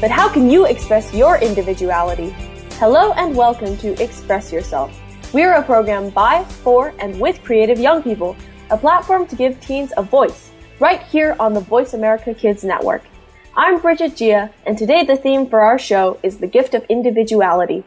But 0.00 0.10
how 0.10 0.32
can 0.32 0.48
you 0.48 0.64
express 0.64 1.12
your 1.12 1.36
individuality? 1.36 2.34
Hello 2.78 3.12
and 3.12 3.36
welcome 3.36 3.76
to 3.76 4.02
Express 4.02 4.50
Yourself. 4.50 4.98
We're 5.34 5.52
a 5.52 5.62
program 5.62 6.08
by, 6.08 6.42
for, 6.44 6.94
and 7.00 7.20
with 7.20 7.44
creative 7.44 7.78
young 7.78 8.02
people, 8.02 8.34
a 8.70 8.78
platform 8.78 9.26
to 9.26 9.36
give 9.36 9.60
teens 9.60 9.92
a 9.98 10.02
voice, 10.02 10.52
right 10.78 11.02
here 11.02 11.36
on 11.38 11.52
the 11.52 11.60
Voice 11.60 11.92
America 11.92 12.32
Kids 12.32 12.64
Network. 12.64 13.02
I'm 13.54 13.78
Brigitte 13.78 14.12
Jia, 14.12 14.50
and 14.64 14.78
today 14.78 15.04
the 15.04 15.18
theme 15.18 15.46
for 15.46 15.60
our 15.60 15.78
show 15.78 16.18
is 16.22 16.38
the 16.38 16.46
gift 16.46 16.72
of 16.72 16.86
individuality. 16.88 17.84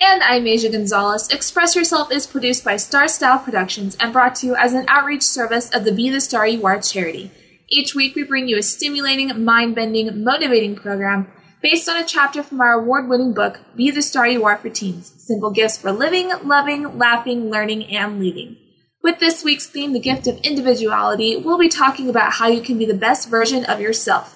And 0.00 0.22
I'm 0.22 0.44
Asya 0.44 0.70
Gonzalez. 0.70 1.28
Express 1.30 1.74
Yourself 1.74 2.12
is 2.12 2.24
produced 2.24 2.64
by 2.64 2.76
Star 2.76 3.08
Style 3.08 3.40
Productions 3.40 3.96
and 3.98 4.12
brought 4.12 4.36
to 4.36 4.46
you 4.46 4.54
as 4.54 4.74
an 4.74 4.84
outreach 4.86 5.24
service 5.24 5.70
of 5.70 5.82
the 5.82 5.90
Be 5.90 6.08
the 6.08 6.20
Star 6.20 6.46
You 6.46 6.64
Are 6.66 6.80
charity. 6.80 7.32
Each 7.68 7.96
week 7.96 8.14
we 8.14 8.22
bring 8.22 8.46
you 8.46 8.58
a 8.58 8.62
stimulating, 8.62 9.44
mind-bending, 9.44 10.22
motivating 10.22 10.76
program 10.76 11.26
based 11.62 11.88
on 11.88 11.96
a 11.96 12.06
chapter 12.06 12.42
from 12.42 12.60
our 12.60 12.72
award-winning 12.72 13.32
book, 13.32 13.60
Be 13.76 13.90
the 13.90 14.02
Star 14.02 14.26
You 14.28 14.44
Are 14.44 14.58
for 14.58 14.70
Teens, 14.70 15.12
Simple 15.18 15.50
Gifts 15.50 15.78
for 15.78 15.92
Living, 15.92 16.30
Loving, 16.44 16.98
Laughing, 16.98 17.50
Learning, 17.50 17.84
and 17.84 18.20
Leading. 18.20 18.56
With 19.02 19.18
this 19.18 19.42
week's 19.42 19.66
theme, 19.66 19.92
The 19.92 20.00
Gift 20.00 20.26
of 20.26 20.38
Individuality, 20.38 21.36
we'll 21.36 21.58
be 21.58 21.68
talking 21.68 22.08
about 22.08 22.34
how 22.34 22.48
you 22.48 22.60
can 22.60 22.78
be 22.78 22.86
the 22.86 22.94
best 22.94 23.28
version 23.28 23.64
of 23.64 23.80
yourself. 23.80 24.34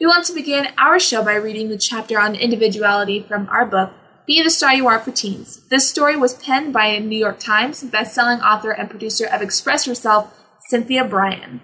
We 0.00 0.06
want 0.06 0.24
to 0.26 0.34
begin 0.34 0.68
our 0.78 0.98
show 0.98 1.22
by 1.22 1.34
reading 1.34 1.68
the 1.68 1.78
chapter 1.78 2.18
on 2.18 2.34
individuality 2.34 3.22
from 3.22 3.48
our 3.48 3.66
book, 3.66 3.92
Be 4.26 4.42
the 4.42 4.50
Star 4.50 4.74
You 4.74 4.86
Are 4.88 5.00
for 5.00 5.12
Teens. 5.12 5.66
This 5.68 5.88
story 5.88 6.16
was 6.16 6.34
penned 6.34 6.72
by 6.72 6.86
a 6.86 7.00
New 7.00 7.18
York 7.18 7.38
Times 7.38 7.82
best-selling 7.82 8.40
author 8.40 8.70
and 8.70 8.88
producer 8.88 9.26
of 9.26 9.42
Express 9.42 9.86
Yourself, 9.86 10.34
Cynthia 10.68 11.04
Brian. 11.04 11.60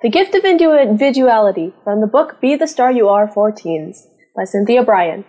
The 0.00 0.10
Gift 0.10 0.32
of 0.36 0.44
Individuality 0.44 1.72
from 1.82 2.00
the 2.00 2.06
book 2.06 2.40
Be 2.40 2.54
the 2.54 2.68
Star 2.68 2.92
You 2.92 3.08
Are 3.08 3.26
for 3.26 3.50
Teens 3.50 4.06
by 4.36 4.44
Cynthia 4.44 4.84
Brian. 4.84 5.24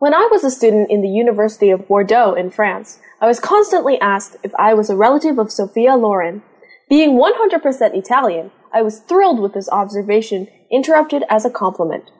When 0.00 0.12
I 0.12 0.28
was 0.28 0.42
a 0.42 0.50
student 0.50 0.90
in 0.90 1.02
the 1.02 1.08
University 1.08 1.70
of 1.70 1.86
Bordeaux 1.86 2.34
in 2.34 2.50
France, 2.50 2.98
I 3.20 3.28
was 3.28 3.38
constantly 3.38 3.96
asked 4.00 4.36
if 4.42 4.52
I 4.56 4.74
was 4.74 4.90
a 4.90 4.96
relative 4.96 5.38
of 5.38 5.52
Sophia 5.52 5.94
Loren. 5.94 6.42
Being 6.88 7.10
100% 7.10 7.94
Italian, 7.94 8.50
I 8.72 8.82
was 8.82 8.98
thrilled 8.98 9.38
with 9.38 9.54
this 9.54 9.68
observation, 9.68 10.48
interrupted 10.68 11.22
as 11.30 11.44
a 11.44 11.50
compliment. 11.50 12.10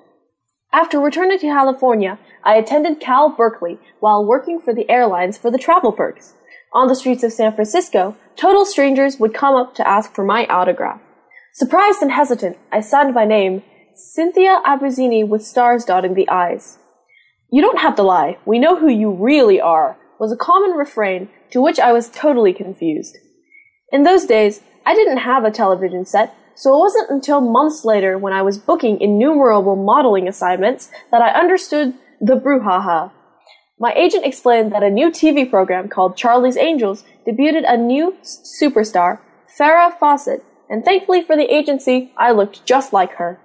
After 0.72 1.00
returning 1.00 1.41
to 1.41 1.47
California, 1.48 2.20
I 2.44 2.58
attended 2.58 3.00
Cal 3.00 3.28
Berkeley 3.28 3.80
while 3.98 4.24
working 4.24 4.60
for 4.60 4.72
the 4.72 4.88
airlines 4.88 5.36
for 5.36 5.50
the 5.50 5.58
travel 5.58 5.91
perks. 5.91 6.34
On 6.72 6.86
the 6.86 6.94
streets 6.94 7.24
of 7.24 7.32
San 7.32 7.53
Francisco, 7.56 8.16
total 8.36 8.64
strangers 8.64 9.19
would 9.19 9.34
come 9.34 9.56
up 9.56 9.74
to 9.74 9.88
ask 9.88 10.14
for 10.14 10.24
my 10.24 10.47
autograph. 10.47 11.00
Surprised 11.52 12.00
and 12.00 12.12
hesitant, 12.12 12.56
I 12.70 12.80
signed 12.80 13.14
my 13.14 13.24
name, 13.24 13.62
Cynthia 13.94 14.62
Abruzzini 14.64 15.26
with 15.26 15.44
stars 15.44 15.84
dotting 15.84 16.14
the 16.14 16.28
I's. 16.28 16.78
You 17.50 17.60
don't 17.60 17.80
have 17.80 17.96
to 17.96 18.02
lie. 18.02 18.38
We 18.46 18.60
know 18.60 18.78
who 18.78 18.88
you 18.88 19.10
really 19.10 19.60
are, 19.60 19.98
was 20.20 20.30
a 20.30 20.36
common 20.36 20.70
refrain 20.72 21.28
to 21.50 21.60
which 21.60 21.80
I 21.80 21.92
was 21.92 22.08
totally 22.08 22.52
confused. 22.52 23.16
In 23.92 24.04
those 24.04 24.26
days, 24.26 24.60
I 24.86 24.94
didn't 24.94 25.18
have 25.18 25.44
a 25.44 25.50
television 25.50 26.06
set, 26.06 26.34
so 26.54 26.72
it 26.74 26.78
wasn't 26.78 27.10
until 27.10 27.40
months 27.40 27.84
later 27.84 28.16
when 28.16 28.32
I 28.32 28.42
was 28.42 28.58
booking 28.58 29.00
innumerable 29.00 29.74
modeling 29.74 30.28
assignments 30.28 30.90
that 31.10 31.20
I 31.20 31.30
understood 31.30 31.94
the 32.20 32.36
brouhaha. 32.36 33.10
My 33.78 33.92
agent 33.94 34.24
explained 34.24 34.72
that 34.72 34.84
a 34.84 34.90
new 34.90 35.10
TV 35.10 35.48
program 35.48 35.88
called 35.88 36.16
Charlie's 36.16 36.56
Angels 36.56 37.02
debuted 37.26 37.64
a 37.66 37.76
new 37.76 38.16
superstar, 38.22 39.18
Farrah 39.58 39.98
Fawcett, 39.98 40.44
and 40.70 40.84
thankfully 40.84 41.20
for 41.20 41.36
the 41.36 41.53
agency, 41.53 42.12
I 42.16 42.31
looked 42.31 42.64
just 42.64 42.92
like 42.92 43.14
her. 43.14 43.41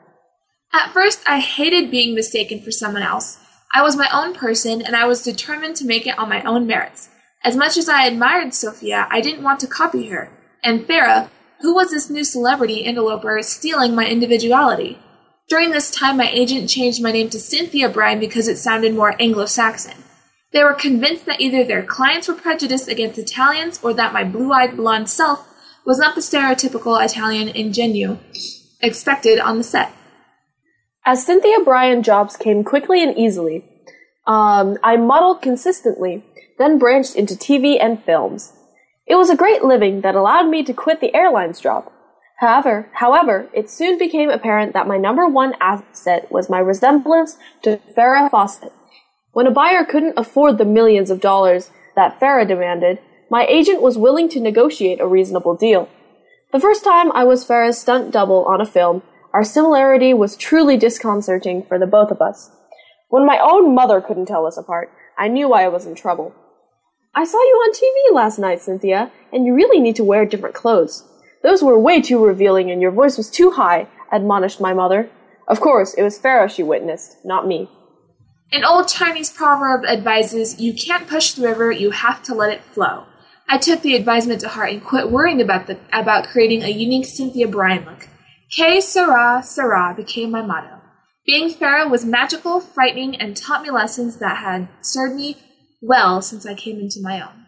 At 0.72 0.94
first, 0.94 1.22
I 1.28 1.40
hated 1.40 1.90
being 1.90 2.14
mistaken 2.14 2.62
for 2.62 2.72
someone 2.72 3.02
else. 3.02 3.40
I 3.74 3.82
was 3.82 3.98
my 3.98 4.08
own 4.14 4.36
person, 4.36 4.82
and 4.82 4.96
I 4.96 5.06
was 5.06 5.24
determined 5.24 5.76
to 5.78 5.86
make 5.86 6.06
it 6.06 6.18
on 6.20 6.30
my 6.30 6.44
own 6.44 6.68
merits. 6.68 7.10
As 7.44 7.56
much 7.56 7.78
as 7.78 7.90
I 7.90 8.06
admired 8.06 8.54
Sophia, 8.54 9.08
I 9.10 9.22
didn't 9.22 9.44
want 9.44 9.60
to 9.62 9.68
copy 9.68 10.08
her. 10.10 10.30
And 10.64 10.88
Farrah, 10.88 11.30
who 11.62 11.74
was 11.74 11.92
this 11.92 12.10
new 12.10 12.24
celebrity 12.24 12.78
interloper 12.78 13.42
stealing 13.42 13.96
my 13.96 14.06
individuality? 14.06 15.00
During 15.48 15.72
this 15.72 15.92
time, 15.92 16.18
my 16.18 16.30
agent 16.30 16.70
changed 16.70 17.02
my 17.02 17.12
name 17.12 17.30
to 17.32 17.40
Cynthia 17.40 17.90
Brian 17.90 18.20
because 18.20 18.48
it 18.48 18.58
sounded 18.58 18.94
more 18.94 19.16
Anglo 19.20 19.46
Saxon. 19.46 20.04
They 20.52 20.64
were 20.64 20.74
convinced 20.74 21.26
that 21.26 21.42
either 21.42 21.64
their 21.64 21.84
clients 21.84 22.28
were 22.28 22.36
prejudiced 22.36 22.88
against 22.88 23.20
Italians 23.20 23.80
or 23.84 23.94
that 23.94 24.14
my 24.14 24.24
blue 24.24 24.52
eyed 24.52 24.78
blonde 24.78 25.10
self 25.10 25.48
was 25.86 26.00
not 26.00 26.16
the 26.16 26.22
stereotypical 26.22 27.04
Italian 27.04 27.48
ingenue 27.50 28.18
expected 28.82 29.40
on 29.40 29.58
the 29.58 29.64
set. 29.64 29.94
As 31.06 31.26
Cynthia 31.26 31.60
Brian 31.64 32.02
jobs 32.02 32.36
came 32.36 32.64
quickly 32.64 33.04
and 33.04 33.16
easily, 33.18 33.64
um, 34.26 34.78
I 34.84 34.98
modeled 34.98 35.42
consistently, 35.42 36.26
then 36.58 36.80
branched 36.80 37.16
into 37.16 37.36
TV 37.36 37.78
and 37.80 38.04
films. 38.04 38.54
It 39.06 39.16
was 39.16 39.30
a 39.30 39.36
great 39.36 39.64
living 39.64 40.02
that 40.02 40.16
allowed 40.16 40.50
me 40.50 40.64
to 40.64 40.74
quit 40.74 41.00
the 41.00 41.14
airlines 41.14 41.60
job. 41.60 41.92
However, 42.40 42.90
however, 42.94 43.50
it 43.54 43.70
soon 43.70 44.00
became 44.00 44.30
apparent 44.30 44.74
that 44.74 44.88
my 44.88 44.98
number 44.98 45.28
one 45.28 45.54
asset 45.62 46.32
was 46.32 46.50
my 46.50 46.60
resemblance 46.60 47.38
to 47.62 47.80
Farrah 47.96 48.30
Fawcett. 48.30 48.74
When 49.32 49.48
a 49.48 49.52
buyer 49.52 49.86
couldn't 49.86 50.18
afford 50.18 50.58
the 50.58 50.66
millions 50.66 51.12
of 51.12 51.22
dollars 51.22 51.70
that 51.96 52.20
Farrah 52.20 52.48
demanded, 52.48 53.00
my 53.30 53.46
agent 53.48 53.82
was 53.82 53.98
willing 53.98 54.30
to 54.30 54.40
negotiate 54.40 55.00
a 55.00 55.08
reasonable 55.08 55.56
deal. 55.56 55.90
The 56.52 56.60
first 56.60 56.84
time 56.84 57.12
I 57.12 57.24
was 57.24 57.46
Farrah's 57.46 57.80
stunt 57.80 58.12
double 58.12 58.46
on 58.46 58.62
a 58.62 58.66
film, 58.66 59.04
our 59.34 59.44
similarity 59.44 60.14
was 60.14 60.38
truly 60.38 60.78
disconcerting 60.78 61.64
for 61.64 61.78
the 61.78 61.88
both 61.88 62.12
of 62.12 62.22
us. 62.22 62.52
When 63.10 63.26
my 63.26 63.40
own 63.40 63.76
mother 63.76 64.00
couldn't 64.00 64.28
tell 64.28 64.46
us 64.46 64.58
apart, 64.58 64.92
I 65.18 65.28
knew 65.28 65.50
why 65.50 65.66
I 65.66 65.70
was 65.70 65.86
in 65.86 65.96
trouble. 65.96 66.34
I 67.14 67.26
saw 67.26 67.38
you 67.38 67.56
on 67.56 67.74
TV 67.74 68.16
last 68.16 68.40
night, 68.40 68.62
Cynthia, 68.62 69.12
and 69.34 69.46
you 69.46 69.54
really 69.54 69.80
need 69.80 69.96
to 69.98 70.04
wear 70.04 70.26
different 70.26 70.56
clothes. 70.56 71.04
Those 71.44 71.64
were 71.64 71.80
way 71.80 72.02
too 72.02 72.24
revealing 72.24 72.72
and 72.72 72.82
your 72.82 72.92
voice 72.92 73.18
was 73.18 73.30
too 73.30 73.52
high, 73.52 73.88
admonished 74.12 74.60
my 74.60 74.74
mother. 74.74 75.10
Of 75.48 75.60
course, 75.60 75.94
it 75.94 76.04
was 76.04 76.20
Farrah 76.20 76.50
she 76.50 76.64
witnessed, 76.64 77.18
not 77.24 77.48
me. 77.48 77.70
An 78.52 78.64
old 78.64 78.88
Chinese 78.88 79.32
proverb 79.32 79.86
advises 79.86 80.60
you 80.60 80.74
can't 80.74 81.08
push 81.08 81.34
the 81.34 81.48
river, 81.48 81.72
you 81.72 81.92
have 81.92 82.22
to 82.24 82.36
let 82.36 82.52
it 82.54 82.64
flow. 82.64 83.06
I 83.48 83.58
took 83.58 83.82
the 83.82 83.96
advisement 83.96 84.42
to 84.42 84.50
heart 84.50 84.72
and 84.72 84.84
quit 84.84 85.12
worrying 85.12 85.42
about 85.42 85.68
the, 85.68 85.78
about 85.94 86.28
creating 86.28 86.64
a 86.64 86.70
unique 86.70 87.06
Cynthia 87.06 87.48
Brian 87.48 87.86
look. 87.86 88.08
Que 88.56 88.82
Sera 88.82 89.42
Sera 89.44 89.94
became 89.96 90.32
my 90.32 90.42
motto. 90.42 90.82
Being 91.26 91.50
Farrah 91.50 91.90
was 91.90 92.06
magical, 92.06 92.60
frightening, 92.60 93.16
and 93.16 93.36
taught 93.36 93.64
me 93.64 93.72
lessons 93.72 94.18
that 94.18 94.38
had 94.38 94.68
served 94.82 95.16
me 95.16 95.38
well 95.82 96.22
since 96.22 96.46
I 96.46 96.54
came 96.54 96.80
into 96.80 97.02
my 97.02 97.20
own. 97.20 97.46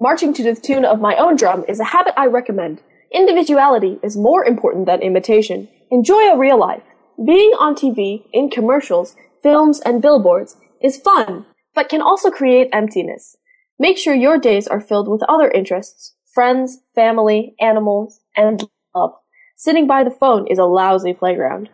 Marching 0.00 0.32
to 0.34 0.42
the 0.42 0.54
tune 0.54 0.86
of 0.86 1.00
my 1.00 1.16
own 1.16 1.36
drum 1.36 1.64
is 1.68 1.80
a 1.80 1.84
habit 1.84 2.14
I 2.16 2.26
recommend. 2.26 2.80
Individuality 3.12 3.98
is 4.02 4.16
more 4.16 4.44
important 4.44 4.86
than 4.86 5.02
imitation. 5.02 5.68
Enjoy 5.90 6.30
a 6.30 6.38
real 6.38 6.58
life. 6.58 6.82
Being 7.22 7.50
on 7.58 7.74
TV, 7.74 8.24
in 8.32 8.48
commercials, 8.48 9.14
films, 9.42 9.80
and 9.80 10.00
billboards 10.00 10.56
is 10.80 10.96
fun, 10.96 11.44
but 11.74 11.90
can 11.90 12.00
also 12.00 12.30
create 12.30 12.70
emptiness. 12.72 13.36
Make 13.78 13.98
sure 13.98 14.14
your 14.14 14.38
days 14.38 14.66
are 14.68 14.80
filled 14.80 15.08
with 15.08 15.22
other 15.28 15.50
interests, 15.50 16.14
friends, 16.32 16.78
family, 16.94 17.54
animals, 17.60 18.20
and 18.36 18.62
love. 18.94 19.14
Sitting 19.56 19.86
by 19.86 20.04
the 20.04 20.10
phone 20.10 20.46
is 20.46 20.58
a 20.58 20.64
lousy 20.64 21.12
playground. 21.12 21.68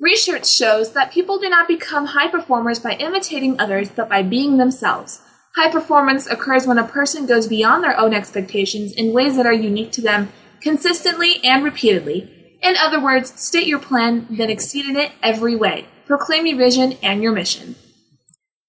Research 0.00 0.46
shows 0.46 0.92
that 0.92 1.12
people 1.12 1.38
do 1.38 1.50
not 1.50 1.68
become 1.68 2.06
high 2.06 2.28
performers 2.28 2.78
by 2.78 2.92
imitating 2.92 3.60
others, 3.60 3.90
but 3.90 4.08
by 4.08 4.22
being 4.22 4.56
themselves. 4.56 5.20
High 5.56 5.70
performance 5.70 6.26
occurs 6.26 6.66
when 6.66 6.78
a 6.78 6.86
person 6.86 7.26
goes 7.26 7.48
beyond 7.48 7.84
their 7.84 7.98
own 7.98 8.14
expectations 8.14 8.92
in 8.92 9.12
ways 9.12 9.36
that 9.36 9.46
are 9.46 9.52
unique 9.52 9.92
to 9.92 10.00
them 10.00 10.32
consistently 10.60 11.40
and 11.44 11.64
repeatedly. 11.64 12.56
In 12.62 12.76
other 12.76 13.02
words, 13.02 13.38
state 13.40 13.66
your 13.66 13.78
plan, 13.78 14.26
then 14.30 14.50
exceed 14.50 14.86
in 14.86 14.96
it 14.96 15.12
every 15.22 15.56
way. 15.56 15.86
Proclaim 16.06 16.46
your 16.46 16.56
vision 16.56 16.96
and 17.02 17.22
your 17.22 17.32
mission. 17.32 17.74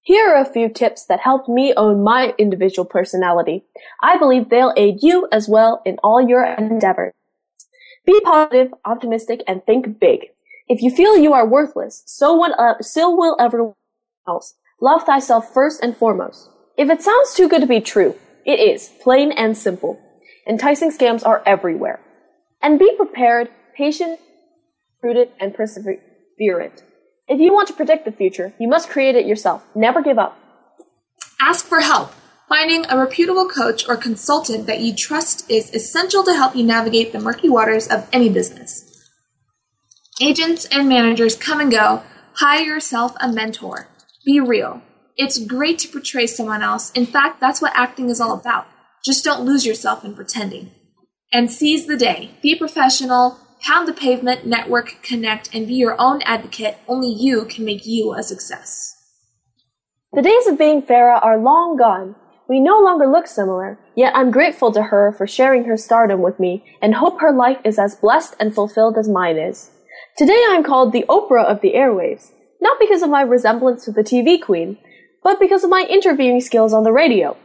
Here 0.04 0.32
are 0.32 0.42
a 0.42 0.52
few 0.52 0.68
tips 0.68 1.06
that 1.06 1.20
helped 1.20 1.48
me 1.48 1.76
own 1.78 2.04
my 2.04 2.34
individual 2.40 2.86
personality. 2.86 3.66
I 4.02 4.18
believe 4.18 4.50
they'll 4.50 4.74
aid 4.76 5.04
you 5.04 5.28
as 5.32 5.48
well 5.48 5.82
in 5.86 6.00
all 6.04 6.20
your 6.28 6.44
endeavors. 6.44 7.14
Be 8.04 8.20
positive, 8.22 8.74
optimistic, 8.84 9.44
and 9.48 9.64
think 9.64 10.00
big. 10.00 10.30
If 10.68 10.82
you 10.82 10.90
feel 10.90 11.18
you 11.18 11.34
are 11.34 11.48
worthless, 11.48 12.02
so, 12.08 12.44
uh, 12.52 12.82
so 12.82 13.16
will 13.16 13.38
everyone 13.40 13.76
else. 14.28 14.56
Love 14.82 15.04
thyself 15.04 15.54
first 15.54 15.84
and 15.84 15.96
foremost. 15.96 16.50
If 16.78 16.90
it 16.90 17.04
sounds 17.04 17.36
too 17.36 17.48
good 17.48 17.62
to 17.62 17.68
be 17.68 17.80
true, 17.80 18.16
it 18.44 18.60
is, 18.60 18.90
plain 19.04 19.32
and 19.32 19.56
simple. 19.56 20.00
Enticing 20.48 20.92
scams 20.92 21.24
are 21.24 21.44
everywhere. 21.46 22.00
And 22.60 22.80
be 22.80 22.92
prepared, 22.98 23.50
patient, 23.78 24.20
prudent, 25.00 25.30
and 25.40 25.54
perseverant. 25.54 26.82
If 27.32 27.40
you 27.40 27.54
want 27.54 27.70
to 27.70 27.74
predict 27.74 28.04
the 28.04 28.12
future, 28.12 28.54
you 28.60 28.68
must 28.68 28.90
create 28.90 29.16
it 29.16 29.26
yourself. 29.26 29.64
Never 29.74 30.02
give 30.02 30.20
up. 30.20 30.38
Ask 31.40 31.66
for 31.66 31.80
help. 31.80 32.12
Finding 32.50 32.86
a 32.90 32.98
reputable 32.98 33.48
coach 33.48 33.88
or 33.88 33.96
consultant 33.96 34.68
that 34.68 34.82
you 34.82 34.94
trust 34.94 35.50
is 35.50 35.74
essential 35.74 36.26
to 36.26 36.34
help 36.34 36.58
you 36.58 36.66
navigate 36.66 37.14
the 37.14 37.22
murky 37.22 37.48
waters 37.48 37.88
of 37.88 38.06
any 38.12 38.28
business. 38.28 39.08
Agents 40.22 40.66
and 40.66 40.90
managers 40.90 41.38
come 41.38 41.62
and 41.62 41.72
go. 41.72 42.04
Hire 42.34 42.66
yourself 42.66 43.14
a 43.22 43.32
mentor. 43.32 43.88
Be 44.26 44.42
real. 44.42 44.82
It's 45.16 45.42
great 45.42 45.80
to 45.80 45.88
portray 45.88 46.28
someone 46.28 46.62
else. 46.62 46.92
In 46.92 47.06
fact, 47.06 47.40
that's 47.40 47.62
what 47.62 47.72
acting 47.76 48.10
is 48.10 48.20
all 48.20 48.34
about. 48.34 48.68
Just 49.06 49.24
don't 49.24 49.46
lose 49.46 49.66
yourself 49.66 50.04
in 50.04 50.16
pretending. 50.16 50.72
And 51.32 51.50
seize 51.50 51.88
the 51.88 51.96
day. 51.96 52.32
Be 52.42 52.58
professional, 52.58 53.38
pound 53.62 53.88
the 53.88 53.94
pavement, 53.94 54.46
network, 54.46 54.98
connect, 55.04 55.54
and 55.54 55.68
be 55.68 55.76
your 55.76 55.96
own 56.00 56.22
advocate. 56.24 56.78
Only 56.88 57.10
you 57.10 57.46
can 57.46 57.66
make 57.66 57.86
you 57.86 58.14
a 58.14 58.24
success. 58.24 58.98
The 60.14 60.22
days 60.22 60.48
of 60.48 60.58
being 60.58 60.82
Farrah 60.82 61.24
are 61.24 61.38
long 61.38 61.78
gone. 61.78 62.16
We 62.50 62.60
no 62.60 62.80
longer 62.80 63.08
look 63.08 63.28
similar, 63.28 63.80
yet 63.96 64.14
I'm 64.16 64.30
grateful 64.30 64.74
to 64.74 64.84
her 64.84 65.14
for 65.18 65.26
sharing 65.26 65.66
her 65.66 65.78
stardom 65.78 66.22
with 66.22 66.40
me 66.40 66.66
and 66.82 66.96
hope 66.96 67.22
her 67.22 67.32
life 67.32 67.60
is 67.64 67.80
as 67.80 67.96
blessed 67.96 68.36
and 68.40 68.54
fulfilled 68.54 68.98
as 68.98 69.08
mine 69.08 69.38
is. 69.38 69.72
Today 70.18 70.44
I'm 70.50 70.64
called 70.64 70.92
the 70.92 71.06
Oprah 71.08 71.46
of 71.46 71.62
the 71.62 71.74
airwaves, 71.74 72.32
not 72.60 72.78
because 72.80 73.02
of 73.02 73.10
my 73.10 73.22
resemblance 73.22 73.86
to 73.86 73.92
the 73.92 74.04
TV 74.04 74.42
queen, 74.42 74.78
but 75.24 75.40
because 75.40 75.64
of 75.64 75.70
my 75.70 75.86
interviewing 75.90 76.42
skills 76.42 76.74
on 76.74 76.84
the 76.84 76.92
radio. 76.92 77.38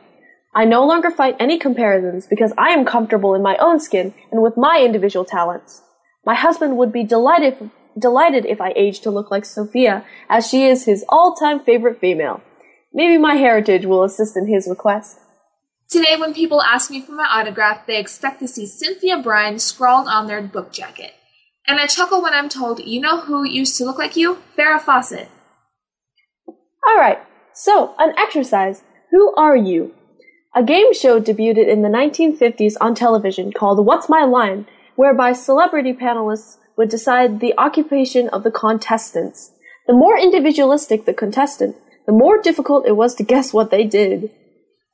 I 0.55 0.65
no 0.65 0.85
longer 0.85 1.11
fight 1.11 1.37
any 1.39 1.59
comparisons 1.59 2.27
because 2.27 2.53
I 2.59 2.71
am 2.71 2.85
comfortable 2.85 3.35
in 3.35 3.43
my 3.43 3.57
own 3.59 3.79
skin 3.79 4.15
and 4.33 4.43
with 4.43 4.57
my 4.57 4.83
individual 4.83 5.25
talents. 5.25 5.83
My 6.27 6.35
husband 6.35 6.77
would 6.77 6.93
be 6.93 7.05
delighted, 7.05 7.71
delighted 7.97 8.45
if 8.45 8.61
I 8.61 8.73
aged 8.75 9.05
to 9.05 9.11
look 9.11 9.31
like 9.31 9.45
Sophia, 9.45 10.05
as 10.29 10.49
she 10.49 10.67
is 10.67 10.85
his 10.85 11.05
all-time 11.09 11.61
favorite 11.61 12.01
female. 12.01 12.43
Maybe 12.93 13.17
my 13.17 13.37
heritage 13.37 13.87
will 13.87 14.03
assist 14.03 14.37
in 14.37 14.49
his 14.49 14.67
request. 14.67 15.21
Today, 15.89 16.17
when 16.19 16.35
people 16.35 16.61
ask 16.61 16.91
me 16.91 17.01
for 17.01 17.13
my 17.13 17.29
autograph, 17.31 17.87
they 17.87 18.01
expect 18.01 18.41
to 18.41 18.49
see 18.49 18.67
Cynthia 18.67 19.19
Brian 19.19 19.61
scrawled 19.61 20.09
on 20.09 20.27
their 20.27 20.43
book 20.43 20.73
jacket. 20.73 21.13
And 21.65 21.79
I 21.79 21.87
chuckle 21.87 22.21
when 22.21 22.35
I'm 22.35 22.49
told, 22.49 22.81
you 22.81 23.01
know 23.01 23.21
who 23.21 23.45
used 23.45 23.79
to 23.79 23.85
look 23.85 23.99
like 23.99 24.17
you? 24.17 24.39
Farrah 24.59 24.81
Fawcett. 24.81 25.29
Alright, 26.89 27.21
so, 27.53 27.95
an 27.99 28.15
exercise. 28.19 28.83
Who 29.13 29.33
are 29.37 29.57
you? 29.57 29.95
A 30.57 30.63
game 30.63 30.93
show 30.93 31.21
debuted 31.21 31.69
in 31.69 31.83
the 31.83 31.89
1950s 31.89 32.75
on 32.81 32.95
television 32.95 33.53
called 33.53 33.85
What's 33.85 34.09
My 34.09 34.25
Line, 34.25 34.67
whereby 34.97 35.33
celebrity 35.33 35.93
panelists 35.93 36.57
would 36.77 36.89
decide 36.89 37.41
the 37.41 37.55
occupation 37.57 38.29
of 38.31 38.43
the 38.43 38.51
contestants. 38.51 39.53
The 39.87 39.93
more 39.93 40.19
individualistic 40.19 41.05
the 41.05 41.15
contestant, 41.15 41.77
the 42.07 42.13
more 42.13 42.41
difficult 42.41 42.87
it 42.87 42.97
was 42.97 43.15
to 43.17 43.23
guess 43.23 43.53
what 43.53 43.71
they 43.71 43.85
did. 43.85 44.31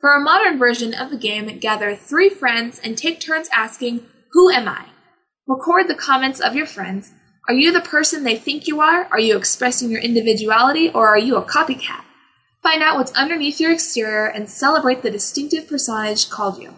For 0.01 0.15
a 0.15 0.21
modern 0.21 0.59
version 0.59 0.95
of 0.95 1.11
the 1.11 1.17
game, 1.17 1.47
gather 1.59 1.95
three 1.95 2.29
friends 2.29 2.81
and 2.83 2.99
take 2.99 3.21
turns 3.21 3.49
asking, 3.55 4.05
Who 4.33 4.51
am 4.51 4.69
I? 4.69 4.87
Record 5.47 5.89
the 5.89 5.95
comments 5.95 6.41
of 6.41 6.55
your 6.55 6.67
friends. 6.67 7.13
Are 7.49 7.55
you 7.55 7.73
the 7.73 7.81
person 7.81 8.23
they 8.23 8.37
think 8.37 8.67
you 8.67 8.81
are? 8.81 9.09
Are 9.11 9.21
you 9.21 9.37
expressing 9.37 9.91
your 9.91 10.01
individuality 10.01 10.91
or 10.91 11.09
are 11.09 11.19
you 11.19 11.37
a 11.37 11.45
copycat? 11.45 12.05
Find 12.63 12.83
out 12.83 12.97
what's 12.97 13.13
underneath 13.13 13.61
your 13.61 13.73
exterior 13.73 14.27
and 14.27 14.49
celebrate 14.49 15.03
the 15.03 15.11
distinctive 15.11 15.69
personage 15.69 16.31
called 16.31 16.63
you. 16.63 16.75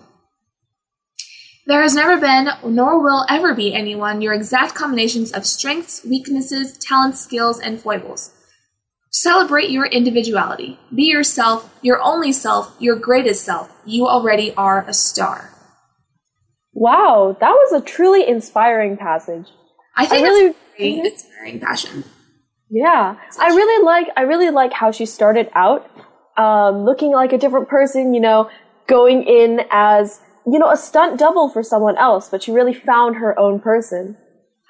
There 1.67 1.81
has 1.81 1.95
never 1.95 2.19
been, 2.19 2.49
nor 2.63 3.03
will 3.03 3.25
ever 3.29 3.55
be 3.55 3.75
anyone 3.75 4.21
your 4.21 4.35
exact 4.35 4.75
combinations 4.75 5.33
of 5.33 5.47
strengths, 5.47 6.05
weaknesses, 6.05 6.77
talents, 6.77 7.21
skills, 7.21 7.59
and 7.59 7.81
foibles. 7.81 8.33
Celebrate 9.11 9.71
your 9.71 9.87
individuality. 9.87 10.79
Be 10.95 11.05
yourself, 11.05 11.73
your 11.81 12.03
only 12.03 12.33
self, 12.33 12.75
your 12.81 12.97
greatest 12.97 13.45
self. 13.45 13.73
You 13.87 14.07
already 14.07 14.53
are 14.57 14.85
a 14.87 14.93
star. 14.93 15.51
Wow, 16.75 17.37
that 17.41 17.51
was 17.51 17.73
a 17.73 17.85
truly 17.85 18.29
inspiring 18.29 18.97
passage. 18.97 19.47
I 19.97 20.05
think 20.05 20.27
I 20.27 20.29
really, 20.29 20.55
very 20.77 20.99
inspiring 20.99 21.61
passion. 21.61 22.05
Yeah, 22.69 23.17
I 23.39 23.47
really 23.47 23.85
like 23.85 24.09
I 24.17 24.23
really 24.23 24.51
like 24.51 24.73
how 24.73 24.91
she 24.91 25.07
started 25.07 25.49
out, 25.55 25.89
um, 26.37 26.85
looking 26.85 27.13
like 27.13 27.33
a 27.33 27.39
different 27.39 27.69
person. 27.69 28.13
You 28.13 28.21
know, 28.21 28.51
going 28.89 29.23
in 29.23 29.61
as 29.71 30.21
you 30.47 30.59
know 30.59 30.71
a 30.71 30.77
stunt 30.77 31.19
double 31.19 31.49
for 31.49 31.63
someone 31.63 31.97
else, 31.97 32.29
but 32.29 32.43
she 32.43 32.53
really 32.53 32.75
found 32.75 33.17
her 33.17 33.39
own 33.39 33.61
person. 33.61 34.17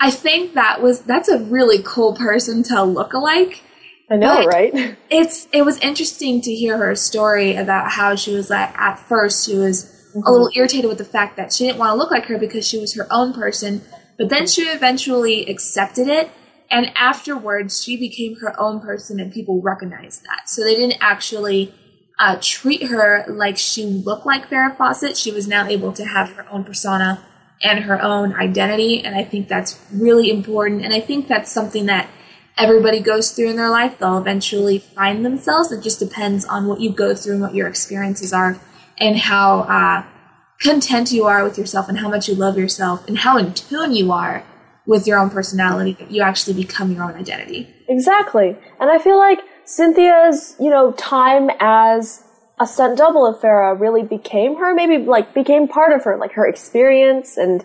I 0.01 0.11
think 0.11 0.55
that 0.55 0.83
was 0.83 1.01
that's 1.01 1.29
a 1.29 1.39
really 1.39 1.83
cool 1.83 2.15
person 2.15 2.63
to 2.65 2.83
look 2.83 3.13
alike 3.13 3.63
I 4.11 4.17
know, 4.17 4.37
but 4.37 4.47
right? 4.47 4.97
It's 5.11 5.49
it 5.53 5.63
was 5.63 5.79
interesting 5.79 6.41
to 6.43 6.55
hear 6.55 6.77
her 6.77 6.95
story 6.95 7.57
about 7.57 7.91
how 7.91 8.17
she 8.17 8.35
was 8.35 8.51
like 8.51 8.77
at 8.79 8.97
first 8.97 9.47
she 9.47 9.57
was 9.57 9.85
mm-hmm. 9.85 10.27
a 10.27 10.31
little 10.31 10.51
irritated 10.55 10.89
with 10.89 10.99
the 10.99 11.05
fact 11.05 11.37
that 11.37 11.53
she 11.53 11.67
didn't 11.67 11.79
want 11.79 11.93
to 11.93 11.97
look 11.97 12.11
like 12.11 12.27
her 12.27 12.39
because 12.39 12.67
she 12.67 12.79
was 12.79 12.95
her 12.95 13.07
own 13.11 13.33
person, 13.33 13.83
but 14.19 14.29
then 14.29 14.47
she 14.47 14.63
eventually 14.63 15.47
accepted 15.47 16.09
it 16.09 16.31
and 16.71 16.93
afterwards 16.97 17.83
she 17.83 17.97
became 17.97 18.37
her 18.41 18.59
own 18.61 18.81
person 18.81 19.21
and 19.21 19.33
people 19.33 19.63
recognized 19.63 20.23
that. 20.25 20.49
So 20.49 20.63
they 20.63 20.75
didn't 20.75 20.99
actually 21.01 21.75
uh, 22.19 22.39
treat 22.41 22.85
her 22.85 23.25
like 23.29 23.57
she 23.57 23.85
looked 23.85 24.27
like 24.27 24.49
Farrah 24.49 24.77
Fawcett. 24.77 25.17
She 25.17 25.33
was 25.33 25.49
now 25.49 25.67
able 25.67 25.93
to 25.93 26.05
have 26.05 26.31
her 26.33 26.49
own 26.51 26.65
persona 26.65 27.25
and 27.63 27.85
her 27.85 28.01
own 28.01 28.35
identity, 28.35 29.03
and 29.05 29.17
I 29.17 29.25
think 29.25 29.49
that's 29.49 29.81
really 29.93 30.31
important. 30.31 30.85
And 30.85 30.93
I 30.93 31.01
think 31.01 31.29
that's 31.29 31.51
something 31.51 31.87
that 31.87 32.09
everybody 32.57 33.01
goes 33.01 33.33
through 33.33 33.51
in 33.51 33.57
their 33.57 33.71
life. 33.71 33.99
They'll 33.99 34.19
eventually 34.19 34.79
find 34.79 35.25
themselves. 35.25 35.73
It 35.73 35.83
just 35.83 35.99
depends 35.99 36.45
on 36.45 36.67
what 36.67 36.81
you 36.81 36.91
go 36.91 37.15
through 37.15 37.35
and 37.35 37.43
what 37.43 37.55
your 37.55 37.69
experiences 37.69 38.33
are 38.33 38.61
and 38.99 39.17
how 39.17 39.61
uh, 39.61 40.05
content 40.61 41.11
you 41.11 41.25
are 41.25 41.43
with 41.43 41.59
yourself 41.59 41.89
and 41.89 41.99
how 41.99 42.09
much 42.09 42.29
you 42.29 42.35
love 42.35 42.57
yourself 42.57 43.07
and 43.09 43.19
how 43.19 43.37
in 43.39 43.53
tune 43.55 43.93
you 43.93 44.13
are 44.13 44.45
with 44.87 45.07
your 45.07 45.19
own 45.19 45.31
personality 45.31 45.97
you 46.11 46.23
actually 46.23 46.55
become 46.55 46.93
your 46.93 47.05
own 47.05 47.15
identity. 47.15 47.75
Exactly. 47.89 48.57
And 48.79 48.91
I 48.91 48.99
feel 48.99 49.19
like 49.19 49.41
Cynthia's, 49.65 50.57
you 50.61 50.71
know, 50.71 50.93
time 50.93 51.51
as 51.61 52.23
a 52.61 52.67
stunt 52.67 52.99
double 52.99 53.27
of 53.27 53.41
Farrah 53.41 53.79
really 53.79 54.03
became 54.03 54.57
her, 54.57 54.75
maybe 54.75 54.99
like 54.99 55.35
became 55.35 55.67
part 55.67 55.93
of 55.93 56.05
her, 56.05 56.17
like 56.17 56.33
her 56.33 56.47
experience 56.47 57.37
and 57.37 57.65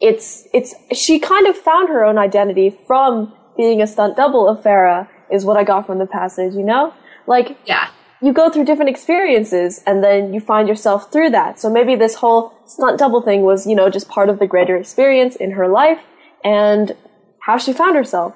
it's, 0.00 0.46
it's, 0.52 0.74
she 0.92 1.18
kind 1.18 1.46
of 1.46 1.56
found 1.56 1.88
her 1.88 2.04
own 2.04 2.18
identity 2.18 2.76
from 2.86 3.34
being 3.56 3.80
a 3.82 3.86
stunt 3.86 4.16
double 4.16 4.48
of 4.48 4.62
Farrah 4.62 5.08
is 5.30 5.44
what 5.44 5.56
I 5.56 5.64
got 5.64 5.86
from 5.86 5.98
the 5.98 6.06
passage, 6.06 6.54
you 6.54 6.62
know? 6.62 6.92
Like, 7.26 7.58
yeah. 7.66 7.88
You 8.22 8.32
go 8.32 8.48
through 8.48 8.64
different 8.64 8.88
experiences 8.88 9.82
and 9.86 10.02
then 10.02 10.32
you 10.32 10.40
find 10.40 10.68
yourself 10.68 11.12
through 11.12 11.30
that. 11.30 11.60
So 11.60 11.70
maybe 11.70 11.96
this 11.96 12.14
whole 12.14 12.52
stunt 12.66 12.98
double 12.98 13.20
thing 13.20 13.42
was, 13.42 13.66
you 13.66 13.74
know, 13.74 13.90
just 13.90 14.08
part 14.08 14.30
of 14.30 14.38
the 14.38 14.46
greater 14.46 14.76
experience 14.76 15.36
in 15.36 15.50
her 15.52 15.68
life 15.68 16.00
and 16.42 16.96
how 17.42 17.58
she 17.58 17.74
found 17.74 17.94
herself. 17.96 18.34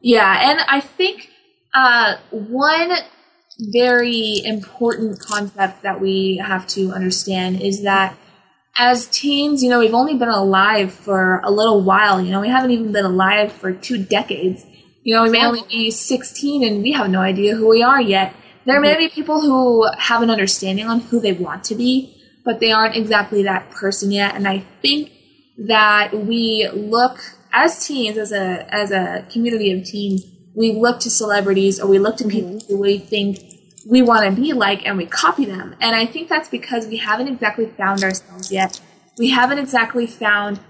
Yeah, 0.00 0.50
and 0.50 0.60
I 0.68 0.80
think 0.80 1.28
uh, 1.74 2.16
one 2.30 2.92
very 3.58 4.42
important 4.44 5.20
concept 5.20 5.82
that 5.82 6.00
we 6.00 6.42
have 6.44 6.66
to 6.66 6.92
understand 6.92 7.60
is 7.60 7.82
that 7.82 8.16
as 8.76 9.06
teens, 9.06 9.62
you 9.62 9.68
know, 9.68 9.78
we've 9.78 9.94
only 9.94 10.14
been 10.14 10.28
alive 10.28 10.92
for 10.92 11.40
a 11.44 11.50
little 11.50 11.82
while. 11.82 12.20
You 12.20 12.30
know, 12.30 12.40
we 12.40 12.48
haven't 12.48 12.70
even 12.70 12.92
been 12.92 13.04
alive 13.04 13.52
for 13.52 13.72
two 13.72 14.02
decades. 14.02 14.64
You 15.02 15.14
know, 15.14 15.24
we 15.24 15.30
may 15.30 15.44
only 15.44 15.62
be 15.68 15.90
16 15.90 16.64
and 16.64 16.82
we 16.82 16.92
have 16.92 17.10
no 17.10 17.20
idea 17.20 17.54
who 17.54 17.68
we 17.68 17.82
are 17.82 18.00
yet. 18.00 18.34
There 18.64 18.80
may 18.80 18.96
be 18.96 19.08
people 19.08 19.40
who 19.40 19.86
have 19.98 20.22
an 20.22 20.30
understanding 20.30 20.86
on 20.86 21.00
who 21.00 21.20
they 21.20 21.32
want 21.32 21.64
to 21.64 21.74
be, 21.74 22.16
but 22.44 22.60
they 22.60 22.70
aren't 22.70 22.96
exactly 22.96 23.42
that 23.42 23.70
person 23.70 24.10
yet. 24.10 24.34
And 24.36 24.46
I 24.46 24.64
think 24.80 25.10
that 25.58 26.14
we 26.14 26.68
look 26.72 27.18
as 27.52 27.86
teens, 27.86 28.16
as 28.16 28.32
a 28.32 28.66
as 28.74 28.90
a 28.90 29.26
community 29.30 29.72
of 29.72 29.84
teens, 29.84 30.24
we 30.54 30.72
look 30.72 31.00
to 31.00 31.10
celebrities 31.10 31.80
or 31.80 31.86
we 31.86 31.98
look 31.98 32.16
to 32.18 32.28
people 32.28 32.50
mm-hmm. 32.50 32.72
who 32.72 32.80
we 32.80 32.98
think 32.98 33.38
we 33.86 34.02
want 34.02 34.24
to 34.24 34.40
be 34.40 34.52
like 34.52 34.86
and 34.86 34.96
we 34.96 35.06
copy 35.06 35.44
them. 35.44 35.74
And 35.80 35.96
I 35.96 36.06
think 36.06 36.28
that's 36.28 36.48
because 36.48 36.86
we 36.86 36.98
haven't 36.98 37.28
exactly 37.28 37.66
found 37.66 38.04
ourselves 38.04 38.52
yet. 38.52 38.80
We 39.18 39.30
haven't 39.30 39.58
exactly 39.58 40.06
found 40.06 40.60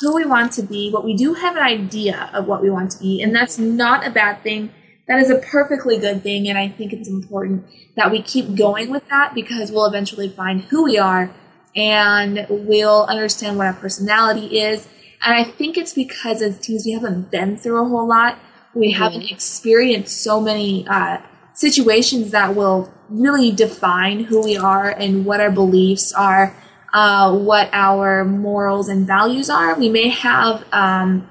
who 0.00 0.14
we 0.14 0.24
want 0.24 0.52
to 0.52 0.62
be, 0.62 0.90
but 0.90 1.04
we 1.04 1.14
do 1.14 1.34
have 1.34 1.56
an 1.56 1.62
idea 1.62 2.30
of 2.32 2.46
what 2.46 2.62
we 2.62 2.70
want 2.70 2.90
to 2.92 2.98
be. 2.98 3.22
And 3.22 3.34
that's 3.34 3.58
not 3.58 4.06
a 4.06 4.10
bad 4.10 4.42
thing. 4.42 4.72
That 5.06 5.18
is 5.18 5.30
a 5.30 5.38
perfectly 5.38 5.98
good 5.98 6.22
thing. 6.22 6.48
And 6.48 6.58
I 6.58 6.68
think 6.68 6.92
it's 6.92 7.08
important 7.08 7.66
that 7.96 8.10
we 8.10 8.22
keep 8.22 8.54
going 8.54 8.90
with 8.90 9.06
that 9.08 9.34
because 9.34 9.70
we'll 9.70 9.86
eventually 9.86 10.28
find 10.28 10.62
who 10.62 10.84
we 10.84 10.98
are 10.98 11.30
and 11.76 12.46
we'll 12.48 13.04
understand 13.04 13.58
what 13.58 13.66
our 13.66 13.74
personality 13.74 14.60
is. 14.60 14.88
And 15.24 15.34
I 15.34 15.44
think 15.44 15.76
it's 15.76 15.92
because 15.92 16.42
as 16.42 16.58
teens 16.58 16.84
we 16.84 16.92
haven't 16.92 17.30
been 17.30 17.56
through 17.56 17.84
a 17.84 17.88
whole 17.88 18.06
lot. 18.06 18.38
We 18.74 18.92
mm-hmm. 18.92 19.02
haven't 19.02 19.30
experienced 19.30 20.22
so 20.22 20.40
many 20.40 20.86
uh, 20.88 21.18
situations 21.54 22.30
that 22.30 22.54
will 22.54 22.92
really 23.08 23.52
define 23.52 24.24
who 24.24 24.42
we 24.42 24.56
are 24.56 24.90
and 24.90 25.24
what 25.24 25.40
our 25.40 25.50
beliefs 25.50 26.12
are, 26.12 26.56
uh, 26.94 27.36
what 27.36 27.68
our 27.72 28.24
morals 28.24 28.88
and 28.88 29.06
values 29.06 29.50
are. 29.50 29.78
We 29.78 29.88
may 29.88 30.08
have 30.08 30.64
um, 30.72 31.28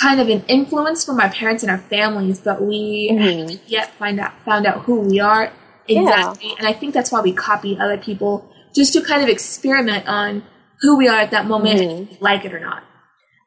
kind 0.00 0.20
of 0.20 0.28
an 0.28 0.44
influence 0.48 1.04
from 1.04 1.20
our 1.20 1.30
parents 1.30 1.62
and 1.62 1.70
our 1.70 1.78
families, 1.78 2.40
but 2.40 2.62
we 2.62 3.10
mm-hmm. 3.10 3.22
haven't 3.22 3.60
yet 3.66 3.94
find 3.94 4.20
out 4.20 4.32
found 4.44 4.66
out 4.66 4.82
who 4.82 5.00
we 5.00 5.20
are 5.20 5.52
exactly. 5.88 6.48
Yeah. 6.48 6.54
And 6.58 6.66
I 6.66 6.72
think 6.72 6.94
that's 6.94 7.12
why 7.12 7.20
we 7.20 7.32
copy 7.32 7.78
other 7.78 7.98
people 7.98 8.50
just 8.74 8.92
to 8.94 9.02
kind 9.02 9.22
of 9.22 9.28
experiment 9.28 10.08
on 10.08 10.44
who 10.80 10.96
we 10.96 11.08
are 11.08 11.20
at 11.20 11.30
that 11.30 11.46
moment, 11.46 11.80
mm-hmm. 11.80 12.24
like 12.24 12.44
it 12.44 12.52
or 12.52 12.60
not. 12.60 12.82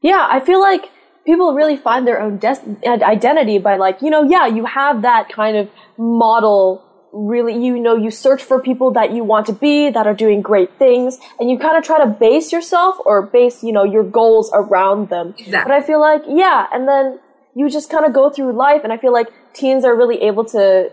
Yeah, 0.01 0.25
I 0.29 0.39
feel 0.39 0.61
like 0.61 0.89
people 1.25 1.53
really 1.53 1.77
find 1.77 2.07
their 2.07 2.21
own 2.21 2.37
des- 2.37 2.61
identity 2.85 3.57
by 3.57 3.77
like, 3.77 4.01
you 4.01 4.09
know, 4.09 4.23
yeah, 4.23 4.45
you 4.45 4.65
have 4.65 5.01
that 5.01 5.29
kind 5.29 5.57
of 5.57 5.69
model 5.97 6.83
really, 7.11 7.53
you 7.65 7.79
know, 7.79 7.95
you 7.95 8.11
search 8.11 8.43
for 8.43 8.61
people 8.61 8.91
that 8.91 9.11
you 9.13 9.23
want 9.23 9.45
to 9.47 9.53
be, 9.53 9.89
that 9.89 10.05
are 10.05 10.13
doing 10.13 10.41
great 10.41 10.77
things, 10.77 11.17
and 11.39 11.49
you 11.49 11.57
kind 11.57 11.77
of 11.77 11.83
try 11.83 11.97
to 12.03 12.07
base 12.07 12.51
yourself 12.51 12.97
or 13.05 13.21
base, 13.21 13.63
you 13.63 13.71
know, 13.71 13.85
your 13.85 14.03
goals 14.03 14.51
around 14.53 15.09
them. 15.09 15.33
Exactly. 15.37 15.71
But 15.71 15.71
I 15.71 15.81
feel 15.81 16.01
like, 16.01 16.23
yeah, 16.27 16.67
and 16.73 16.87
then 16.87 17.19
you 17.55 17.69
just 17.69 17.89
kind 17.89 18.05
of 18.05 18.13
go 18.13 18.29
through 18.29 18.51
life, 18.51 18.81
and 18.83 18.91
I 18.91 18.97
feel 18.97 19.13
like 19.13 19.29
teens 19.53 19.85
are 19.85 19.95
really 19.95 20.21
able 20.23 20.43
to 20.45 20.91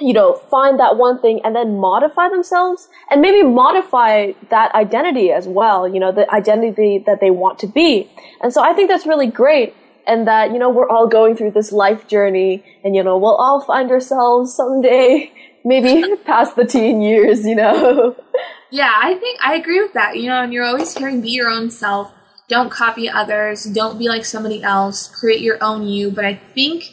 you 0.00 0.12
know, 0.12 0.34
find 0.34 0.78
that 0.78 0.96
one 0.96 1.20
thing 1.20 1.40
and 1.44 1.56
then 1.56 1.78
modify 1.78 2.28
themselves 2.28 2.88
and 3.10 3.20
maybe 3.20 3.42
modify 3.42 4.32
that 4.50 4.72
identity 4.74 5.32
as 5.32 5.48
well, 5.48 5.88
you 5.88 5.98
know, 5.98 6.12
the 6.12 6.30
identity 6.32 7.02
that 7.04 7.20
they 7.20 7.30
want 7.30 7.58
to 7.58 7.66
be. 7.66 8.08
And 8.40 8.52
so 8.52 8.62
I 8.62 8.74
think 8.74 8.88
that's 8.88 9.06
really 9.06 9.26
great 9.26 9.74
and 10.06 10.26
that, 10.26 10.52
you 10.52 10.58
know, 10.58 10.70
we're 10.70 10.88
all 10.88 11.08
going 11.08 11.36
through 11.36 11.50
this 11.50 11.72
life 11.72 12.06
journey 12.06 12.64
and, 12.84 12.94
you 12.94 13.02
know, 13.02 13.18
we'll 13.18 13.34
all 13.34 13.60
find 13.60 13.90
ourselves 13.90 14.54
someday, 14.54 15.32
maybe 15.64 16.04
past 16.24 16.54
the 16.54 16.64
teen 16.64 17.02
years, 17.02 17.44
you 17.44 17.56
know. 17.56 18.16
Yeah, 18.70 18.92
I 19.02 19.14
think 19.14 19.40
I 19.42 19.54
agree 19.54 19.80
with 19.80 19.94
that. 19.94 20.18
You 20.18 20.26
know, 20.26 20.42
and 20.42 20.52
you're 20.52 20.64
always 20.64 20.94
hearing 20.94 21.22
be 21.22 21.30
your 21.30 21.48
own 21.48 21.70
self. 21.70 22.12
Don't 22.48 22.70
copy 22.70 23.08
others. 23.08 23.64
Don't 23.64 23.98
be 23.98 24.08
like 24.08 24.26
somebody 24.26 24.62
else. 24.62 25.08
Create 25.08 25.40
your 25.40 25.56
own 25.62 25.86
you. 25.86 26.10
But 26.10 26.26
I 26.26 26.34
think 26.34 26.84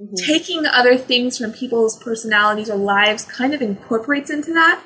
mm-hmm. 0.00 0.14
taking 0.26 0.66
other 0.66 0.96
things 0.96 1.38
from 1.38 1.52
people's 1.52 1.96
personalities 2.02 2.70
or 2.70 2.76
lives 2.76 3.24
kind 3.24 3.54
of 3.54 3.62
incorporates 3.62 4.30
into 4.30 4.52
that 4.52 4.82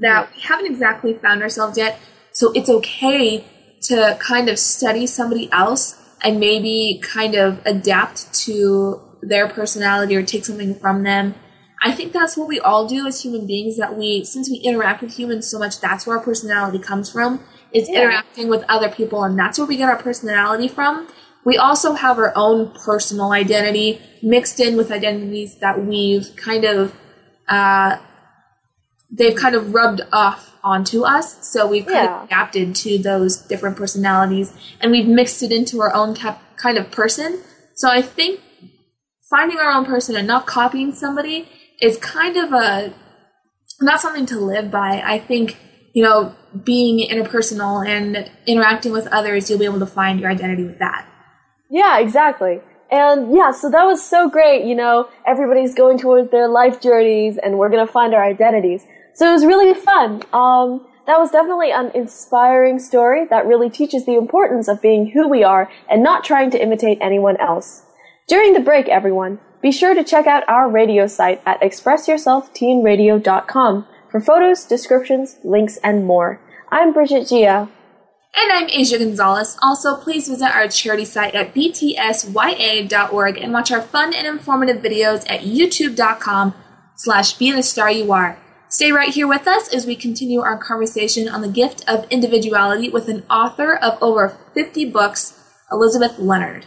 that 0.00 0.30
we 0.34 0.42
haven't 0.42 0.66
exactly 0.66 1.14
found 1.14 1.42
ourselves 1.42 1.78
yet. 1.78 1.98
So 2.32 2.52
it's 2.52 2.68
okay 2.68 3.44
to 3.82 4.18
kind 4.20 4.48
of 4.48 4.58
study 4.58 5.06
somebody 5.06 5.50
else 5.52 6.00
and 6.22 6.40
maybe 6.40 7.00
kind 7.02 7.34
of 7.34 7.64
adapt 7.66 8.32
to 8.44 9.00
their 9.22 9.48
personality 9.48 10.16
or 10.16 10.22
take 10.24 10.44
something 10.44 10.74
from 10.74 11.02
them. 11.02 11.34
I 11.82 11.92
think 11.92 12.12
that's 12.12 12.36
what 12.36 12.48
we 12.48 12.58
all 12.60 12.88
do 12.88 13.06
as 13.06 13.22
human 13.22 13.46
beings 13.46 13.76
that 13.76 13.96
we 13.96 14.24
since 14.24 14.48
we 14.48 14.56
interact 14.56 15.02
with 15.02 15.18
humans 15.18 15.50
so 15.50 15.58
much 15.58 15.80
that's 15.80 16.06
where 16.06 16.16
our 16.16 16.24
personality 16.24 16.78
comes 16.78 17.12
from 17.12 17.40
is 17.72 17.90
yeah. 17.90 18.00
interacting 18.00 18.48
with 18.48 18.64
other 18.70 18.88
people 18.88 19.22
and 19.22 19.38
that's 19.38 19.58
where 19.58 19.66
we 19.66 19.76
get 19.76 19.90
our 19.90 20.00
personality 20.00 20.66
from 20.66 21.06
we 21.44 21.58
also 21.58 21.92
have 21.94 22.18
our 22.18 22.32
own 22.34 22.72
personal 22.72 23.32
identity 23.32 24.00
mixed 24.22 24.60
in 24.60 24.76
with 24.76 24.90
identities 24.90 25.56
that 25.56 25.84
we've 25.84 26.34
kind 26.36 26.64
of 26.64 26.94
uh, 27.48 27.98
they've 29.10 29.36
kind 29.36 29.54
of 29.54 29.74
rubbed 29.74 30.00
off 30.12 30.56
onto 30.64 31.04
us. 31.04 31.46
So 31.46 31.66
we've 31.66 31.84
kind 31.84 32.06
yeah. 32.06 32.22
of 32.22 32.24
adapted 32.24 32.74
to 32.76 32.98
those 32.98 33.36
different 33.36 33.76
personalities 33.76 34.54
and 34.80 34.90
we've 34.90 35.06
mixed 35.06 35.42
it 35.42 35.52
into 35.52 35.80
our 35.82 35.94
own 35.94 36.14
cap- 36.14 36.42
kind 36.56 36.78
of 36.78 36.90
person. 36.90 37.42
So 37.74 37.90
I 37.90 38.00
think 38.00 38.40
finding 39.28 39.58
our 39.58 39.70
own 39.70 39.84
person 39.84 40.16
and 40.16 40.26
not 40.26 40.46
copying 40.46 40.94
somebody 40.94 41.48
is 41.80 41.98
kind 41.98 42.36
of 42.36 42.52
a 42.52 42.94
not 43.80 44.00
something 44.00 44.24
to 44.26 44.38
live 44.38 44.70
by. 44.70 45.02
I 45.04 45.18
think 45.18 45.58
you 45.92 46.02
know 46.02 46.34
being 46.64 47.08
interpersonal 47.08 47.86
and 47.86 48.30
interacting 48.46 48.92
with 48.92 49.06
others, 49.08 49.50
you'll 49.50 49.58
be 49.58 49.64
able 49.64 49.80
to 49.80 49.86
find 49.86 50.20
your 50.20 50.30
identity 50.30 50.64
with 50.64 50.78
that. 50.78 51.06
Yeah, 51.70 51.98
exactly. 51.98 52.60
And 52.90 53.34
yeah, 53.34 53.50
so 53.50 53.70
that 53.70 53.84
was 53.84 54.04
so 54.04 54.28
great. 54.28 54.64
You 54.64 54.74
know, 54.74 55.08
everybody's 55.26 55.74
going 55.74 55.98
towards 55.98 56.30
their 56.30 56.48
life 56.48 56.80
journeys 56.80 57.38
and 57.38 57.58
we're 57.58 57.70
going 57.70 57.86
to 57.86 57.92
find 57.92 58.14
our 58.14 58.24
identities. 58.24 58.84
So 59.14 59.28
it 59.28 59.32
was 59.32 59.44
really 59.44 59.74
fun. 59.74 60.22
Um, 60.32 60.86
that 61.06 61.18
was 61.18 61.30
definitely 61.30 61.70
an 61.70 61.90
inspiring 61.94 62.78
story 62.78 63.26
that 63.26 63.46
really 63.46 63.68
teaches 63.68 64.06
the 64.06 64.16
importance 64.16 64.68
of 64.68 64.80
being 64.80 65.10
who 65.10 65.28
we 65.28 65.44
are 65.44 65.70
and 65.90 66.02
not 66.02 66.24
trying 66.24 66.50
to 66.52 66.62
imitate 66.62 66.96
anyone 67.00 67.36
else. 67.40 67.82
During 68.26 68.54
the 68.54 68.60
break, 68.60 68.88
everyone, 68.88 69.38
be 69.60 69.70
sure 69.70 69.94
to 69.94 70.04
check 70.04 70.26
out 70.26 70.48
our 70.48 70.70
radio 70.70 71.06
site 71.06 71.42
at 71.44 71.60
expressyourselfteenradio.com 71.60 73.86
for 74.10 74.20
photos, 74.20 74.64
descriptions, 74.64 75.36
links, 75.44 75.76
and 75.82 76.06
more. 76.06 76.40
I'm 76.70 76.92
Brigitte 76.92 77.28
Jia. 77.28 77.68
And 78.36 78.52
I'm 78.52 78.66
Asya 78.66 78.98
Gonzalez. 78.98 79.56
Also, 79.62 79.96
please 79.96 80.28
visit 80.28 80.54
our 80.54 80.66
charity 80.66 81.04
site 81.04 81.34
at 81.34 81.54
btsya.org 81.54 83.38
and 83.38 83.52
watch 83.52 83.70
our 83.70 83.80
fun 83.80 84.12
and 84.12 84.26
informative 84.26 84.82
videos 84.82 85.24
at 85.30 85.42
youtube.com 85.42 86.52
slash 86.96 87.34
be 87.34 87.52
the 87.52 87.62
star 87.62 87.90
you 87.90 88.12
are. 88.12 88.36
Stay 88.68 88.90
right 88.90 89.14
here 89.14 89.28
with 89.28 89.46
us 89.46 89.72
as 89.72 89.86
we 89.86 89.94
continue 89.94 90.40
our 90.40 90.58
conversation 90.58 91.28
on 91.28 91.42
the 91.42 91.48
gift 91.48 91.84
of 91.88 92.10
individuality 92.10 92.90
with 92.90 93.08
an 93.08 93.22
author 93.30 93.76
of 93.76 94.02
over 94.02 94.36
50 94.52 94.90
books, 94.90 95.40
Elizabeth 95.70 96.18
Lenhard. 96.18 96.66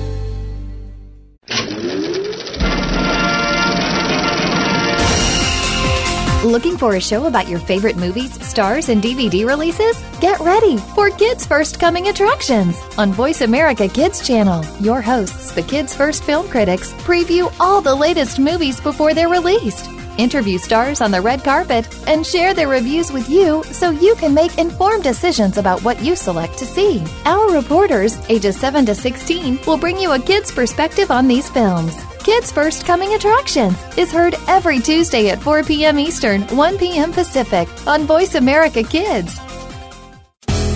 Looking 6.43 6.75
for 6.75 6.95
a 6.95 6.99
show 6.99 7.27
about 7.27 7.47
your 7.47 7.59
favorite 7.59 7.97
movies, 7.97 8.33
stars, 8.43 8.89
and 8.89 8.99
DVD 8.99 9.45
releases? 9.45 10.01
Get 10.19 10.39
ready 10.39 10.77
for 10.95 11.11
Kids 11.11 11.45
First 11.45 11.79
Coming 11.79 12.07
Attractions 12.07 12.75
on 12.97 13.13
Voice 13.13 13.41
America 13.41 13.87
Kids 13.87 14.25
Channel. 14.25 14.65
Your 14.79 15.01
hosts, 15.01 15.51
the 15.51 15.61
Kids 15.61 15.95
First 15.95 16.23
Film 16.23 16.47
Critics, 16.49 16.93
preview 17.03 17.53
all 17.59 17.79
the 17.79 17.93
latest 17.93 18.39
movies 18.39 18.81
before 18.81 19.13
they're 19.13 19.29
released. 19.29 19.87
Interview 20.17 20.57
stars 20.57 20.99
on 20.99 21.11
the 21.11 21.21
red 21.21 21.43
carpet 21.43 21.87
and 22.07 22.25
share 22.25 22.55
their 22.55 22.67
reviews 22.67 23.11
with 23.11 23.29
you 23.29 23.63
so 23.65 23.91
you 23.91 24.15
can 24.15 24.33
make 24.33 24.57
informed 24.57 25.03
decisions 25.03 25.59
about 25.59 25.83
what 25.83 26.01
you 26.03 26.15
select 26.15 26.57
to 26.57 26.65
see. 26.65 27.03
Our 27.25 27.53
reporters, 27.53 28.17
ages 28.29 28.59
7 28.59 28.87
to 28.87 28.95
16, 28.95 29.59
will 29.67 29.77
bring 29.77 29.99
you 29.99 30.13
a 30.13 30.19
kid's 30.19 30.51
perspective 30.51 31.11
on 31.11 31.27
these 31.27 31.51
films. 31.51 31.95
Kids 32.23 32.51
First 32.51 32.85
Coming 32.85 33.15
Attractions 33.15 33.75
is 33.97 34.11
heard 34.11 34.35
every 34.47 34.79
Tuesday 34.79 35.29
at 35.29 35.41
4 35.41 35.63
p.m. 35.63 35.97
Eastern, 35.97 36.43
1 36.55 36.77
p.m. 36.77 37.11
Pacific 37.11 37.67
on 37.87 38.03
Voice 38.03 38.35
America 38.35 38.83
Kids. 38.83 39.39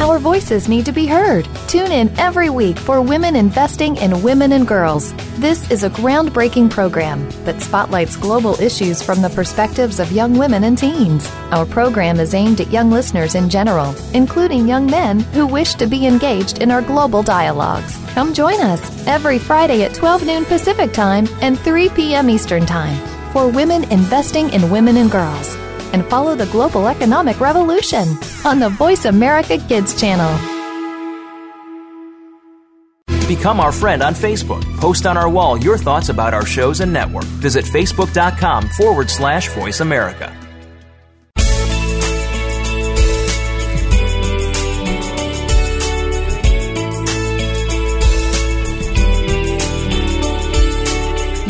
Our 0.01 0.19
voices 0.19 0.67
need 0.67 0.85
to 0.87 0.91
be 0.91 1.05
heard. 1.05 1.47
Tune 1.69 1.91
in 1.91 2.09
every 2.19 2.49
week 2.49 2.77
for 2.77 3.01
Women 3.01 3.33
Investing 3.33 3.95
in 3.95 4.21
Women 4.21 4.51
and 4.51 4.67
Girls. 4.67 5.13
This 5.37 5.71
is 5.71 5.83
a 5.85 5.89
groundbreaking 5.89 6.69
program 6.69 7.29
that 7.45 7.61
spotlights 7.61 8.17
global 8.17 8.59
issues 8.59 9.01
from 9.01 9.21
the 9.21 9.29
perspectives 9.29 10.01
of 10.01 10.11
young 10.11 10.37
women 10.37 10.65
and 10.65 10.77
teens. 10.77 11.25
Our 11.51 11.65
program 11.65 12.19
is 12.19 12.33
aimed 12.33 12.59
at 12.59 12.71
young 12.71 12.91
listeners 12.91 13.35
in 13.35 13.49
general, 13.49 13.95
including 14.13 14.67
young 14.67 14.85
men 14.85 15.21
who 15.21 15.47
wish 15.47 15.75
to 15.75 15.87
be 15.87 16.05
engaged 16.05 16.61
in 16.61 16.71
our 16.71 16.81
global 16.81 17.23
dialogues. 17.23 17.97
Come 18.13 18.33
join 18.33 18.59
us 18.59 19.07
every 19.07 19.39
Friday 19.39 19.83
at 19.85 19.93
12 19.93 20.25
noon 20.25 20.43
Pacific 20.43 20.91
Time 20.91 21.25
and 21.41 21.57
3 21.57 21.87
p.m. 21.89 22.29
Eastern 22.29 22.65
Time 22.65 22.97
for 23.31 23.47
women 23.47 23.85
investing 23.91 24.49
in 24.49 24.69
women 24.69 24.97
and 24.97 25.09
girls. 25.09 25.55
And 25.93 26.05
follow 26.05 26.35
the 26.35 26.47
global 26.47 26.87
economic 26.87 27.39
revolution 27.39 28.07
on 28.43 28.59
the 28.59 28.69
Voice 28.69 29.05
America 29.05 29.57
Kids 29.57 29.99
channel. 29.99 30.37
Become 33.27 33.59
our 33.59 33.71
friend 33.71 34.03
on 34.03 34.13
Facebook. 34.13 34.63
Post 34.77 35.07
on 35.07 35.17
our 35.17 35.27
wall 35.29 35.57
your 35.57 35.77
thoughts 35.77 36.09
about 36.09 36.33
our 36.35 36.45
shows 36.45 36.79
and 36.79 36.93
network. 36.93 37.25
Visit 37.41 37.65
facebook.com 37.65 38.69
forward 38.69 39.09
slash 39.09 39.49
voice 39.49 39.79
America. 39.79 40.44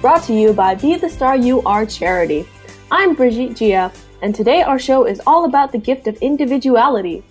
brought 0.00 0.22
to 0.22 0.32
you 0.32 0.54
by 0.54 0.74
Be 0.74 0.96
the 0.96 1.10
Star 1.10 1.36
You 1.36 1.60
Are 1.62 1.84
charity. 1.84 2.48
I'm 2.90 3.14
Brigitte 3.14 3.50
Jia, 3.50 3.94
and 4.22 4.34
today 4.34 4.62
our 4.62 4.78
show 4.78 5.04
is 5.04 5.20
all 5.26 5.44
about 5.44 5.72
the 5.72 5.78
gift 5.78 6.06
of 6.06 6.16
individuality. 6.22 7.22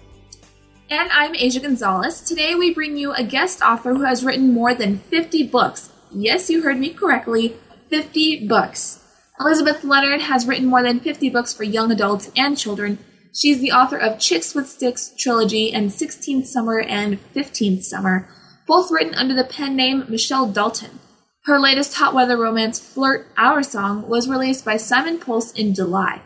And 0.91 1.09
I'm 1.11 1.33
Asya 1.33 1.63
Gonzalez. 1.63 2.21
Today 2.21 2.53
we 2.53 2.71
bring 2.71 2.95
you 2.95 3.11
a 3.11 3.23
guest 3.23 3.63
author 3.63 3.95
who 3.95 4.03
has 4.03 4.23
written 4.23 4.53
more 4.53 4.75
than 4.75 4.99
50 4.99 5.47
books. 5.47 5.91
Yes, 6.11 6.47
you 6.47 6.61
heard 6.61 6.77
me 6.77 6.91
correctly 6.91 7.55
50 7.89 8.47
books. 8.47 9.03
Elizabeth 9.39 9.83
Lenhard 9.83 10.21
has 10.21 10.45
written 10.45 10.67
more 10.67 10.83
than 10.83 10.99
50 10.99 11.27
books 11.31 11.51
for 11.51 11.63
young 11.63 11.91
adults 11.91 12.29
and 12.37 12.55
children. 12.55 12.99
She's 13.33 13.61
the 13.61 13.71
author 13.71 13.97
of 13.97 14.19
Chicks 14.19 14.53
with 14.53 14.69
Sticks 14.69 15.11
trilogy 15.17 15.73
and 15.73 15.89
16th 15.89 16.45
Summer 16.45 16.79
and 16.79 17.17
15th 17.33 17.83
Summer, 17.83 18.29
both 18.67 18.91
written 18.91 19.15
under 19.15 19.33
the 19.33 19.43
pen 19.43 19.75
name 19.75 20.05
Michelle 20.07 20.45
Dalton. 20.45 20.99
Her 21.45 21.59
latest 21.59 21.95
hot 21.95 22.13
weather 22.13 22.37
romance, 22.37 22.79
Flirt 22.79 23.27
Our 23.37 23.63
Song, 23.63 24.07
was 24.07 24.27
released 24.27 24.65
by 24.65 24.77
Simon 24.77 25.19
Pulse 25.19 25.51
in 25.53 25.73
July. 25.73 26.21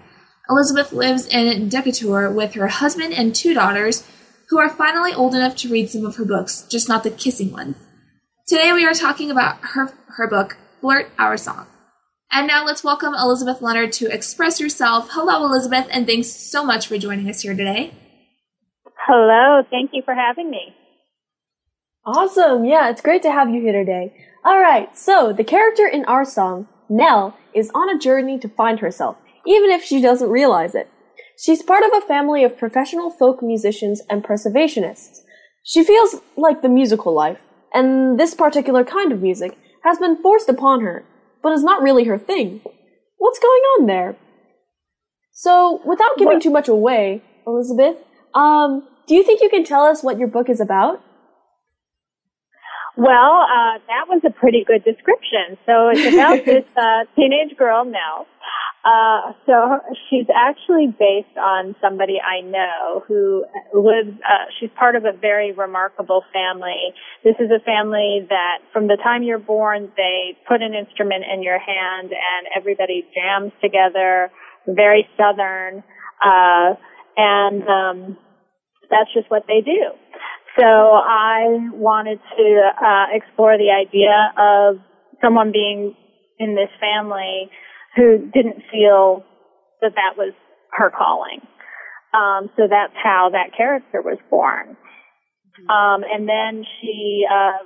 Elizabeth 0.50 0.92
lives 0.92 1.28
in 1.28 1.70
Decatur 1.70 2.32
with 2.32 2.56
her 2.56 2.68
husband 2.68 3.14
and 3.14 3.34
two 3.34 3.54
daughters, 3.54 4.06
who 4.50 4.60
are 4.60 4.70
finally 4.70 5.14
old 5.14 5.36
enough 5.36 5.56
to 5.58 5.70
read 5.70 5.90
some 5.90 6.06
of 6.06 6.16
her 6.16 6.26
books, 6.26 6.68
just 6.70 6.90
not 6.90 7.04
the 7.04 7.12
kissing 7.12 7.52
ones. 7.52 7.78
Today 8.48 8.74
we 8.74 8.86
are 8.86 8.94
talking 8.94 9.32
about 9.32 9.58
her, 9.62 9.94
her 10.18 10.28
book, 10.28 10.58
Flirt 10.82 11.10
Our 11.18 11.38
Song. 11.38 11.68
And 12.32 12.48
now 12.48 12.66
let's 12.66 12.84
welcome 12.84 13.14
Elizabeth 13.14 13.62
Lenhard 13.62 13.92
to 13.94 14.12
Express 14.12 14.60
Yourself. 14.60 15.10
Hello, 15.12 15.46
Elizabeth, 15.46 15.88
and 15.92 16.08
thanks 16.08 16.30
so 16.30 16.66
much 16.66 16.88
for 16.88 16.98
joining 16.98 17.30
us 17.30 17.42
here 17.42 17.56
today. 17.56 17.94
Hello, 19.08 19.62
thank 19.70 19.92
you 19.94 20.02
for 20.04 20.16
having 20.16 20.50
me. 20.50 20.76
Awesome. 22.06 22.66
Yeah, 22.66 22.90
it's 22.90 23.02
great 23.02 23.22
to 23.22 23.32
have 23.32 23.50
you 23.50 23.62
here 23.62 23.74
today. 23.74 24.12
Alright, 24.46 24.98
so 24.98 25.32
the 25.32 25.44
character 25.44 25.88
in 25.88 26.04
our 26.06 26.26
song, 26.26 26.68
Nell, 26.90 27.38
is 27.54 27.72
on 27.74 27.90
a 27.90 27.98
journey 27.98 28.38
to 28.40 28.50
find 28.50 28.80
herself, 28.80 29.16
even 29.48 29.70
if 29.70 29.84
she 29.84 30.02
doesn't 30.02 30.30
realize 30.30 30.76
it. 30.76 30.90
She's 31.38 31.64
part 31.64 31.84
of 31.84 31.92
a 31.94 32.06
family 32.06 32.44
of 32.44 32.58
professional 32.58 33.10
folk 33.10 33.42
musicians 33.42 34.02
and 34.10 34.24
preservationists. 34.24 35.22
She 35.64 35.84
feels 35.84 36.22
like 36.36 36.62
the 36.62 36.70
musical 36.70 37.14
life, 37.14 37.40
and 37.74 38.20
this 38.20 38.36
particular 38.36 38.84
kind 38.84 39.12
of 39.12 39.22
music 39.22 39.58
has 39.84 39.98
been 39.98 40.22
forced 40.22 40.50
upon 40.50 40.82
her, 40.82 41.06
but 41.42 41.54
is 41.54 41.64
not 41.64 41.82
really 41.82 42.04
her 42.04 42.18
thing. 42.18 42.62
What's 43.18 43.40
going 43.40 43.62
on 43.80 43.86
there? 43.86 44.18
So, 45.32 45.82
without 45.86 46.18
giving 46.18 46.36
What- 46.36 46.44
too 46.44 46.52
much 46.52 46.68
away, 46.68 47.22
Elizabeth, 47.48 47.98
um, 48.34 48.88
do 49.08 49.16
you 49.16 49.24
think 49.24 49.42
you 49.42 49.50
can 49.50 49.64
tell 49.64 49.84
us 49.84 50.04
what 50.04 50.20
your 50.20 50.28
book 50.28 50.50
is 50.50 50.60
about? 50.60 51.02
Well, 52.96 53.42
uh, 53.42 53.82
that 53.88 54.06
was 54.08 54.22
a 54.26 54.30
pretty 54.30 54.64
good 54.66 54.84
description. 54.84 55.58
So 55.66 55.90
it's 55.90 56.14
about 56.14 56.46
this 56.46 56.66
uh, 56.78 57.06
teenage 57.16 57.58
girl, 57.58 57.86
Nell. 57.86 58.28
Uh, 58.86 59.32
so 59.46 59.80
she's 60.10 60.28
actually 60.36 60.88
based 60.88 61.38
on 61.38 61.74
somebody 61.80 62.20
I 62.20 62.42
know 62.42 63.02
who 63.08 63.46
lives, 63.74 64.12
uh, 64.20 64.52
she's 64.60 64.70
part 64.78 64.98
of 64.98 65.06
a 65.06 65.14
very 65.16 65.54
remarkable 65.54 66.22
family. 66.34 66.92
This 67.24 67.36
is 67.40 67.50
a 67.50 67.64
family 67.64 68.28
that 68.28 68.60
from 68.74 68.88
the 68.88 68.98
time 69.02 69.24
you're 69.24 69.40
born, 69.40 69.90
they 69.96 70.38
put 70.50 70.62
an 70.62 70.74
instrument 70.74 71.24
in 71.34 71.42
your 71.42 71.60
hand 71.60 72.12
and 72.12 72.48
everybody 72.58 73.08
jams 73.16 73.54
together, 73.62 74.30
very 74.68 75.08
southern, 75.16 75.82
uh, 76.22 76.76
and, 77.16 77.64
um, 77.64 78.18
that's 78.90 79.12
just 79.14 79.32
what 79.32 79.46
they 79.48 79.62
do. 79.62 79.96
So 80.58 80.66
I 80.66 81.70
wanted 81.74 82.20
to 82.38 82.70
uh, 82.78 83.06
explore 83.12 83.58
the 83.58 83.72
idea 83.74 84.34
of 84.38 84.78
someone 85.22 85.52
being 85.52 85.96
in 86.38 86.56
this 86.56 86.70
family 86.80 87.50
who 87.96 88.30
didn't 88.34 88.64
feel 88.72 89.24
that 89.82 89.94
that 89.96 90.18
was 90.18 90.34
her 90.72 90.92
calling. 90.92 91.42
Um, 92.14 92.50
so 92.56 92.68
that's 92.70 92.94
how 93.02 93.30
that 93.34 93.58
character 93.58 94.02
was 94.02 94.20
born. 94.30 94.78
Um, 95.70 96.02
and 96.04 96.28
then 96.28 96.66
she, 96.82 97.26
uh, 97.30 97.66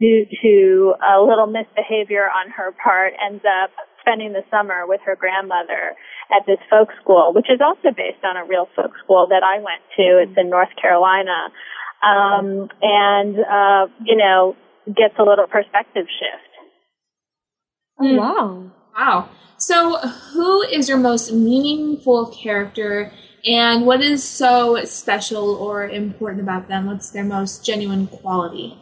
due 0.00 0.24
to 0.42 0.94
a 1.00 1.20
little 1.20 1.46
misbehavior 1.46 2.24
on 2.24 2.50
her 2.50 2.72
part, 2.72 3.12
ends 3.16 3.44
up 3.44 3.70
spending 4.00 4.32
the 4.32 4.44
summer 4.50 4.86
with 4.86 5.00
her 5.04 5.16
grandmother 5.16 5.96
at 6.32 6.46
this 6.46 6.58
folk 6.70 6.88
school, 7.02 7.32
which 7.34 7.50
is 7.50 7.60
also 7.60 7.94
based 7.94 8.24
on 8.24 8.36
a 8.36 8.44
real 8.44 8.68
folk 8.76 8.92
school 9.04 9.26
that 9.30 9.42
I 9.42 9.58
went 9.58 9.82
to. 9.96 10.22
It's 10.22 10.36
in 10.36 10.48
North 10.50 10.72
Carolina. 10.80 11.52
Um, 12.02 12.68
and, 12.82 13.36
uh, 13.38 13.86
you 14.04 14.16
know, 14.16 14.56
gets 14.86 15.14
a 15.18 15.22
little 15.22 15.46
perspective 15.46 16.06
shift. 16.06 16.42
Oh, 18.00 18.08
Hmm. 18.08 18.16
wow. 18.16 18.70
Wow. 18.96 19.28
So, 19.58 19.96
who 19.98 20.62
is 20.62 20.88
your 20.88 20.98
most 20.98 21.32
meaningful 21.32 22.26
character, 22.26 23.10
and 23.46 23.86
what 23.86 24.02
is 24.02 24.22
so 24.22 24.84
special 24.84 25.54
or 25.56 25.88
important 25.88 26.42
about 26.42 26.68
them? 26.68 26.86
What's 26.86 27.10
their 27.10 27.24
most 27.24 27.64
genuine 27.64 28.06
quality? 28.06 28.78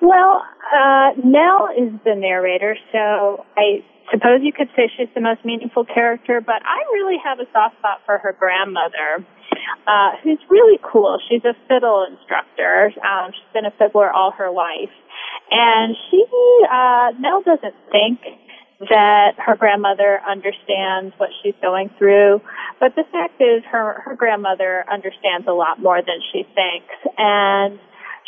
Well, 0.00 0.42
uh, 0.74 1.10
Nell 1.24 1.68
is 1.76 1.92
the 2.04 2.14
narrator, 2.14 2.76
so 2.92 3.44
I 3.56 3.84
suppose 4.10 4.40
you 4.42 4.52
could 4.52 4.68
say 4.76 4.90
she's 4.96 5.08
the 5.14 5.20
most 5.20 5.44
meaningful 5.44 5.84
character, 5.84 6.40
but 6.40 6.62
I 6.64 6.84
really 6.92 7.16
have 7.22 7.40
a 7.40 7.46
soft 7.52 7.78
spot 7.78 8.00
for 8.06 8.18
her 8.18 8.34
grandmother, 8.38 9.24
uh, 9.86 10.10
who's 10.22 10.40
really 10.48 10.78
cool. 10.82 11.18
She's 11.28 11.44
a 11.44 11.54
fiddle 11.68 12.06
instructor. 12.10 12.92
Um, 13.02 13.32
she's 13.32 13.52
been 13.52 13.66
a 13.66 13.74
fiddler 13.78 14.10
all 14.10 14.32
her 14.32 14.50
life. 14.50 14.92
And 15.50 15.96
she, 16.10 16.24
uh, 16.70 17.12
Nell 17.18 17.42
doesn't 17.42 17.74
think 17.90 18.20
that 18.90 19.34
her 19.38 19.56
grandmother 19.56 20.20
understands 20.28 21.12
what 21.18 21.30
she's 21.42 21.54
going 21.60 21.90
through, 21.98 22.40
but 22.78 22.94
the 22.94 23.02
fact 23.10 23.40
is 23.40 23.64
her, 23.72 24.00
her 24.04 24.14
grandmother 24.14 24.84
understands 24.90 25.48
a 25.48 25.52
lot 25.52 25.82
more 25.82 25.98
than 25.98 26.20
she 26.32 26.44
thinks. 26.54 26.94
And 27.16 27.80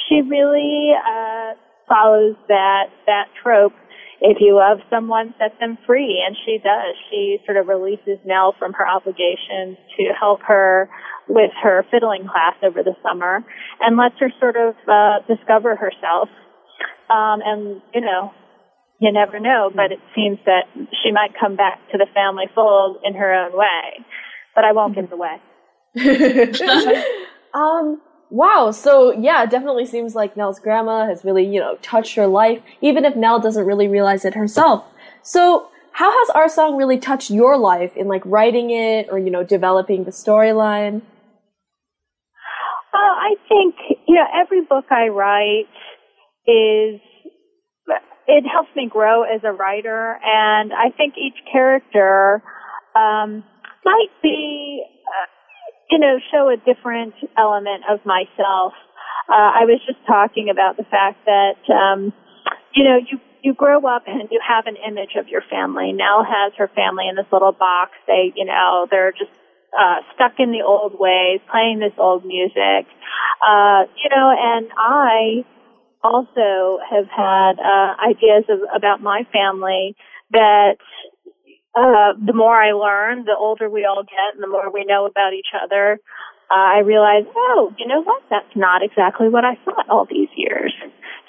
she 0.08 0.22
really 0.22 0.90
uh, 0.96 1.54
follows 1.88 2.36
that 2.48 2.90
that 3.06 3.26
trope. 3.42 3.74
If 4.20 4.37
you 4.40 4.54
love 4.54 4.78
someone, 4.90 5.35
set 5.38 5.59
them 5.61 5.78
free, 5.87 6.22
and 6.26 6.37
she 6.44 6.59
does. 6.59 6.94
She 7.11 7.38
sort 7.46 7.56
of 7.56 7.68
releases 7.68 8.18
Nell 8.24 8.54
from 8.59 8.74
her 8.74 8.87
obligations 8.87 9.78
to 9.96 10.12
help 10.18 10.40
her 10.46 10.90
with 11.28 11.50
her 11.62 11.87
fiddling 11.90 12.28
class 12.28 12.54
over 12.62 12.83
the 12.83 12.94
summer, 13.02 13.44
and 13.80 13.96
lets 13.96 14.16
her 14.20 14.30
sort 14.38 14.56
of 14.56 14.74
uh, 14.87 15.20
discover 15.26 15.74
herself. 15.74 16.28
Um, 17.09 17.40
and 17.44 17.83
you 17.94 18.02
know, 18.02 18.33
you 19.00 19.11
never 19.11 19.40
know, 19.40 19.70
but 19.74 19.90
it 19.90 20.00
seems 20.14 20.38
that 20.44 20.64
she 21.02 21.12
might 21.12 21.30
come 21.40 21.56
back 21.56 21.80
to 21.92 21.98
the 21.98 22.06
family 22.12 22.44
fold 22.54 22.98
in 23.02 23.14
her 23.14 23.33
own 23.33 23.56
way. 23.56 24.04
But 24.54 24.64
I 24.64 24.72
won't 24.72 24.94
give 24.94 25.04
it 25.04 25.12
away. 25.12 25.40
um, 27.54 28.00
wow. 28.30 28.70
So 28.70 29.12
yeah, 29.12 29.42
it 29.42 29.50
definitely 29.50 29.86
seems 29.86 30.14
like 30.14 30.36
Nell's 30.36 30.58
grandma 30.58 31.06
has 31.06 31.24
really, 31.24 31.44
you 31.44 31.60
know, 31.60 31.76
touched 31.82 32.14
her 32.16 32.26
life, 32.26 32.62
even 32.80 33.04
if 33.04 33.16
Nell 33.16 33.40
doesn't 33.40 33.66
really 33.66 33.88
realize 33.88 34.24
it 34.24 34.34
herself. 34.34 34.84
So 35.22 35.68
how 35.92 36.10
has 36.10 36.30
our 36.30 36.48
song 36.48 36.76
really 36.76 36.98
touched 36.98 37.30
your 37.30 37.58
life 37.58 37.96
in 37.96 38.08
like 38.08 38.22
writing 38.24 38.70
it 38.70 39.08
or, 39.10 39.18
you 39.18 39.30
know, 39.30 39.44
developing 39.44 40.04
the 40.04 40.12
storyline? 40.12 41.02
Uh, 42.92 42.96
I 42.96 43.34
think, 43.48 43.74
you 44.08 44.14
know, 44.14 44.26
every 44.34 44.62
book 44.62 44.86
I 44.90 45.08
write 45.08 45.68
is, 46.46 47.00
it 48.26 48.44
helps 48.50 48.70
me 48.76 48.88
grow 48.88 49.22
as 49.22 49.40
a 49.44 49.52
writer, 49.52 50.18
and 50.24 50.72
I 50.72 50.90
think 50.96 51.14
each 51.18 51.34
character 51.52 52.42
um, 52.94 53.42
might 53.84 54.10
be, 54.22 54.84
you 55.90 55.98
know, 55.98 56.18
show 56.31 56.48
a 56.48 56.57
different 56.57 57.14
element 57.37 57.85
of 57.90 58.05
myself. 58.07 58.72
Uh, 59.29 59.62
I 59.62 59.64
was 59.66 59.81
just 59.87 59.98
talking 60.07 60.48
about 60.50 60.76
the 60.76 60.85
fact 60.85 61.24
that, 61.26 61.59
um, 61.72 62.12
you 62.74 62.85
know, 62.85 62.98
you 62.98 63.18
you 63.42 63.55
grow 63.55 63.81
up 63.87 64.05
and 64.07 64.29
you 64.31 64.40
have 64.46 64.66
an 64.66 64.76
image 64.76 65.16
of 65.16 65.29
your 65.29 65.42
family. 65.48 65.92
Nell 65.92 66.24
has 66.24 66.53
her 66.59 66.68
family 66.68 67.09
in 67.09 67.16
this 67.16 67.26
little 67.33 67.53
box. 67.53 67.92
They, 68.07 68.33
you 68.37 68.44
know, 68.44 68.87
they're 68.90 69.12
just 69.12 69.31
uh, 69.72 70.05
stuck 70.14 70.35
in 70.38 70.50
the 70.50 70.62
old 70.62 70.98
ways, 70.98 71.40
playing 71.50 71.79
this 71.79 71.96
old 71.96 72.24
music. 72.24 72.87
Uh, 73.40 73.88
you 73.96 74.11
know, 74.14 74.29
and 74.37 74.68
I 74.76 75.44
also 76.03 76.79
have 76.85 77.07
had 77.09 77.53
uh, 77.61 77.96
ideas 78.11 78.44
of, 78.48 78.61
about 78.76 79.03
my 79.03 79.26
family 79.33 79.96
that 80.33 80.76
uh, 81.74 82.18
the 82.18 82.35
more 82.35 82.54
I 82.54 82.72
learn, 82.72 83.24
the 83.24 83.37
older 83.38 83.70
we 83.70 83.85
all 83.85 84.02
get, 84.02 84.35
and 84.35 84.42
the 84.42 84.48
more 84.48 84.70
we 84.72 84.85
know 84.85 85.06
about 85.06 85.33
each 85.35 85.54
other, 85.54 85.98
uh, 86.50 86.54
I 86.54 86.78
realize, 86.80 87.24
oh, 87.37 87.72
you 87.78 87.87
know 87.87 88.02
what? 88.02 88.22
That's 88.28 88.56
not 88.56 88.83
exactly 88.83 89.28
what 89.28 89.44
I 89.44 89.54
thought 89.64 89.88
all 89.88 90.06
these 90.11 90.28
years. 90.35 90.74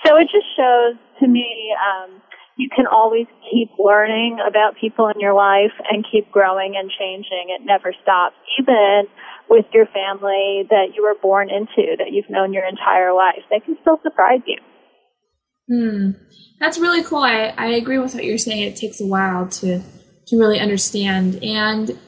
So 0.03 0.17
it 0.17 0.25
just 0.33 0.49
shows 0.57 0.97
to 1.19 1.27
me 1.27 1.75
um, 1.77 2.21
you 2.57 2.69
can 2.75 2.87
always 2.87 3.27
keep 3.51 3.69
learning 3.77 4.39
about 4.41 4.81
people 4.81 5.07
in 5.13 5.19
your 5.19 5.35
life 5.35 5.73
and 5.89 6.03
keep 6.11 6.31
growing 6.31 6.73
and 6.75 6.89
changing. 6.89 7.53
It 7.53 7.61
never 7.63 7.93
stops, 8.01 8.35
even 8.59 9.03
with 9.47 9.65
your 9.73 9.85
family 9.85 10.65
that 10.69 10.93
you 10.95 11.03
were 11.03 11.15
born 11.21 11.49
into, 11.49 11.97
that 11.99 12.11
you've 12.11 12.29
known 12.29 12.51
your 12.51 12.65
entire 12.67 13.13
life. 13.13 13.43
They 13.51 13.59
can 13.59 13.77
still 13.81 13.99
surprise 14.01 14.41
you. 14.47 14.57
Hmm. 15.69 16.11
That's 16.59 16.79
really 16.79 17.03
cool. 17.03 17.23
I, 17.23 17.53
I 17.57 17.67
agree 17.67 17.99
with 17.99 18.15
what 18.15 18.25
you're 18.25 18.39
saying. 18.39 18.63
It 18.63 18.75
takes 18.75 18.99
a 18.99 19.05
while 19.05 19.47
to 19.47 19.81
to 20.27 20.37
really 20.37 20.59
understand. 20.59 21.43
And 21.43 21.99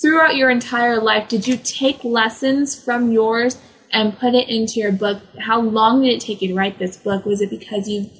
throughout 0.00 0.36
your 0.36 0.50
entire 0.50 1.00
life, 1.00 1.28
did 1.28 1.46
you 1.46 1.56
take 1.56 2.04
lessons 2.04 2.82
from 2.82 3.12
yours 3.12 3.58
and 3.92 4.18
put 4.18 4.34
it 4.34 4.48
into 4.48 4.80
your 4.80 4.92
book? 4.92 5.22
How 5.40 5.60
long 5.60 6.02
did 6.02 6.14
it 6.14 6.20
take 6.20 6.42
you 6.42 6.48
to 6.48 6.54
write 6.54 6.78
this 6.78 6.96
book? 6.96 7.24
Was 7.24 7.40
it 7.40 7.50
because 7.50 7.88
you 7.88 8.10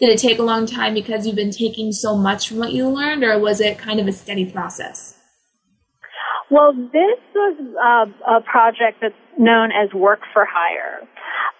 did 0.00 0.10
it 0.10 0.18
take 0.18 0.38
a 0.38 0.42
long 0.42 0.66
time 0.66 0.94
because 0.94 1.26
you've 1.26 1.36
been 1.36 1.52
taking 1.52 1.92
so 1.92 2.16
much 2.16 2.48
from 2.48 2.58
what 2.58 2.72
you 2.72 2.88
learned, 2.88 3.22
or 3.22 3.38
was 3.38 3.60
it 3.60 3.78
kind 3.78 4.00
of 4.00 4.08
a 4.08 4.12
steady 4.12 4.50
process? 4.50 5.16
Well, 6.50 6.72
this 6.74 7.20
was 7.34 7.56
uh, 7.80 8.36
a 8.36 8.40
project 8.42 8.98
that's 9.00 9.14
known 9.38 9.70
as 9.70 9.94
work 9.94 10.20
for 10.32 10.44
hire, 10.44 11.06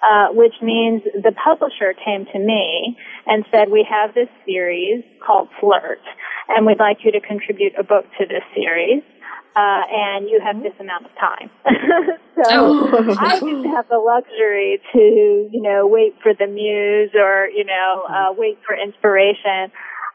uh, 0.02 0.28
which 0.32 0.54
means 0.62 1.02
the 1.14 1.32
publisher 1.32 1.94
came 2.04 2.26
to 2.32 2.38
me 2.38 2.96
and 3.26 3.44
said, 3.50 3.70
"We 3.70 3.86
have 3.88 4.14
this 4.14 4.28
series 4.44 5.04
called 5.24 5.48
Flirt, 5.60 6.02
and 6.48 6.66
we'd 6.66 6.80
like 6.80 6.98
you 7.04 7.12
to 7.12 7.20
contribute 7.20 7.72
a 7.78 7.84
book 7.84 8.04
to 8.18 8.26
this 8.26 8.44
series." 8.54 9.02
uh, 9.54 9.82
and 9.90 10.28
you 10.28 10.40
have 10.42 10.62
this 10.62 10.72
amount 10.80 11.04
of 11.04 11.12
time. 11.20 11.50
so 12.36 12.48
oh. 12.48 13.16
I 13.18 13.38
didn't 13.38 13.68
have 13.68 13.88
the 13.88 13.98
luxury 13.98 14.80
to, 14.92 15.48
you 15.52 15.60
know, 15.60 15.86
wait 15.86 16.14
for 16.22 16.32
the 16.32 16.46
muse 16.46 17.10
or, 17.14 17.48
you 17.48 17.64
know, 17.64 18.02
uh, 18.08 18.32
wait 18.32 18.58
for 18.66 18.74
inspiration. 18.74 19.70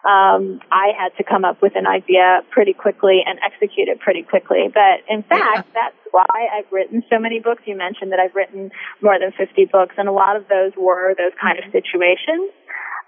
Um, 0.07 0.61
I 0.71 0.95
had 0.97 1.11
to 1.17 1.23
come 1.27 1.43
up 1.43 1.61
with 1.61 1.75
an 1.75 1.85
idea 1.85 2.39
pretty 2.51 2.71
quickly 2.71 3.19
and 3.25 3.39
execute 3.43 3.89
it 3.89 3.99
pretty 3.99 4.23
quickly. 4.23 4.71
But 4.73 5.03
in 5.09 5.21
fact, 5.23 5.67
that's 5.73 5.99
why 6.11 6.47
I've 6.55 6.71
written 6.71 7.03
so 7.09 7.19
many 7.19 7.41
books. 7.41 7.63
You 7.65 7.75
mentioned 7.75 8.13
that 8.13 8.19
I've 8.19 8.33
written 8.33 8.71
more 9.01 9.19
than 9.19 9.33
50 9.35 9.65
books, 9.65 9.95
and 9.97 10.07
a 10.07 10.13
lot 10.13 10.37
of 10.37 10.47
those 10.47 10.71
were 10.77 11.13
those 11.17 11.33
kind 11.41 11.59
of 11.59 11.65
situations. 11.73 12.55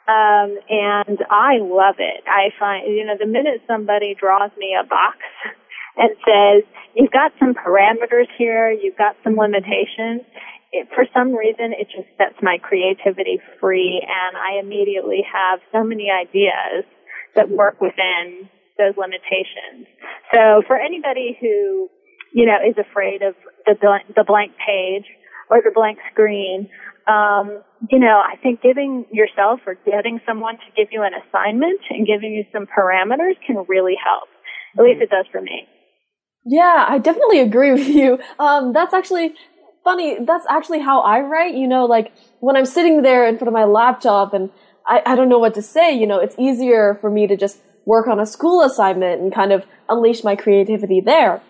Um, 0.10 0.58
and 0.68 1.20
I 1.30 1.62
love 1.62 1.96
it. 2.00 2.24
I 2.28 2.50
find, 2.60 2.84
you 2.92 3.06
know, 3.06 3.16
the 3.18 3.28
minute 3.28 3.62
somebody 3.68 4.16
draws 4.20 4.52
me 4.58 4.76
a 4.76 4.84
box 4.84 5.18
and 5.98 6.10
says, 6.26 6.64
you've 6.96 7.12
got 7.12 7.32
some 7.40 7.54
parameters 7.54 8.28
here, 8.38 8.72
you've 8.72 8.98
got 8.98 9.16
some 9.24 9.38
limitations, 9.38 10.26
it, 10.71 10.88
for 10.93 11.05
some 11.13 11.34
reason 11.34 11.73
it 11.73 11.88
just 11.89 12.08
sets 12.17 12.38
my 12.41 12.58
creativity 12.62 13.39
free 13.60 14.01
and 14.01 14.38
I 14.38 14.60
immediately 14.60 15.23
have 15.25 15.60
so 15.71 15.84
many 15.84 16.10
ideas 16.10 16.86
that 17.36 17.49
work 17.49 17.82
within 17.82 18.49
those 18.77 18.95
limitations. 18.97 19.88
So 20.34 20.63
for 20.67 20.77
anybody 20.77 21.38
who, 21.39 21.89
you 22.34 22.45
know, 22.45 22.58
is 22.63 22.77
afraid 22.77 23.21
of 23.21 23.36
the, 23.65 23.75
the 24.15 24.23
blank 24.23 24.53
page 24.65 25.05
or 25.49 25.62
the 25.63 25.71
blank 25.73 25.99
screen, 26.12 26.69
um, 27.08 27.62
you 27.89 27.99
know, 27.99 28.21
I 28.21 28.36
think 28.41 28.62
giving 28.62 29.05
yourself 29.12 29.62
or 29.65 29.75
getting 29.86 30.19
someone 30.25 30.55
to 30.55 30.69
give 30.77 30.89
you 30.91 31.03
an 31.03 31.12
assignment 31.13 31.82
and 31.89 32.05
giving 32.05 32.34
you 32.34 32.45
some 32.53 32.67
parameters 32.67 33.36
can 33.45 33.65
really 33.67 33.95
help. 34.01 34.29
At 34.77 34.84
least 34.84 35.01
it 35.01 35.10
does 35.10 35.25
for 35.32 35.41
me. 35.41 35.67
Yeah, 36.45 36.86
I 36.88 36.99
definitely 36.99 37.39
agree 37.39 37.71
with 37.71 37.88
you. 37.88 38.19
Um, 38.38 38.73
that's 38.73 38.93
actually 38.93 39.34
funny. 39.84 40.18
That's 40.26 40.46
actually 40.50 40.80
how 40.80 41.02
I 41.02 41.22
write. 41.22 41.56
You 41.56 41.68
know, 41.68 41.86
like 41.86 42.13
when 42.39 42.56
I'm 42.56 42.65
sitting 42.65 43.02
there 43.02 43.28
in 43.28 43.38
front 43.38 43.48
of 43.48 43.54
my 43.54 43.65
laptop 43.65 44.34
and 44.34 44.50
I, 44.88 45.02
I 45.06 45.15
don't 45.15 45.30
know 45.30 45.39
what 45.39 45.54
to 45.54 45.62
say, 45.62 45.94
you 45.94 46.08
know, 46.08 46.20
it's 46.20 46.36
easier 46.38 46.98
for 47.00 47.10
me 47.10 47.28
to 47.28 47.38
just 47.38 47.62
work 47.86 48.08
on 48.08 48.20
a 48.20 48.26
school 48.26 48.62
assignment 48.62 49.22
and 49.22 49.34
kind 49.34 49.52
of 49.52 49.65
unleash 49.88 50.24
my 50.24 50.36
creativity 50.36 51.02
there. 51.02 51.42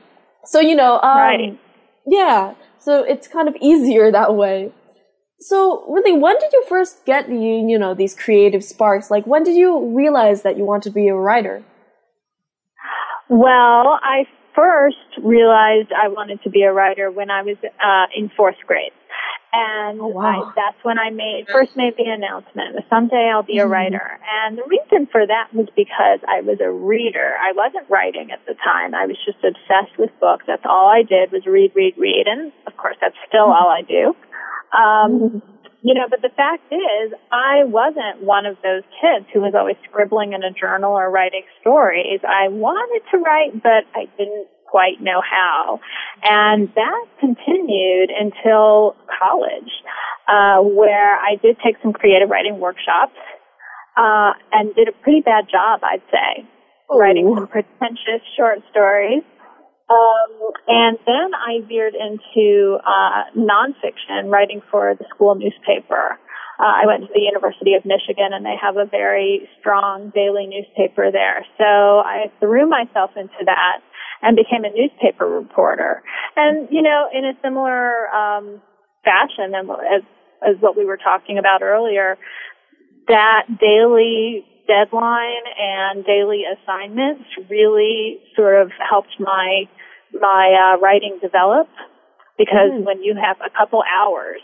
So, 0.45 0.59
you 0.59 0.75
know, 0.75 0.99
um, 1.01 1.17
right. 1.17 1.59
yeah, 2.05 2.53
so 2.79 3.03
it's 3.03 3.27
kind 3.27 3.47
of 3.47 3.55
easier 3.61 4.11
that 4.19 4.35
way. 4.35 4.71
So, 5.41 5.85
really, 5.89 6.11
when 6.11 6.37
did 6.37 6.51
you 6.51 6.65
first 6.67 7.05
get 7.05 7.29
the, 7.29 7.35
you 7.35 7.79
know, 7.79 7.93
these 7.93 8.13
creative 8.13 8.61
sparks? 8.63 9.09
Like, 9.09 9.25
when 9.25 9.43
did 9.43 9.55
you 9.55 9.95
realize 9.95 10.41
that 10.41 10.57
you 10.57 10.65
want 10.65 10.83
to 10.83 10.89
be 10.89 11.07
a 11.07 11.15
writer? 11.15 11.63
Well, 13.29 13.99
I 14.01 14.25
first 14.59 15.23
realized 15.23 15.91
I 15.95 16.09
wanted 16.09 16.43
to 16.43 16.49
be 16.49 16.63
a 16.63 16.73
writer 16.73 17.09
when 17.09 17.31
I 17.31 17.43
was 17.43 17.55
uh, 17.63 18.05
in 18.15 18.29
fourth 18.35 18.59
grade. 18.67 18.91
And 19.51 19.99
oh, 19.99 20.07
wow. 20.07 20.43
I, 20.43 20.51
that's 20.55 20.77
when 20.83 20.99
I 20.99 21.09
made 21.09 21.47
first 21.51 21.75
made 21.75 21.95
the 21.97 22.05
announcement. 22.05 22.85
Someday 22.89 23.31
I'll 23.33 23.41
be 23.41 23.57
a 23.57 23.63
mm-hmm. 23.63 23.71
writer. 23.71 24.19
And 24.45 24.57
the 24.57 24.67
reason 24.67 25.07
for 25.11 25.25
that 25.25 25.49
was 25.53 25.67
because 25.75 26.19
I 26.27 26.41
was 26.41 26.59
a 26.61 26.69
reader. 26.69 27.33
I 27.39 27.53
wasn't 27.55 27.89
writing 27.89 28.29
at 28.29 28.45
the 28.45 28.53
time. 28.53 28.93
I 28.93 29.07
was 29.07 29.17
just 29.25 29.39
obsessed 29.41 29.97
with 29.97 30.11
books. 30.19 30.45
That's 30.45 30.65
all 30.65 30.87
I 30.89 31.01
did 31.01 31.31
was 31.31 31.47
read, 31.47 31.71
read, 31.73 31.95
read. 31.97 32.27
And 32.27 32.51
of 32.67 32.77
course, 32.77 32.97
that's 33.01 33.17
still 33.27 33.49
all 33.49 33.73
I 33.73 33.81
do. 33.81 34.13
Um, 34.69 35.09
mm-hmm. 35.17 35.58
You 35.81 35.93
know, 35.93 36.07
but 36.09 36.21
the 36.21 36.29
fact 36.35 36.63
is, 36.71 37.13
I 37.31 37.63
wasn't 37.63 38.23
one 38.23 38.45
of 38.45 38.57
those 38.63 38.83
kids 38.99 39.25
who 39.33 39.39
was 39.39 39.53
always 39.55 39.77
scribbling 39.87 40.33
in 40.33 40.43
a 40.43 40.51
journal 40.51 40.91
or 40.91 41.09
writing 41.09 41.43
stories. 41.61 42.19
I 42.27 42.49
wanted 42.49 43.01
to 43.11 43.17
write, 43.17 43.63
but 43.63 43.87
I 43.95 44.11
didn't 44.17 44.47
quite 44.67 45.01
know 45.01 45.21
how. 45.23 45.79
And 46.21 46.67
that 46.75 47.05
continued 47.19 48.11
until 48.11 48.95
college, 49.07 49.71
uh, 50.27 50.59
where 50.61 51.15
I 51.15 51.39
did 51.41 51.57
take 51.63 51.77
some 51.81 51.93
creative 51.93 52.29
writing 52.29 52.59
workshops, 52.59 53.15
uh, 53.95 54.33
and 54.51 54.75
did 54.75 54.89
a 54.89 54.91
pretty 54.91 55.21
bad 55.21 55.47
job, 55.49 55.79
I'd 55.83 56.03
say, 56.11 56.45
Ooh. 56.91 56.99
writing 56.99 57.31
some 57.35 57.47
pretentious 57.47 58.21
short 58.37 58.59
stories. 58.69 59.23
Um, 59.89 60.53
and 60.67 60.97
then 61.05 61.33
I 61.33 61.65
veered 61.67 61.95
into 61.95 62.77
uh, 62.85 63.33
nonfiction, 63.35 64.29
writing 64.29 64.61
for 64.69 64.95
the 64.95 65.05
school 65.09 65.35
newspaper. 65.35 66.19
Uh, 66.59 66.83
I 66.83 66.85
went 66.85 67.07
to 67.07 67.09
the 67.13 67.21
University 67.21 67.73
of 67.73 67.85
Michigan, 67.85 68.29
and 68.33 68.45
they 68.45 68.55
have 68.61 68.77
a 68.77 68.85
very 68.85 69.49
strong 69.59 70.11
daily 70.13 70.45
newspaper 70.45 71.09
there. 71.11 71.45
So 71.57 71.63
I 71.63 72.31
threw 72.39 72.67
myself 72.69 73.11
into 73.15 73.45
that 73.45 73.79
and 74.21 74.35
became 74.35 74.65
a 74.65 74.69
newspaper 74.69 75.25
reporter. 75.25 76.03
And 76.35 76.67
you 76.69 76.81
know, 76.81 77.07
in 77.13 77.25
a 77.25 77.33
similar 77.41 78.09
um, 78.09 78.61
fashion 79.03 79.55
as 79.55 80.03
as 80.41 80.55
what 80.59 80.77
we 80.77 80.85
were 80.85 80.97
talking 80.97 81.37
about 81.37 81.61
earlier, 81.61 82.17
that 83.07 83.47
daily 83.59 84.45
deadline 84.69 85.45
and 85.57 86.05
daily 86.05 86.43
assignments 86.45 87.25
really 87.49 88.21
sort 88.35 88.61
of 88.61 88.69
helped 88.77 89.17
my 89.19 89.65
my 90.13 90.53
uh, 90.53 90.79
writing 90.79 91.17
develop 91.21 91.67
because 92.37 92.71
mm. 92.71 92.85
when 92.85 93.01
you 93.01 93.15
have 93.17 93.37
a 93.41 93.49
couple 93.49 93.81
hours 93.81 94.41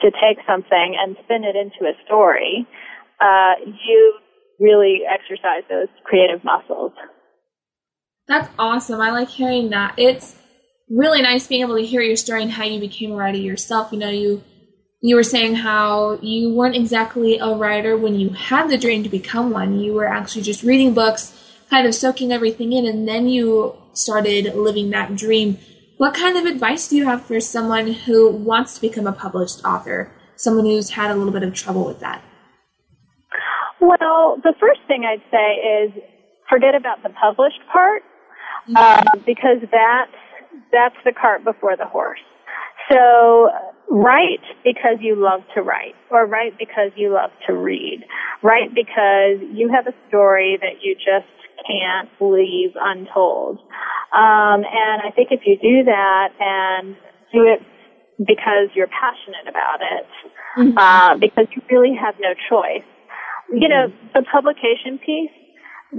to 0.00 0.10
take 0.10 0.38
something 0.46 0.96
and 0.98 1.16
spin 1.24 1.44
it 1.44 1.56
into 1.56 1.88
a 1.88 1.94
story, 2.04 2.66
uh, 3.20 3.54
you 3.64 4.14
really 4.60 5.00
exercise 5.08 5.62
those 5.68 5.88
creative 6.04 6.44
muscles. 6.44 6.92
That's 8.28 8.48
awesome. 8.58 9.00
I 9.00 9.10
like 9.10 9.28
hearing 9.28 9.70
that. 9.70 9.94
It's 9.96 10.36
really 10.90 11.22
nice 11.22 11.46
being 11.46 11.62
able 11.62 11.76
to 11.76 11.84
hear 11.84 12.00
your 12.00 12.16
story 12.16 12.42
and 12.42 12.50
how 12.50 12.64
you 12.64 12.80
became 12.80 13.12
a 13.12 13.16
writer 13.16 13.38
yourself. 13.38 13.92
You 13.92 13.98
know, 13.98 14.10
you 14.10 14.42
you 15.00 15.14
were 15.14 15.22
saying 15.22 15.56
how 15.56 16.18
you 16.22 16.52
weren't 16.52 16.76
exactly 16.76 17.38
a 17.38 17.54
writer 17.54 17.96
when 17.96 18.18
you 18.18 18.30
had 18.30 18.68
the 18.68 18.78
dream 18.78 19.02
to 19.02 19.08
become 19.08 19.50
one. 19.50 19.78
You 19.78 19.92
were 19.92 20.06
actually 20.06 20.42
just 20.42 20.62
reading 20.62 20.94
books, 20.94 21.32
kind 21.70 21.86
of 21.86 21.94
soaking 21.94 22.32
everything 22.32 22.72
in, 22.72 22.86
and 22.86 23.06
then 23.06 23.28
you 23.28 23.76
started 23.92 24.54
living 24.54 24.90
that 24.90 25.14
dream. 25.14 25.58
What 25.98 26.14
kind 26.14 26.36
of 26.36 26.44
advice 26.44 26.88
do 26.88 26.96
you 26.96 27.04
have 27.06 27.24
for 27.24 27.40
someone 27.40 27.92
who 27.92 28.30
wants 28.30 28.74
to 28.74 28.80
become 28.80 29.06
a 29.06 29.12
published 29.12 29.64
author? 29.64 30.12
Someone 30.36 30.66
who's 30.66 30.90
had 30.90 31.10
a 31.10 31.14
little 31.14 31.32
bit 31.32 31.42
of 31.42 31.54
trouble 31.54 31.86
with 31.86 32.00
that? 32.00 32.22
Well, 33.80 34.38
the 34.42 34.54
first 34.60 34.80
thing 34.86 35.04
I'd 35.04 35.22
say 35.30 35.54
is 35.84 36.02
forget 36.48 36.74
about 36.74 37.02
the 37.02 37.10
published 37.10 37.60
part. 37.72 38.02
um, 38.74 39.04
because 39.24 39.60
that's 39.70 40.16
that's 40.72 40.96
the 41.04 41.12
cart 41.12 41.44
before 41.44 41.76
the 41.76 41.86
horse. 41.86 42.20
So 42.90 43.48
write 43.90 44.42
because 44.64 44.98
you 45.00 45.14
love 45.16 45.40
to 45.54 45.62
write, 45.62 45.94
or 46.10 46.26
write 46.26 46.58
because 46.58 46.90
you 46.96 47.12
love 47.12 47.30
to 47.46 47.54
read. 47.54 48.04
Write 48.42 48.74
because 48.74 49.40
you 49.52 49.70
have 49.72 49.86
a 49.86 49.94
story 50.08 50.58
that 50.60 50.82
you 50.82 50.94
just 50.94 51.30
can't 51.66 52.08
leave 52.20 52.70
untold. 52.74 53.58
Um, 54.14 54.62
and 54.64 55.02
I 55.02 55.10
think 55.14 55.28
if 55.30 55.40
you 55.44 55.56
do 55.56 55.84
that 55.84 56.28
and 56.38 56.96
do 57.32 57.44
it 57.44 57.60
because 58.18 58.70
you're 58.74 58.88
passionate 58.88 59.48
about 59.48 59.80
it, 59.82 60.06
mm-hmm. 60.58 60.78
uh, 60.78 61.16
because 61.18 61.46
you 61.54 61.62
really 61.70 61.94
have 61.94 62.14
no 62.20 62.32
choice, 62.48 62.86
mm-hmm. 63.50 63.62
you 63.62 63.68
know, 63.68 63.92
the 64.14 64.22
publication 64.22 64.98
piece, 64.98 65.30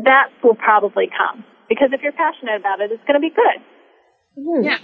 that 0.04 0.30
will 0.44 0.56
probably 0.56 1.08
come. 1.08 1.44
Because 1.70 1.90
if 1.92 2.02
you're 2.02 2.14
passionate 2.14 2.60
about 2.60 2.82
it, 2.82 2.92
it's 2.92 3.04
going 3.06 3.20
to 3.20 3.24
be 3.24 3.30
good. 3.30 3.60
Mm-hmm. 4.40 4.64
Yeah. 4.64 4.78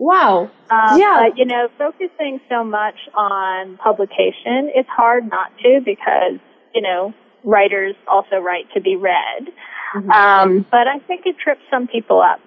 Wow. 0.00 0.50
Um, 0.70 0.98
yeah. 0.98 1.28
But, 1.28 1.36
you 1.36 1.44
know, 1.44 1.68
focusing 1.76 2.40
so 2.48 2.64
much 2.64 2.96
on 3.14 3.76
publication, 3.76 4.72
it's 4.74 4.88
hard 4.88 5.28
not 5.28 5.52
to 5.58 5.80
because, 5.84 6.40
you 6.74 6.80
know, 6.80 7.12
writers 7.44 7.94
also 8.08 8.36
write 8.36 8.64
to 8.72 8.80
be 8.80 8.96
read. 8.96 9.52
Mm-hmm. 9.94 10.10
Um, 10.10 10.66
but 10.70 10.88
I 10.88 11.00
think 11.06 11.26
it 11.26 11.36
trips 11.38 11.60
some 11.70 11.86
people 11.86 12.22
up. 12.22 12.40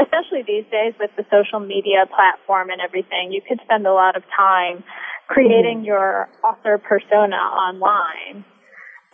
Especially 0.00 0.44
these 0.46 0.70
days 0.70 0.94
with 1.00 1.10
the 1.16 1.24
social 1.32 1.58
media 1.58 2.06
platform 2.06 2.70
and 2.70 2.80
everything, 2.80 3.32
you 3.32 3.40
could 3.42 3.58
spend 3.64 3.84
a 3.84 3.92
lot 3.92 4.14
of 4.16 4.22
time 4.36 4.84
creating 5.26 5.78
mm-hmm. 5.78 5.86
your 5.86 6.28
author 6.44 6.78
persona 6.78 7.36
online. 7.36 8.44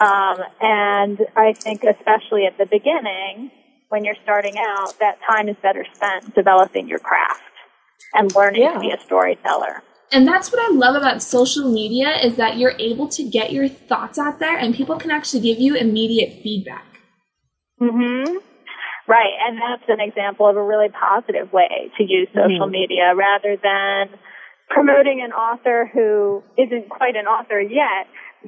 Um, 0.01 0.37
and 0.61 1.18
I 1.35 1.55
think 1.55 1.85
especially 1.85 2.45
at 2.45 2.59
the 2.59 2.66
beginning, 2.66 3.53
when 3.92 4.05
you're 4.07 4.16
starting 4.22 4.55
out, 4.59 4.98
that 5.00 5.18
time 5.31 5.50
is 5.50 5.57
better 5.62 5.85
spent 5.94 6.35
developing 6.35 6.88
your 6.88 6.98
craft 6.98 7.42
and 8.14 8.35
learning 8.35 8.62
yeah. 8.62 8.72
to 8.72 8.81
be 8.81 8.90
a 8.90 8.98
storyteller. 9.05 9.83
And 10.11 10.26
that's 10.26 10.50
what 10.50 10.61
I 10.61 10.74
love 10.74 10.96
about 10.96 11.22
social 11.22 11.70
media 11.70 12.16
is 12.22 12.37
that 12.37 12.57
you're 12.57 12.74
able 12.78 13.09
to 13.09 13.22
get 13.22 13.52
your 13.52 13.68
thoughts 13.68 14.18
out 14.18 14.38
there 14.38 14.57
and 14.57 14.74
people 14.74 14.96
can 14.96 15.11
actually 15.11 15.40
give 15.40 15.59
you 15.59 15.76
immediate 15.76 16.42
feedback. 16.42 16.87
Mhm. 17.81 18.38
Right, 19.07 19.35
and 19.46 19.59
that's 19.61 19.88
an 19.88 20.00
example 20.00 20.48
of 20.48 20.57
a 20.57 20.62
really 20.62 20.88
positive 20.88 21.52
way 21.52 21.90
to 21.98 22.05
use 22.05 22.28
social 22.28 22.66
mm-hmm. 22.66 22.70
media 22.70 23.14
rather 23.14 23.57
than 23.57 24.18
promoting 24.70 25.20
an 25.22 25.33
author 25.33 25.90
who 25.92 26.42
isn't 26.57 26.88
quite 26.88 27.16
an 27.16 27.26
author 27.26 27.61
yet, 27.61 28.07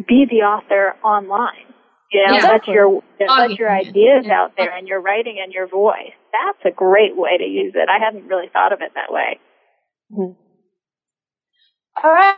be 0.08 0.26
the 0.30 0.42
author 0.42 0.94
online. 1.04 1.73
You 2.12 2.26
know, 2.26 2.36
yeah, 2.36 2.48
let 2.48 2.68
your 2.68 3.02
let 3.18 3.58
your 3.58 3.70
ideas 3.70 4.26
out 4.30 4.52
there 4.56 4.76
and 4.76 4.86
your 4.86 5.00
writing 5.00 5.40
and 5.42 5.52
your 5.52 5.66
voice. 5.66 6.12
That's 6.32 6.72
a 6.72 6.76
great 6.76 7.16
way 7.16 7.38
to 7.38 7.44
use 7.44 7.72
it. 7.74 7.88
I 7.88 8.04
hadn't 8.04 8.28
really 8.28 8.48
thought 8.52 8.72
of 8.72 8.80
it 8.82 8.92
that 8.94 9.12
way. 9.12 9.40
Mm-hmm. 10.12 10.32
All 12.02 12.12
right. 12.12 12.36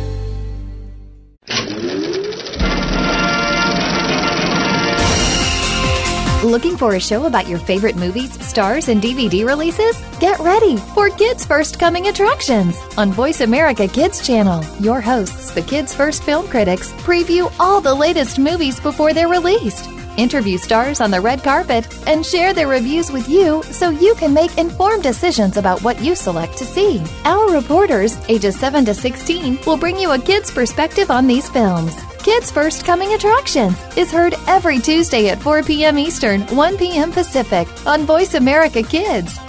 Looking 6.51 6.75
for 6.75 6.95
a 6.95 6.99
show 6.99 7.27
about 7.27 7.47
your 7.47 7.59
favorite 7.59 7.95
movies, 7.95 8.33
stars, 8.45 8.89
and 8.89 9.01
DVD 9.01 9.45
releases? 9.45 9.97
Get 10.19 10.37
ready 10.39 10.75
for 10.75 11.09
Kids 11.09 11.45
First 11.45 11.79
Coming 11.79 12.07
Attractions 12.09 12.77
on 12.97 13.13
Voice 13.13 13.39
America 13.39 13.87
Kids 13.87 14.27
Channel. 14.27 14.61
Your 14.81 14.99
hosts, 14.99 15.51
the 15.51 15.61
Kids 15.61 15.95
First 15.95 16.23
Film 16.23 16.45
Critics, 16.49 16.91
preview 17.03 17.49
all 17.57 17.79
the 17.79 17.95
latest 17.95 18.37
movies 18.37 18.81
before 18.81 19.13
they're 19.13 19.29
released. 19.29 19.89
Interview 20.17 20.57
stars 20.57 20.99
on 20.99 21.09
the 21.09 21.21
red 21.21 21.41
carpet 21.41 21.87
and 22.05 22.25
share 22.25 22.53
their 22.53 22.67
reviews 22.67 23.13
with 23.13 23.29
you 23.29 23.63
so 23.63 23.89
you 23.89 24.13
can 24.15 24.33
make 24.33 24.57
informed 24.57 25.03
decisions 25.03 25.55
about 25.55 25.81
what 25.83 26.01
you 26.01 26.15
select 26.15 26.57
to 26.57 26.65
see. 26.65 27.01
Our 27.23 27.53
reporters, 27.53 28.17
ages 28.27 28.59
7 28.59 28.83
to 28.83 28.93
16, 28.93 29.59
will 29.65 29.77
bring 29.77 29.97
you 29.97 30.11
a 30.11 30.19
kid's 30.19 30.51
perspective 30.51 31.11
on 31.11 31.27
these 31.27 31.47
films. 31.47 31.95
Kids 32.23 32.51
First 32.51 32.85
Coming 32.85 33.13
Attractions 33.13 33.75
is 33.97 34.11
heard 34.11 34.35
every 34.47 34.77
Tuesday 34.77 35.29
at 35.29 35.41
4 35.41 35.63
p.m. 35.63 35.97
Eastern, 35.97 36.41
1 36.55 36.77
p.m. 36.77 37.11
Pacific 37.11 37.67
on 37.87 38.05
Voice 38.05 38.35
America 38.35 38.83
Kids. 38.83 39.39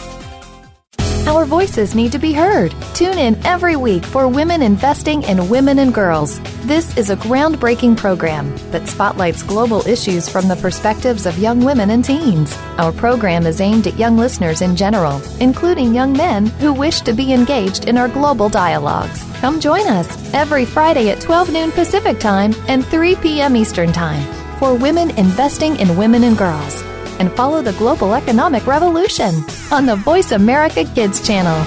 Our 1.24 1.44
voices 1.44 1.94
need 1.94 2.11
to 2.12 2.18
be 2.18 2.32
heard. 2.32 2.74
Tune 2.94 3.16
in 3.16 3.46
every 3.46 3.76
week 3.76 4.04
for 4.04 4.26
Women 4.26 4.61
Investing 4.61 5.22
in 5.22 5.48
Women 5.48 5.78
and 5.78 5.94
Girls. 5.94 6.40
This 6.66 6.96
is 6.96 7.11
a 7.11 7.16
groundbreaking 7.16 7.96
program 7.96 8.56
that 8.72 8.88
spotlights 8.88 9.44
global 9.44 9.87
issues 9.87 10.28
from 10.28 10.48
the 10.48 10.56
perspectives 10.56 11.24
of 11.24 11.38
young 11.38 11.64
women 11.64 11.90
and 11.90 12.04
teens. 12.04 12.56
Our 12.76 12.90
program 12.90 13.46
is 13.46 13.61
aimed 13.61 13.87
at 13.87 13.98
young 13.98 14.16
listeners 14.16 14.62
in 14.62 14.74
general, 14.74 15.22
including 15.38 15.94
young 15.94 16.12
men 16.12 16.46
who 16.46 16.72
wish 16.72 17.02
to 17.02 17.12
be 17.12 17.32
engaged 17.32 17.85
in 17.88 17.96
our 17.96 18.08
global 18.08 18.48
dialogues. 18.48 19.22
Come 19.40 19.61
join 19.61 19.87
us 19.87 20.35
every 20.35 20.64
Friday 20.64 21.11
at 21.11 21.20
12 21.20 21.52
noon 21.52 21.70
Pacific 21.70 22.18
Time 22.18 22.52
and 22.66 22.85
3 22.85 23.14
p.m. 23.16 23.54
Eastern 23.54 23.92
Time 23.92 24.22
for 24.58 24.74
Women 24.74 25.11
Investing 25.11 25.76
in 25.76 25.96
Women 25.96 26.24
and 26.24 26.37
Girls. 26.37 26.82
And 27.18 27.33
follow 27.33 27.62
the 27.62 27.72
global 27.75 28.14
economic 28.14 28.66
revolution 28.66 29.35
on 29.70 29.87
the 29.87 29.96
Voice 29.96 30.33
America 30.33 30.85
Kids 30.85 31.27
channel. 31.27 31.59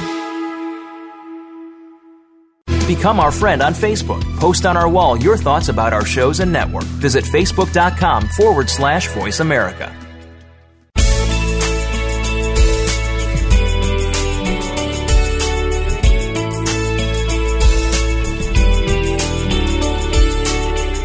Become 2.88 3.20
our 3.20 3.32
friend 3.32 3.64
on 3.64 3.74
Facebook. 3.74 4.22
Post 4.38 4.66
on 4.68 4.78
our 4.78 4.88
wall 4.88 5.18
your 5.18 5.38
thoughts 5.38 5.70
about 5.70 5.92
our 5.92 6.06
shows 6.06 6.40
and 6.40 6.52
network. 6.52 6.84
Visit 7.02 7.24
facebook.com 7.24 8.28
forward 8.30 8.70
slash 8.70 9.08
voice 9.08 9.40
America. 9.40 10.05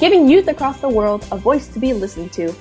giving 0.00 0.26
youth 0.26 0.48
across 0.48 0.80
the 0.80 0.88
world 0.88 1.26
a 1.30 1.36
voice 1.36 1.68
to 1.68 1.78
be 1.78 1.92
listened 1.92 2.32
to. 2.32 2.54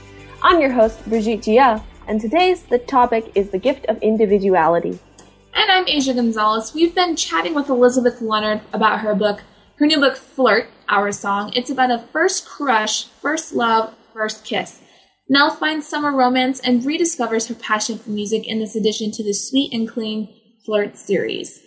I'm 0.44 0.60
your 0.60 0.72
host, 0.72 1.00
Brigitte 1.08 1.40
Jia, 1.40 1.82
and 2.06 2.20
today's 2.20 2.64
the 2.64 2.80
topic 2.80 3.32
is 3.34 3.50
the 3.50 3.58
gift 3.58 3.86
of 3.86 3.98
individuality. 4.04 5.00
And 5.54 5.72
I'm 5.72 5.86
Asya 5.86 6.16
Gonzalez. 6.16 6.74
We've 6.74 6.94
been 6.94 7.16
chatting 7.16 7.56
with 7.56 7.70
Elizabeth 7.70 8.20
Lenhard 8.20 8.60
about 8.74 9.00
her 9.00 9.16
book, 9.16 9.44
her 9.78 9.86
new 9.86 10.02
book, 10.02 10.18
Flirt, 10.18 10.68
Our 10.90 11.14
Song. 11.14 11.54
It's 11.56 11.70
about 11.70 11.92
a 11.92 12.00
first 12.12 12.46
crush, 12.46 13.06
first 13.06 13.54
love, 13.54 13.96
first 14.12 14.44
kiss. 14.44 14.82
Nell 15.30 15.50
finds 15.50 15.88
summer 15.88 16.12
romance 16.12 16.60
and 16.60 16.82
rediscovers 16.82 17.48
her 17.48 17.56
passion 17.56 17.98
for 18.00 18.10
music 18.10 18.50
in 18.50 18.60
this 18.60 18.76
addition 18.76 19.12
to 19.12 19.24
the 19.24 19.34
sweet 19.34 19.72
and 19.72 19.88
clean 19.88 20.28
Flirt 20.66 20.98
series. 20.98 21.64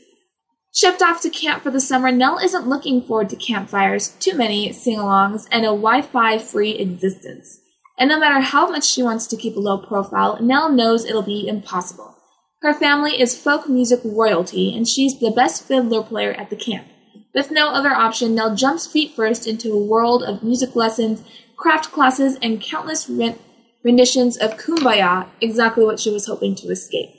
Shipped 0.75 1.03
off 1.03 1.21
to 1.21 1.29
camp 1.29 1.63
for 1.63 1.71
the 1.71 1.83
summer, 1.83 2.11
Nell 2.11 2.39
isn't 2.39 2.67
looking 2.67 3.03
forward 3.03 3.29
to 3.29 3.37
campfires, 3.37 4.17
too 4.19 4.35
many 4.35 4.73
sing 4.73 4.97
alongs, 4.97 5.47
and 5.51 5.65
a 5.65 5.69
Wi 5.69 6.01
Fi 6.01 6.39
free 6.39 6.71
existence. 6.71 7.61
And 7.99 8.09
no 8.09 8.19
matter 8.19 8.41
how 8.41 8.71
much 8.71 8.87
she 8.87 9.03
wants 9.03 9.27
to 9.27 9.37
keep 9.37 9.55
a 9.55 9.61
low 9.61 9.77
profile, 9.77 10.41
Nell 10.41 10.73
knows 10.73 11.05
it'll 11.05 11.21
be 11.21 11.47
impossible. 11.47 12.17
Her 12.63 12.73
family 12.73 13.21
is 13.21 13.39
folk 13.39 13.69
music 13.69 14.01
royalty, 14.03 14.75
and 14.75 14.89
she's 14.89 15.21
the 15.21 15.31
best 15.31 15.63
fiddler 15.65 16.03
player 16.03 16.33
at 16.33 16.49
the 16.49 16.57
camp. 16.57 16.87
With 17.35 17.51
no 17.51 17.69
other 17.69 17.91
option, 17.91 18.35
Nell 18.35 18.57
jumps 18.57 18.87
feet 18.87 19.15
first 19.15 19.47
into 19.47 19.75
a 19.75 19.85
world 19.85 20.23
of 20.23 20.43
music 20.43 20.75
lessons, 20.75 21.23
craft 21.55 21.93
classes, 21.93 22.39
and 22.41 22.63
countless 22.63 23.11
renditions 23.85 24.39
of 24.39 24.57
Kumbaya, 24.57 25.29
exactly 25.43 25.85
what 25.85 26.01
she 26.01 26.11
was 26.11 26.25
hoping 26.25 26.55
to 26.55 26.69
escape. 26.69 27.11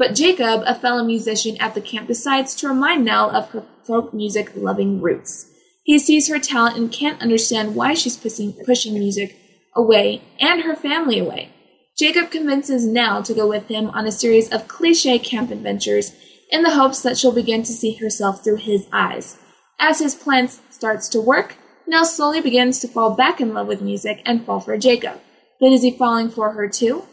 But 0.00 0.14
Jacob, 0.14 0.62
a 0.64 0.74
fellow 0.74 1.04
musician 1.04 1.58
at 1.60 1.74
the 1.74 1.82
camp, 1.82 2.08
decides 2.08 2.54
to 2.54 2.68
remind 2.68 3.04
Nell 3.04 3.28
of 3.28 3.50
her 3.50 3.64
folk 3.84 4.14
music 4.14 4.50
loving 4.56 5.02
roots. 5.02 5.50
He 5.84 5.98
sees 5.98 6.26
her 6.28 6.38
talent 6.38 6.78
and 6.78 6.90
can't 6.90 7.20
understand 7.20 7.74
why 7.74 7.92
she's 7.92 8.16
pushing, 8.16 8.54
pushing 8.64 8.94
music 8.94 9.36
away 9.76 10.22
and 10.40 10.62
her 10.62 10.74
family 10.74 11.18
away. 11.18 11.50
Jacob 11.98 12.30
convinces 12.30 12.86
Nell 12.86 13.22
to 13.22 13.34
go 13.34 13.46
with 13.46 13.68
him 13.68 13.90
on 13.90 14.06
a 14.06 14.10
series 14.10 14.48
of 14.48 14.68
cliche 14.68 15.18
camp 15.18 15.50
adventures 15.50 16.12
in 16.50 16.62
the 16.62 16.76
hopes 16.76 17.02
that 17.02 17.18
she'll 17.18 17.30
begin 17.30 17.62
to 17.64 17.72
see 17.74 17.96
herself 17.96 18.42
through 18.42 18.56
his 18.56 18.86
eyes. 18.90 19.36
As 19.78 19.98
his 19.98 20.14
plan 20.14 20.48
starts 20.70 21.10
to 21.10 21.20
work, 21.20 21.56
Nell 21.86 22.06
slowly 22.06 22.40
begins 22.40 22.78
to 22.80 22.88
fall 22.88 23.10
back 23.14 23.38
in 23.38 23.52
love 23.52 23.66
with 23.66 23.82
music 23.82 24.22
and 24.24 24.46
fall 24.46 24.60
for 24.60 24.78
Jacob. 24.78 25.20
But 25.60 25.72
is 25.72 25.82
he 25.82 25.90
falling 25.90 26.30
for 26.30 26.52
her 26.52 26.70
too? 26.70 27.04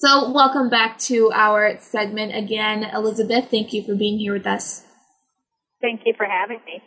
So, 0.00 0.30
welcome 0.30 0.68
back 0.68 0.96
to 1.10 1.32
our 1.32 1.76
segment 1.80 2.32
again. 2.32 2.84
Elizabeth, 2.84 3.50
thank 3.50 3.72
you 3.72 3.82
for 3.82 3.96
being 3.96 4.16
here 4.20 4.32
with 4.32 4.46
us. 4.46 4.84
Thank 5.80 6.02
you 6.06 6.14
for 6.16 6.24
having 6.24 6.60
me. 6.66 6.80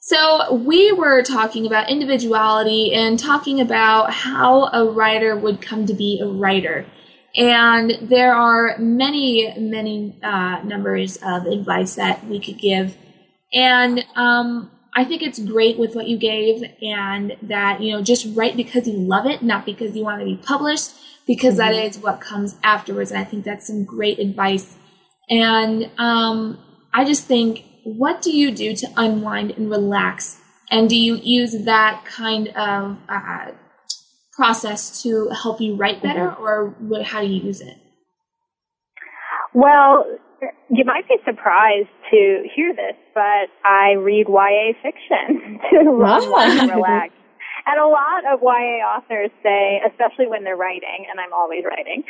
So, 0.00 0.52
we 0.52 0.92
were 0.92 1.22
talking 1.22 1.64
about 1.64 1.88
individuality 1.88 2.92
and 2.92 3.18
talking 3.18 3.62
about 3.62 4.12
how 4.12 4.66
a 4.74 4.92
writer 4.92 5.38
would 5.38 5.62
come 5.62 5.86
to 5.86 5.94
be 5.94 6.20
a 6.22 6.26
writer. 6.26 6.84
And 7.34 7.96
there 8.02 8.34
are 8.34 8.76
many, 8.76 9.54
many 9.58 10.18
uh, 10.22 10.60
numbers 10.64 11.16
of 11.24 11.46
advice 11.46 11.94
that 11.94 12.26
we 12.26 12.40
could 12.40 12.58
give. 12.58 12.94
And 13.54 14.04
um, 14.16 14.70
I 14.98 15.04
think 15.04 15.22
it's 15.22 15.38
great 15.38 15.78
with 15.78 15.94
what 15.94 16.08
you 16.08 16.18
gave, 16.18 16.56
and 16.82 17.36
that, 17.42 17.80
you 17.80 17.92
know, 17.92 18.02
just 18.02 18.26
write 18.36 18.56
because 18.56 18.88
you 18.88 18.94
love 18.94 19.26
it, 19.26 19.44
not 19.44 19.64
because 19.64 19.94
you 19.94 20.02
want 20.02 20.18
to 20.18 20.24
be 20.24 20.36
published 20.36 20.90
because 21.24 21.54
mm-hmm. 21.54 21.72
that 21.72 21.84
is 21.84 21.98
what 21.98 22.20
comes 22.20 22.56
afterwards. 22.64 23.12
And 23.12 23.20
I 23.20 23.24
think 23.24 23.44
that's 23.44 23.68
some 23.68 23.84
great 23.84 24.18
advice. 24.18 24.74
And 25.30 25.88
um, 25.98 26.58
I 26.92 27.04
just 27.04 27.26
think, 27.26 27.64
what 27.84 28.22
do 28.22 28.36
you 28.36 28.50
do 28.50 28.74
to 28.74 28.88
unwind 28.96 29.52
and 29.52 29.70
relax? 29.70 30.40
And 30.68 30.88
do 30.88 30.96
you 30.96 31.14
use 31.14 31.52
that 31.64 32.04
kind 32.04 32.48
of 32.48 32.98
uh, 33.08 33.52
process 34.32 35.00
to 35.04 35.28
help 35.28 35.60
you 35.60 35.76
write 35.76 36.02
better, 36.02 36.26
mm-hmm. 36.30 36.42
or 36.42 36.74
what, 36.80 37.04
how 37.04 37.20
do 37.20 37.28
you 37.28 37.40
use 37.40 37.60
it? 37.60 37.76
Well, 39.54 40.18
you 40.70 40.84
might 40.84 41.08
be 41.08 41.16
surprised 41.24 41.90
to 42.10 42.44
hear 42.54 42.74
this, 42.74 42.96
but 43.14 43.50
I 43.64 43.92
read 43.98 44.26
YA 44.28 44.72
fiction 44.82 45.58
to 45.70 45.78
and 45.80 46.70
relax. 46.70 47.12
And 47.66 47.80
a 47.80 47.86
lot 47.86 48.24
of 48.32 48.40
YA 48.40 48.80
authors 48.80 49.30
say, 49.42 49.80
especially 49.84 50.26
when 50.26 50.44
they're 50.44 50.56
writing, 50.56 51.04
and 51.10 51.20
I'm 51.20 51.32
always 51.32 51.64
writing, 51.64 52.04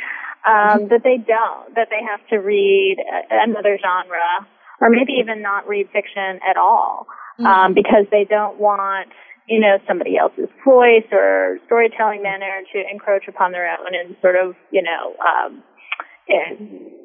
um, 0.47 0.87
that 0.87 1.03
they 1.03 1.17
don't, 1.17 1.75
that 1.75 1.89
they 1.89 1.99
have 1.99 2.21
to 2.29 2.37
read 2.37 2.97
another 3.29 3.77
genre, 3.81 4.47
or 4.79 4.89
maybe 4.89 5.19
even 5.19 5.41
not 5.41 5.67
read 5.67 5.89
fiction 5.91 6.39
at 6.47 6.55
all, 6.55 7.07
um, 7.39 7.45
mm-hmm. 7.45 7.73
because 7.73 8.05
they 8.11 8.23
don't 8.23 8.59
want, 8.59 9.09
you 9.47 9.59
know, 9.59 9.79
somebody 9.87 10.17
else's 10.17 10.47
voice 10.63 11.07
or 11.11 11.57
storytelling 11.65 12.23
manner 12.23 12.61
to 12.71 12.79
encroach 12.89 13.27
upon 13.27 13.51
their 13.51 13.67
own 13.67 13.91
and 13.91 14.15
sort 14.21 14.35
of, 14.35 14.55
you 14.71 14.81
know, 14.81 15.15
um, 15.19 15.63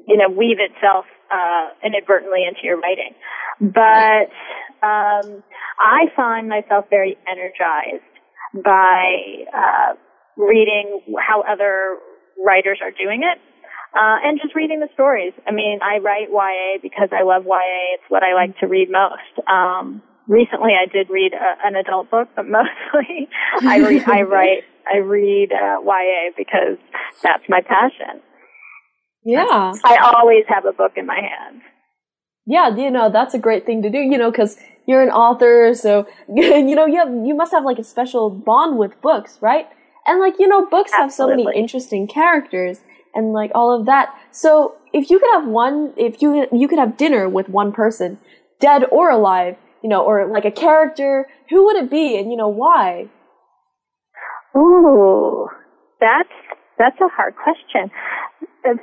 you 0.07 0.17
know, 0.17 0.29
weave 0.29 0.59
itself 0.59 1.05
uh, 1.31 1.69
inadvertently 1.85 2.45
into 2.47 2.61
your 2.64 2.81
writing. 2.81 3.14
But 3.61 4.31
um, 4.85 5.43
I 5.79 6.07
find 6.17 6.49
myself 6.49 6.87
very 6.90 7.17
energized 7.27 8.05
by 8.55 9.45
uh, 9.53 9.95
reading 10.37 11.01
how 11.19 11.43
other 11.43 11.99
writers 12.45 12.79
are 12.83 12.90
doing 12.90 13.23
it. 13.23 13.38
Uh, 13.95 14.19
and 14.25 14.40
just 14.43 14.57
reading 14.57 14.81
the 14.81 14.88
stories. 14.93 15.33
I 15.47 15.53
mean, 15.53 15.79
I 15.81 15.99
write 15.99 16.27
YA 16.29 16.83
because 16.83 17.11
I 17.12 17.23
love 17.23 17.45
YA. 17.47 17.95
It's 17.95 18.03
what 18.09 18.25
I 18.25 18.35
like 18.35 18.59
to 18.59 18.67
read 18.67 18.90
most. 18.90 19.49
Um, 19.49 20.03
recently 20.27 20.73
I 20.75 20.90
did 20.90 21.11
read 21.11 21.33
a, 21.33 21.67
an 21.67 21.77
adult 21.77 22.11
book, 22.11 22.29
but 22.35 22.45
mostly 22.49 23.29
I 23.62 23.79
read, 23.79 24.03
I 24.09 24.23
write, 24.23 24.64
I 24.93 24.97
read, 24.99 25.53
uh, 25.53 25.81
YA 25.81 26.35
because 26.37 26.79
that's 27.23 27.45
my 27.49 27.61
passion. 27.61 28.21
Yeah. 29.25 29.73
I 29.85 29.97
always 29.97 30.45
have 30.49 30.67
a 30.67 30.73
book 30.73 30.93
in 30.97 31.07
my 31.07 31.17
hand. 31.21 31.63
Yeah, 32.47 32.77
you 32.77 32.91
know, 32.91 33.11
that's 33.11 33.33
a 33.33 33.39
great 33.39 33.65
thing 33.65 33.83
to 33.83 33.91
do, 33.91 33.99
you 33.99 34.19
know, 34.19 34.31
cause 34.31 34.59
you're 34.87 35.03
an 35.03 35.11
author, 35.11 35.73
so 35.75 36.07
you 36.29 36.75
know 36.75 36.87
you 36.87 36.97
have 36.97 37.09
you 37.09 37.35
must 37.35 37.53
have 37.53 37.65
like 37.65 37.79
a 37.79 37.85
special 37.85 38.31
bond 38.31 38.79
with 38.79 39.01
books, 39.01 39.39
right? 39.41 39.67
And 40.07 40.21
like 40.21 40.39
you 40.39 40.47
know, 40.47 40.67
books 40.67 40.93
Absolutely. 40.93 41.37
have 41.37 41.43
so 41.43 41.49
many 41.49 41.59
interesting 41.59 42.07
characters 42.07 42.81
and 43.15 43.33
like 43.33 43.51
all 43.55 43.79
of 43.79 43.87
that. 43.87 44.15
So 44.31 44.75
if 44.93 45.11
you 45.11 45.19
could 45.19 45.31
have 45.33 45.47
one, 45.47 45.95
if 45.97 46.21
you 46.21 46.47
you 46.53 46.69
could 46.69 46.79
have 46.79 46.97
dinner 46.97 47.29
with 47.29 47.49
one 47.49 47.73
person, 47.73 48.19
dead 48.61 48.85
or 48.91 49.11
alive, 49.11 49.57
you 49.83 49.89
know, 49.89 50.03
or 50.03 50.27
like 50.27 50.45
a 50.45 50.51
character, 50.51 51.29
who 51.51 51.65
would 51.65 51.77
it 51.77 51.91
be, 51.91 52.19
and 52.19 52.31
you 52.31 52.37
know 52.37 52.49
why? 52.49 53.09
Ooh, 54.57 55.49
that's 56.01 56.29
that's 56.79 57.01
a 57.01 57.09
hard 57.09 57.35
question. 57.37 57.91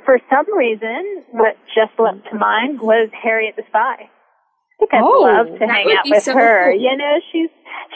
For 0.04 0.18
some 0.30 0.46
reason, 0.56 1.24
what 1.30 1.56
just 1.74 1.98
leapt 1.98 2.28
to 2.30 2.38
mind 2.38 2.80
was 2.80 3.10
Harriet 3.22 3.56
the 3.56 3.64
Spy 3.68 4.10
I 4.82 4.86
think 4.86 4.94
I'd 4.94 5.02
oh, 5.02 5.20
love 5.20 5.58
to 5.58 5.66
hang 5.66 5.92
out 5.92 6.04
with 6.06 6.22
so 6.22 6.34
her. 6.34 6.72
Cool. 6.72 6.80
You 6.80 6.96
know, 6.96 7.20
she's 7.30 7.50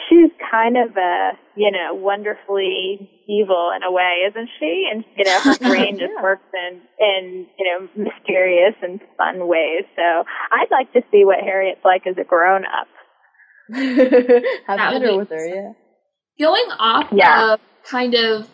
she's 0.07 0.31
kind 0.51 0.77
of 0.77 0.95
a 0.95 1.31
you 1.55 1.71
know 1.71 1.93
wonderfully 1.93 3.09
evil 3.27 3.71
in 3.75 3.83
a 3.83 3.91
way, 3.91 4.27
isn't 4.29 4.49
she? 4.59 4.87
And 4.91 5.03
you 5.17 5.25
know, 5.25 5.39
her 5.41 5.57
brain 5.69 5.97
just 5.99 6.13
works 6.21 6.47
in 6.53 6.81
in 6.99 7.47
you 7.57 7.65
know 7.65 7.87
mysterious 7.95 8.75
and 8.81 9.01
fun 9.17 9.47
ways. 9.47 9.83
So 9.95 10.01
I'd 10.01 10.71
like 10.71 10.93
to 10.93 11.01
see 11.11 11.25
what 11.25 11.39
Harriet's 11.39 11.81
like 11.83 12.07
as 12.07 12.15
a 12.19 12.23
grown 12.23 12.63
up. 12.65 12.87
Have 14.67 14.93
dinner 14.93 15.17
with 15.17 15.29
her, 15.29 15.47
yeah. 15.47 15.73
Going 16.39 16.71
off 16.79 17.07
yeah. 17.11 17.53
of 17.53 17.59
kind 17.83 18.13
of 18.13 18.47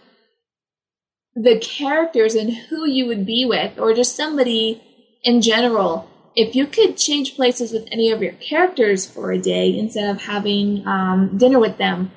the 1.35 1.59
characters 1.59 2.35
and 2.35 2.53
who 2.53 2.87
you 2.87 3.05
would 3.05 3.25
be 3.25 3.45
with, 3.45 3.79
or 3.79 3.93
just 3.93 4.15
somebody 4.15 4.81
in 5.23 5.41
general 5.41 6.09
if 6.35 6.55
you 6.55 6.65
could 6.65 6.97
change 6.97 7.35
places 7.35 7.71
with 7.71 7.87
any 7.91 8.11
of 8.11 8.21
your 8.21 8.33
characters 8.33 9.05
for 9.05 9.31
a 9.31 9.37
day 9.37 9.77
instead 9.77 10.09
of 10.09 10.21
having 10.21 10.85
um, 10.87 11.37
dinner 11.37 11.59
with 11.59 11.77
them, 11.77 12.11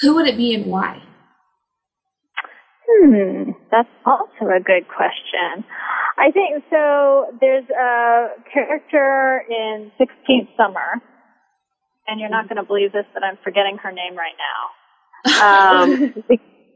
who 0.00 0.14
would 0.14 0.26
it 0.26 0.36
be 0.36 0.54
and 0.54 0.66
why? 0.66 1.02
Hmm, 2.88 3.50
that's 3.70 3.88
also 4.06 4.46
a 4.56 4.60
good 4.60 4.88
question. 4.88 5.64
I 6.16 6.30
think 6.32 6.64
so. 6.70 7.26
There's 7.40 7.68
a 7.68 8.28
character 8.52 9.44
in 9.48 9.92
16th 10.00 10.48
Summer, 10.56 11.02
and 12.06 12.18
you're 12.18 12.30
not 12.30 12.48
going 12.48 12.56
to 12.56 12.64
believe 12.64 12.92
this, 12.92 13.04
but 13.12 13.22
I'm 13.22 13.38
forgetting 13.44 13.78
her 13.82 13.92
name 13.92 14.16
right 14.16 14.34
now. 14.38 14.70
Um, 15.28 16.14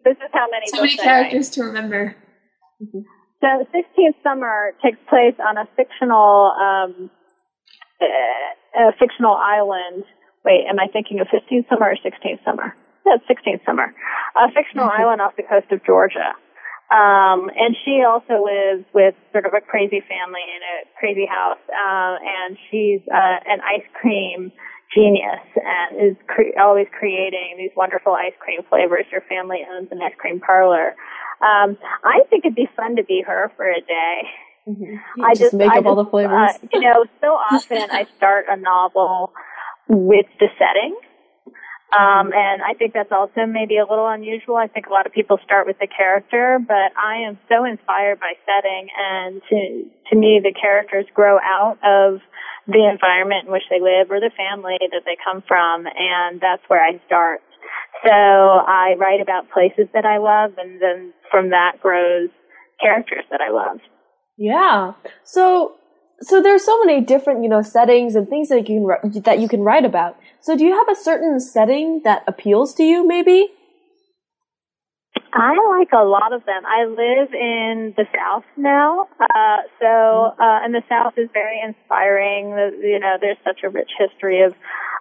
this 0.05 0.17
is 0.17 0.31
how 0.33 0.47
many. 0.51 0.67
Too 0.71 0.83
many 0.83 0.97
characters 0.97 1.51
to 1.51 1.62
remember. 1.65 2.17
Mm-hmm. 2.83 3.01
The 3.41 3.67
16th 3.75 4.23
Summer 4.23 4.73
takes 4.83 4.99
place 5.09 5.35
on 5.43 5.59
a 5.59 5.67
fictional, 5.75 6.55
um, 6.55 7.11
uh, 8.01 8.89
a 8.89 8.93
fictional 8.99 9.35
island. 9.35 10.05
Wait, 10.45 10.64
am 10.68 10.79
I 10.79 10.87
thinking 10.93 11.18
of 11.18 11.26
15th 11.26 11.68
Summer 11.68 11.91
or 11.91 11.97
16th 11.99 12.45
Summer? 12.45 12.74
Yeah, 13.05 13.18
16th 13.26 13.64
Summer. 13.66 13.95
A 14.39 14.47
fictional 14.55 14.87
mm-hmm. 14.87 15.03
island 15.03 15.20
off 15.20 15.35
the 15.37 15.43
coast 15.43 15.70
of 15.72 15.85
Georgia. 15.85 16.39
Um, 16.93 17.49
and 17.57 17.74
she 17.85 18.05
also 18.07 18.45
lives 18.45 18.85
with 18.95 19.14
sort 19.33 19.47
of 19.47 19.55
a 19.57 19.61
crazy 19.64 20.05
family 20.05 20.45
in 20.45 20.61
a 20.62 20.76
crazy 21.01 21.26
house. 21.26 21.62
Uh, 21.66 22.14
and 22.20 22.59
she's 22.70 23.01
uh, 23.09 23.39
an 23.49 23.59
ice 23.64 23.87
cream 23.99 24.53
genius 24.95 25.43
and 25.57 26.11
is 26.11 26.16
cre- 26.26 26.59
always 26.61 26.86
creating 26.99 27.57
these 27.57 27.70
wonderful 27.76 28.12
ice 28.12 28.36
cream 28.38 28.61
flavors. 28.68 29.07
Your 29.11 29.22
family 29.22 29.64
owns 29.64 29.88
an 29.90 30.01
ice 30.03 30.14
cream 30.18 30.40
parlor. 30.40 30.95
Um, 31.40 31.76
I 32.05 32.20
think 32.30 32.45
it'd 32.45 32.55
be 32.55 32.68
fun 32.76 32.97
to 32.97 33.05
be 33.05 33.22
her 33.26 33.53
for 33.57 33.68
a 33.68 33.80
day. 33.80 34.18
Mm-hmm. 34.68 35.22
I 35.24 35.30
just, 35.30 35.40
just, 35.40 35.55
make 35.55 35.70
I 35.70 35.78
up 35.78 35.84
just, 35.84 35.86
all 35.86 35.97
the 35.97 36.11
flavors. 36.11 36.55
Uh, 36.55 36.68
you 36.72 36.80
know, 36.80 37.05
so 37.20 37.26
often 37.51 37.90
I 37.90 38.07
start 38.16 38.47
a 38.49 38.57
novel 38.57 39.32
with 39.88 40.26
the 40.38 40.49
setting. 40.59 40.97
Um, 41.93 42.32
and 42.32 42.62
I 42.62 42.72
think 42.72 42.95
that's 42.95 43.12
also 43.12 43.45
maybe 43.45 43.76
a 43.76 43.84
little 43.84 44.09
unusual. 44.09 44.57
I 44.57 44.66
think 44.66 44.86
a 44.86 44.93
lot 44.93 45.05
of 45.05 45.12
people 45.12 45.36
start 45.45 45.66
with 45.66 45.76
the 45.78 45.86
character, 45.86 46.59
but 46.59 46.97
I 46.97 47.28
am 47.28 47.38
so 47.51 47.64
inspired 47.68 48.18
by 48.18 48.32
setting 48.49 48.88
and 48.97 49.43
to, 49.51 49.84
to 50.09 50.16
me 50.16 50.40
the 50.43 50.55
characters 50.59 51.05
grow 51.12 51.36
out 51.36 51.76
of 51.84 52.20
the 52.67 52.89
environment 52.89 53.47
in 53.47 53.53
which 53.53 53.67
they 53.71 53.81
live 53.81 54.11
or 54.11 54.21
the 54.21 54.31
family 54.37 54.79
that 54.81 55.03
they 55.05 55.17
come 55.25 55.43
from, 55.47 55.87
and 55.87 56.41
that's 56.41 56.63
where 56.69 56.83
I 56.83 57.01
start. 57.07 57.41
So 58.05 58.11
I 58.11 58.95
write 58.99 59.21
about 59.21 59.51
places 59.51 59.89
that 59.95 60.05
I 60.05 60.19
love, 60.19 60.59
and 60.59 60.81
then 60.81 61.13
from 61.31 61.51
that 61.51 61.81
grows 61.81 62.31
characters 62.81 63.25
that 63.31 63.41
I 63.41 63.51
love. 63.51 63.79
Yeah. 64.37 64.93
So 65.25 65.75
so 66.21 66.41
there's 66.41 66.65
so 66.65 66.79
many 66.85 67.01
different 67.01 67.43
you 67.43 67.49
know 67.49 67.63
settings 67.63 68.15
and 68.15 68.29
things 68.29 68.49
that 68.49 68.69
you 68.69 68.89
can 69.03 69.23
that 69.23 69.39
you 69.41 69.49
can 69.49 69.61
write 69.61 69.85
about. 69.85 70.17
So 70.41 70.57
do 70.57 70.65
you 70.65 70.73
have 70.73 70.89
a 70.89 71.01
certain 71.01 71.39
setting 71.41 72.03
that 72.05 72.25
appeals 72.27 72.75
to 72.75 72.83
you, 72.83 73.07
maybe? 73.07 73.49
I 75.35 75.57
like 75.78 75.89
a 75.93 76.05
lot 76.05 76.33
of 76.33 76.45
them. 76.45 76.62
I 76.66 76.85
live 76.85 77.33
in 77.33 77.95
the 77.97 78.05
South 78.14 78.45
now, 78.57 79.09
uh, 79.18 79.62
so 79.80 80.35
uh, 80.39 80.61
and 80.62 80.74
the 80.74 80.83
South 80.89 81.14
is 81.16 81.30
very 81.33 81.59
inspiring. 81.64 82.51
You 82.83 82.99
know, 83.01 83.16
there's 83.20 83.39
such 83.45 83.61
a 83.64 83.70
rich 83.70 83.91
history 83.99 84.43
of 84.43 84.55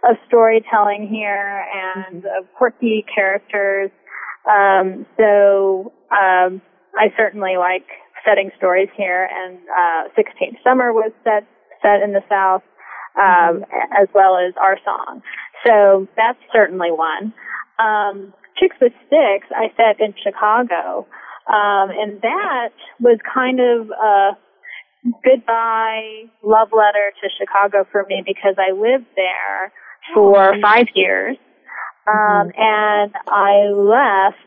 of 0.07 0.15
storytelling 0.27 1.07
here 1.07 1.65
and 1.75 2.25
of 2.25 2.51
quirky 2.57 3.05
characters. 3.13 3.91
Um, 4.49 5.05
so 5.17 5.91
um, 6.11 6.61
I 6.97 7.13
certainly 7.17 7.57
like 7.57 7.86
setting 8.25 8.51
stories 8.57 8.89
here. 8.95 9.29
And 9.32 9.57
uh, 9.57 10.09
16th 10.17 10.63
Summer 10.63 10.93
was 10.93 11.11
set 11.23 11.45
set 11.82 12.01
in 12.03 12.13
the 12.13 12.23
South, 12.29 12.63
um, 13.19 13.65
as 13.99 14.07
well 14.13 14.38
as 14.38 14.53
our 14.61 14.77
song. 14.86 15.21
So 15.65 16.07
that's 16.15 16.39
certainly 16.53 16.89
one. 16.91 17.34
Um, 17.79 18.34
Chicks 18.62 18.78
with 18.80 18.93
Sticks, 19.07 19.49
I 19.49 19.74
set 19.76 19.99
in 19.99 20.14
Chicago. 20.24 21.07
Um, 21.49 21.89
and 21.89 22.22
that 22.22 22.70
was 22.99 23.18
kind 23.34 23.59
of 23.59 23.89
a 23.89 24.38
goodbye 25.26 26.30
love 26.43 26.70
letter 26.72 27.12
to 27.22 27.30
Chicago 27.39 27.88
for 27.91 28.05
me 28.07 28.24
because 28.26 28.55
I 28.57 28.72
lived 28.72 29.09
there 29.16 29.74
for 30.14 30.53
five 30.62 30.86
years. 30.93 31.38
Um, 32.07 32.51
and 32.55 33.12
I 33.28 33.70
left 33.74 34.38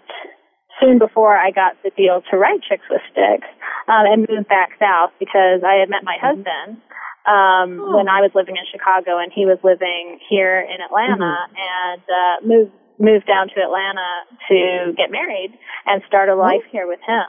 soon 0.81 0.99
before 0.99 1.37
I 1.37 1.51
got 1.51 1.75
the 1.83 1.91
deal 1.97 2.23
to 2.31 2.37
write 2.37 2.61
Chicks 2.69 2.87
with 2.91 3.03
Sticks, 3.11 3.47
um, 3.87 4.07
and 4.07 4.27
moved 4.29 4.49
back 4.49 4.71
south 4.79 5.11
because 5.19 5.63
I 5.67 5.79
had 5.79 5.89
met 5.91 6.03
my 6.03 6.17
husband 6.21 6.83
um, 7.27 7.81
oh. 7.81 7.97
when 7.97 8.09
I 8.09 8.21
was 8.21 8.33
living 8.35 8.57
in 8.57 8.67
Chicago, 8.71 9.19
and 9.19 9.33
he 9.33 9.47
was 9.47 9.59
living 9.63 10.19
here 10.29 10.61
in 10.61 10.83
Atlanta, 10.83 11.47
mm-hmm. 11.47 11.57
and 11.57 12.03
uh, 12.03 12.37
moved 12.47 12.73
moved 12.99 13.27
down 13.27 13.49
to 13.49 13.59
Atlanta 13.61 14.29
to 14.49 14.93
get 14.97 15.11
married 15.11 15.53
and 15.87 16.03
start 16.07 16.29
a 16.29 16.35
life 16.35 16.63
here 16.71 16.87
with 16.87 17.01
him. 17.07 17.27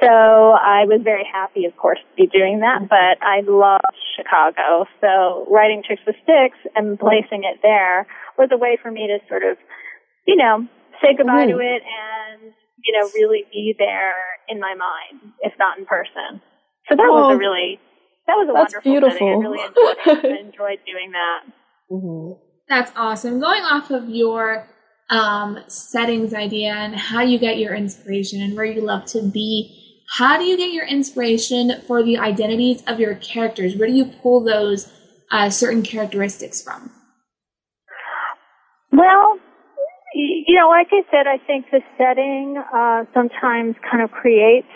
So 0.00 0.08
I 0.08 0.88
was 0.88 1.04
very 1.04 1.28
happy, 1.30 1.66
of 1.66 1.76
course, 1.76 1.98
to 2.00 2.16
be 2.16 2.26
doing 2.26 2.60
that, 2.60 2.88
but 2.88 3.20
I 3.20 3.44
loved 3.44 3.92
Chicago. 4.16 4.88
So 5.00 5.44
writing 5.52 5.82
Chicks 5.86 6.00
with 6.06 6.16
Sticks 6.24 6.56
and 6.74 6.98
placing 6.98 7.44
it 7.44 7.60
there 7.62 8.06
was 8.38 8.48
a 8.50 8.56
way 8.56 8.78
for 8.80 8.90
me 8.90 9.08
to 9.08 9.18
sort 9.28 9.44
of, 9.44 9.58
you 10.26 10.36
know, 10.36 10.64
say 11.02 11.12
goodbye 11.16 11.44
mm. 11.44 11.52
to 11.52 11.58
it 11.60 11.82
and, 11.84 12.52
you 12.80 12.96
know, 12.96 13.10
really 13.12 13.44
be 13.52 13.74
there 13.76 14.16
in 14.48 14.58
my 14.58 14.74
mind, 14.74 15.34
if 15.40 15.52
not 15.58 15.78
in 15.78 15.84
person. 15.84 16.40
So 16.88 16.96
that 16.96 17.04
oh, 17.04 17.28
was 17.28 17.34
a 17.34 17.38
really, 17.38 17.78
that 18.26 18.40
was 18.40 18.48
a 18.48 18.56
that's 18.56 18.72
wonderful 18.72 19.20
beautiful. 19.20 19.20
Setting. 19.20 19.36
I 19.36 19.44
really 19.44 19.64
enjoyed, 19.68 20.40
enjoyed 20.48 20.80
doing 20.88 21.12
that. 21.12 21.40
Mm-hmm. 21.92 22.40
That's 22.70 22.92
awesome. 22.96 23.38
Going 23.38 23.64
off 23.64 23.90
of 23.90 24.08
your 24.08 24.66
um, 25.10 25.58
settings 25.66 26.32
idea 26.32 26.72
and 26.72 26.94
how 26.94 27.20
you 27.20 27.38
get 27.38 27.58
your 27.58 27.74
inspiration 27.74 28.40
and 28.40 28.56
where 28.56 28.64
you 28.64 28.80
love 28.80 29.04
to 29.06 29.22
be, 29.22 29.76
how 30.16 30.38
do 30.38 30.44
you 30.44 30.56
get 30.56 30.72
your 30.72 30.86
inspiration 30.86 31.82
for 31.86 32.02
the 32.02 32.18
identities 32.18 32.82
of 32.86 32.98
your 32.98 33.14
characters? 33.16 33.76
Where 33.76 33.88
do 33.88 33.94
you 33.94 34.06
pull 34.22 34.42
those 34.42 34.90
uh, 35.30 35.50
certain 35.50 35.82
characteristics 35.82 36.62
from? 36.62 36.90
Well, 38.92 39.38
you 40.14 40.56
know, 40.56 40.68
like 40.68 40.88
I 40.90 41.02
said, 41.10 41.26
I 41.26 41.38
think 41.46 41.66
the 41.70 41.80
setting 41.96 42.60
uh, 42.74 43.04
sometimes 43.14 43.76
kind 43.88 44.02
of 44.02 44.10
creates 44.10 44.66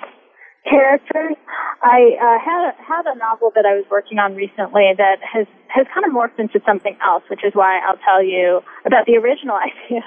characters. 0.69 1.37
I 1.83 2.17
uh, 2.17 2.39
had 2.41 2.61
a, 2.69 2.73
had 2.81 3.05
a 3.07 3.17
novel 3.19 3.53
that 3.55 3.65
I 3.69 3.77
was 3.77 3.85
working 3.91 4.19
on 4.19 4.35
recently 4.35 4.89
that 4.97 5.21
has 5.21 5.47
has 5.69 5.87
kind 5.93 6.07
of 6.07 6.13
morphed 6.13 6.39
into 6.39 6.61
something 6.65 6.97
else, 7.05 7.25
which 7.29 7.45
is 7.45 7.53
why 7.53 7.81
I'll 7.85 8.01
tell 8.01 8.23
you 8.23 8.63
about 8.87 9.07
the 9.07 9.17
original 9.17 9.59
idea, 9.69 10.05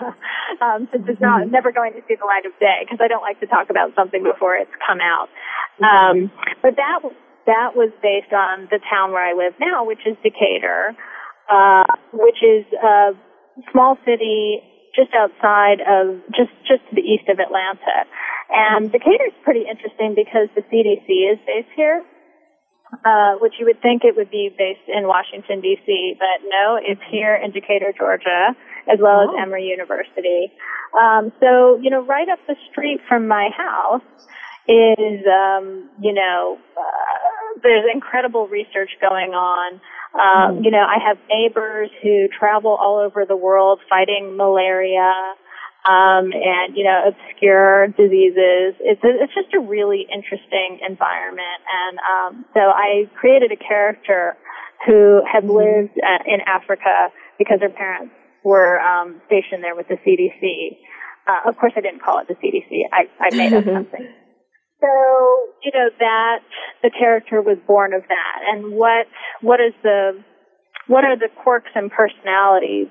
um, 0.61 0.87
since 0.91 1.05
it's 1.07 1.21
not 1.21 1.41
mm-hmm. 1.41 1.51
never 1.51 1.71
going 1.71 1.93
to 1.93 2.01
see 2.07 2.15
the 2.15 2.25
light 2.25 2.45
of 2.45 2.57
day, 2.59 2.81
because 2.81 2.99
I 3.01 3.07
don't 3.07 3.21
like 3.21 3.39
to 3.41 3.47
talk 3.47 3.69
about 3.69 3.93
something 3.93 4.23
before 4.23 4.55
it's 4.55 4.73
come 4.85 4.99
out. 4.99 5.29
Um, 5.77 6.31
but 6.61 6.75
that 6.77 6.99
that 7.45 7.75
was 7.75 7.91
based 8.01 8.33
on 8.33 8.67
the 8.71 8.79
town 8.89 9.11
where 9.11 9.23
I 9.23 9.33
live 9.37 9.53
now, 9.59 9.85
which 9.85 10.01
is 10.05 10.17
Decatur, 10.23 10.97
uh, 11.49 11.85
which 12.11 12.41
is 12.41 12.65
a 12.73 13.13
small 13.71 13.97
city 14.05 14.61
just 14.97 15.13
outside 15.13 15.79
of 15.85 16.17
just 16.33 16.49
just 16.65 16.81
to 16.89 16.97
the 16.97 17.05
east 17.05 17.29
of 17.29 17.37
Atlanta. 17.37 18.09
And 18.49 18.91
Decatur 18.91 19.29
is 19.29 19.37
pretty 19.45 19.69
interesting 19.69 20.17
because 20.17 20.49
the 20.57 20.65
CDC 20.65 21.05
is 21.05 21.37
based 21.45 21.69
here, 21.75 22.01
uh, 23.05 23.37
which 23.37 23.53
you 23.59 23.69
would 23.69 23.81
think 23.81 24.01
it 24.03 24.17
would 24.17 24.31
be 24.31 24.49
based 24.49 24.87
in 24.87 25.05
Washington 25.05 25.61
D.C., 25.61 26.15
but 26.17 26.47
no, 26.47 26.79
it's 26.81 27.01
here 27.11 27.35
in 27.35 27.51
Decatur, 27.51 27.93
Georgia, 27.95 28.55
as 28.89 28.97
well 28.99 29.21
as 29.21 29.29
oh. 29.31 29.41
Emory 29.41 29.69
University. 29.69 30.49
Um, 30.97 31.31
so 31.39 31.77
you 31.77 31.91
know, 31.91 32.03
right 32.03 32.27
up 32.27 32.39
the 32.47 32.55
street 32.71 32.99
from 33.07 33.27
my 33.27 33.49
house 33.55 34.01
is 34.67 35.21
um, 35.29 35.89
you 36.01 36.13
know 36.13 36.57
uh, 36.75 37.46
there's 37.63 37.85
incredible 37.93 38.47
research 38.47 38.91
going 39.01 39.31
on 39.31 39.79
um, 40.17 40.63
you 40.63 40.71
know, 40.71 40.81
I 40.81 40.97
have 41.05 41.17
neighbors 41.29 41.89
who 42.01 42.27
travel 42.27 42.71
all 42.71 42.97
over 42.99 43.25
the 43.25 43.35
world 43.35 43.79
fighting 43.89 44.35
malaria, 44.37 45.13
um, 45.85 46.31
and 46.33 46.75
you 46.75 46.83
know, 46.83 47.11
obscure 47.13 47.87
diseases. 47.89 48.75
It's 48.79 49.03
a, 49.03 49.11
it's 49.23 49.33
just 49.33 49.53
a 49.53 49.59
really 49.59 50.07
interesting 50.11 50.79
environment, 50.87 51.61
and 51.69 51.99
um, 51.99 52.45
so 52.53 52.61
I 52.61 53.09
created 53.19 53.51
a 53.51 53.57
character 53.57 54.37
who 54.85 55.21
had 55.29 55.43
lived 55.43 55.93
uh, 56.01 56.23
in 56.25 56.41
Africa 56.47 57.09
because 57.37 57.59
her 57.61 57.69
parents 57.69 58.13
were 58.43 58.79
um, 58.79 59.21
stationed 59.27 59.63
there 59.63 59.75
with 59.75 59.87
the 59.87 59.97
CDC. 60.05 60.77
Uh, 61.27 61.49
of 61.49 61.57
course, 61.57 61.73
I 61.75 61.81
didn't 61.81 62.01
call 62.01 62.19
it 62.19 62.27
the 62.27 62.35
CDC. 62.35 62.83
I, 62.91 63.09
I 63.19 63.35
made 63.35 63.53
up 63.53 63.65
something. 63.73 64.07
So, 64.79 64.87
you 65.63 65.71
know, 65.73 65.89
that 65.99 66.39
the 66.83 66.91
character 66.91 67.41
was 67.41 67.57
born 67.65 67.93
of 67.93 68.03
that. 68.07 68.37
And 68.47 68.73
what, 68.73 69.07
what 69.41 69.59
is 69.59 69.73
the, 69.81 70.23
what 70.87 71.03
are 71.03 71.17
the 71.17 71.29
quirks 71.43 71.71
and 71.73 71.89
personalities, 71.89 72.87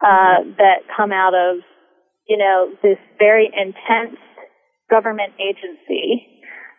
uh, 0.00 0.46
that 0.58 0.86
come 0.96 1.10
out 1.12 1.34
of, 1.34 1.62
you 2.28 2.38
know, 2.38 2.70
this 2.82 2.98
very 3.18 3.46
intense 3.46 4.18
government 4.90 5.32
agency 5.40 6.26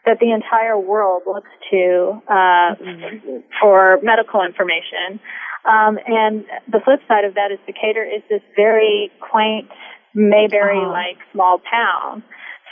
that 0.05 0.19
the 0.19 0.31
entire 0.31 0.79
world 0.79 1.23
looks 1.25 1.49
to, 1.71 2.21
uh, 2.29 2.75
mm-hmm. 2.79 3.37
for 3.59 3.99
medical 4.03 4.45
information. 4.45 5.19
Um, 5.65 5.97
and 6.05 6.45
the 6.71 6.79
flip 6.85 7.01
side 7.07 7.25
of 7.25 7.33
that 7.33 7.51
is 7.51 7.57
Decatur 7.65 8.05
is 8.05 8.21
this 8.29 8.41
very 8.55 9.11
quaint, 9.19 9.67
Mayberry-like 10.13 11.17
uh-huh. 11.17 11.33
small 11.33 11.59
town 11.69 12.23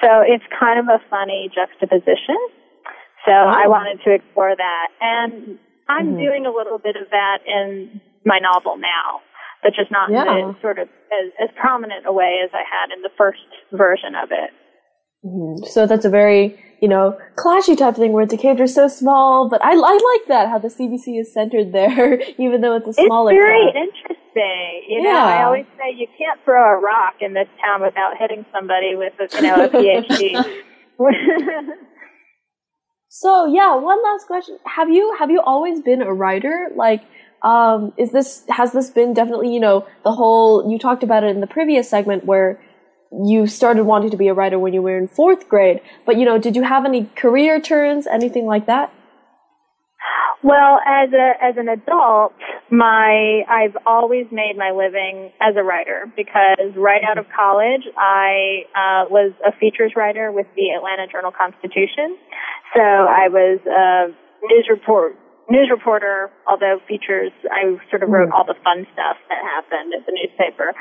so 0.03 0.19
it's 0.27 0.43
kind 0.59 0.79
of 0.79 0.91
a 0.91 0.99
funny 1.09 1.49
juxtaposition. 1.55 2.35
So 3.25 3.31
oh. 3.31 3.47
I 3.47 3.67
wanted 3.71 4.03
to 4.03 4.11
explore 4.11 4.51
that. 4.55 4.87
And 4.99 5.57
I'm 5.87 6.13
mm-hmm. 6.13 6.17
doing 6.17 6.45
a 6.45 6.51
little 6.51 6.77
bit 6.77 6.95
of 6.95 7.09
that 7.11 7.39
in 7.47 8.01
my 8.25 8.39
novel 8.39 8.77
now, 8.77 9.23
but 9.63 9.73
just 9.73 9.91
not 9.91 10.11
yeah. 10.11 10.27
in 10.27 10.55
sort 10.61 10.79
of 10.79 10.87
as, 11.11 11.31
as 11.41 11.49
prominent 11.59 12.05
a 12.05 12.11
way 12.11 12.39
as 12.43 12.51
I 12.53 12.63
had 12.67 12.95
in 12.95 13.01
the 13.01 13.11
first 13.17 13.47
version 13.71 14.15
of 14.15 14.29
it. 14.31 14.51
Mm-hmm. 15.25 15.65
So 15.71 15.87
that's 15.87 16.03
a 16.03 16.09
very, 16.09 16.59
you 16.81 16.89
know, 16.89 17.17
clashy 17.37 17.77
type 17.77 17.95
thing 17.95 18.11
where 18.11 18.25
the 18.25 18.35
Decatur 18.35 18.63
is 18.63 18.75
so 18.75 18.89
small, 18.89 19.47
but 19.49 19.63
I, 19.63 19.71
I 19.71 19.73
like 19.73 20.27
that, 20.27 20.49
how 20.49 20.59
the 20.59 20.67
CDC 20.67 21.19
is 21.19 21.33
centered 21.33 21.71
there, 21.71 22.19
even 22.37 22.59
though 22.59 22.75
it's 22.75 22.87
a 22.87 22.93
smaller 22.93 23.31
It's 23.31 23.41
very 23.41 23.71
town. 23.71 24.12
Interesting 24.35 24.83
you 24.89 25.01
know, 25.01 25.09
yeah. 25.09 25.25
I 25.25 25.43
always 25.43 25.65
say 25.77 25.95
you 25.95 26.07
can't 26.17 26.39
throw 26.43 26.77
a 26.77 26.79
rock 26.79 27.15
in 27.21 27.33
this 27.33 27.47
town 27.63 27.81
without 27.81 28.17
hitting 28.17 28.45
somebody 28.51 28.95
with 28.95 29.13
a, 29.19 29.35
you 29.35 29.41
know, 29.43 29.65
a 29.65 29.69
PhD. 29.69 30.43
so 33.09 33.45
yeah, 33.45 33.75
one 33.75 34.03
last 34.03 34.27
question. 34.27 34.57
Have 34.65 34.89
you, 34.89 35.15
have 35.19 35.29
you 35.31 35.41
always 35.41 35.81
been 35.81 36.01
a 36.01 36.13
writer? 36.13 36.69
Like, 36.75 37.03
um, 37.43 37.93
is 37.97 38.11
this, 38.11 38.43
has 38.49 38.71
this 38.71 38.89
been 38.89 39.13
definitely, 39.13 39.53
you 39.53 39.59
know, 39.59 39.85
the 40.03 40.11
whole, 40.11 40.69
you 40.71 40.79
talked 40.79 41.03
about 41.03 41.23
it 41.23 41.27
in 41.27 41.41
the 41.41 41.47
previous 41.47 41.89
segment 41.89 42.25
where 42.25 42.61
you 43.25 43.47
started 43.47 43.83
wanting 43.83 44.09
to 44.11 44.17
be 44.17 44.27
a 44.27 44.33
writer 44.33 44.57
when 44.57 44.73
you 44.73 44.81
were 44.81 44.97
in 44.97 45.07
fourth 45.07 45.47
grade, 45.47 45.81
but 46.05 46.17
you 46.17 46.25
know, 46.25 46.37
did 46.39 46.55
you 46.55 46.63
have 46.63 46.85
any 46.85 47.05
career 47.15 47.61
turns, 47.61 48.07
anything 48.07 48.45
like 48.45 48.65
that? 48.65 48.91
Well, 50.43 50.79
as 50.85 51.09
a 51.13 51.31
as 51.41 51.55
an 51.57 51.69
adult, 51.69 52.33
my 52.69 53.43
I've 53.47 53.77
always 53.85 54.25
made 54.31 54.55
my 54.57 54.71
living 54.71 55.31
as 55.39 55.55
a 55.55 55.63
writer 55.63 56.11
because 56.17 56.75
right 56.75 57.01
out 57.07 57.17
of 57.17 57.25
college 57.35 57.87
I 57.97 58.67
uh, 58.75 59.07
was 59.09 59.31
a 59.45 59.55
features 59.57 59.93
writer 59.95 60.31
with 60.31 60.47
the 60.55 60.75
Atlanta 60.75 61.07
Journal 61.07 61.31
Constitution. 61.31 62.17
So 62.75 62.83
I 62.83 63.31
was 63.31 63.59
a 63.63 64.11
news 64.43 64.67
report 64.69 65.15
news 65.49 65.69
reporter, 65.71 66.31
although 66.47 66.79
features, 66.87 67.31
I 67.51 67.75
sort 67.89 68.03
of 68.03 68.09
wrote 68.09 68.29
all 68.31 68.45
the 68.45 68.55
fun 68.63 68.87
stuff 68.93 69.17
that 69.29 69.39
happened 69.43 69.93
at 69.95 70.05
the 70.05 70.11
newspaper. 70.11 70.73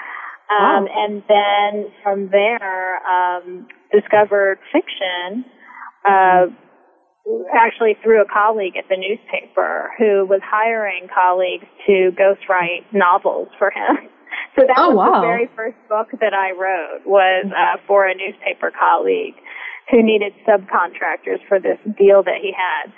Um, 0.51 0.85
Wow. 0.85 0.87
and 0.93 1.23
then 1.29 1.93
from 2.03 2.29
there, 2.29 3.01
um, 3.09 3.67
discovered 3.91 4.59
fiction, 4.73 5.45
uh, 6.05 6.47
actually 7.55 7.97
through 8.03 8.21
a 8.23 8.27
colleague 8.27 8.77
at 8.77 8.85
the 8.89 8.97
newspaper 8.97 9.91
who 9.99 10.27
was 10.27 10.41
hiring 10.45 11.09
colleagues 11.13 11.67
to 11.87 12.11
ghostwrite 12.19 12.85
novels 12.93 13.49
for 13.59 13.71
him. 13.71 14.09
So 14.57 14.65
that 14.67 14.77
Oh, 14.77 14.91
was 14.93 14.97
wow. 14.97 15.21
the 15.21 15.27
very 15.27 15.49
first 15.57 15.77
book 15.89 16.09
that 16.21 16.33
I 16.35 16.53
wrote 16.53 17.05
was 17.07 17.47
uh, 17.49 17.77
for 17.87 18.07
a 18.07 18.15
newspaper 18.15 18.71
colleague 18.73 19.35
who 19.91 20.03
needed 20.03 20.33
subcontractors 20.49 21.41
for 21.49 21.59
this 21.61 21.79
deal 21.97 22.23
that 22.23 22.41
he 22.41 22.53
had. 22.53 22.93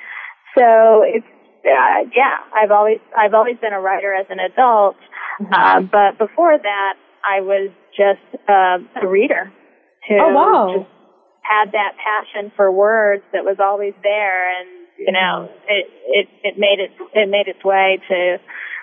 So 0.59 1.03
it's 1.07 1.27
uh, 1.67 2.11
yeah, 2.15 2.39
I've 2.55 2.71
always 2.71 2.99
I've 3.17 3.35
always 3.35 3.57
been 3.59 3.73
a 3.73 3.81
writer 3.81 4.15
as 4.15 4.27
an 4.31 4.39
adult, 4.41 4.97
uh, 5.53 5.81
but 5.83 6.19
before 6.19 6.57
that 6.59 6.95
I 7.25 7.41
was 7.41 7.71
just 7.97 8.23
uh, 8.49 8.79
a 9.03 9.07
reader 9.07 9.53
who 10.09 10.15
Oh, 10.19 10.33
wow. 10.35 10.75
just 10.79 10.91
had 11.45 11.73
that 11.73 11.93
passion 12.01 12.51
for 12.57 12.73
words 12.73 13.23
that 13.33 13.45
was 13.45 13.57
always 13.61 13.95
there, 14.03 14.61
and 14.61 14.69
you 14.99 15.13
know 15.13 15.49
it 15.69 15.87
it 16.09 16.29
it 16.43 16.55
made 16.59 16.81
it 16.81 16.91
it 17.13 17.29
made 17.29 17.47
its 17.49 17.63
way 17.65 18.01
to 18.09 18.37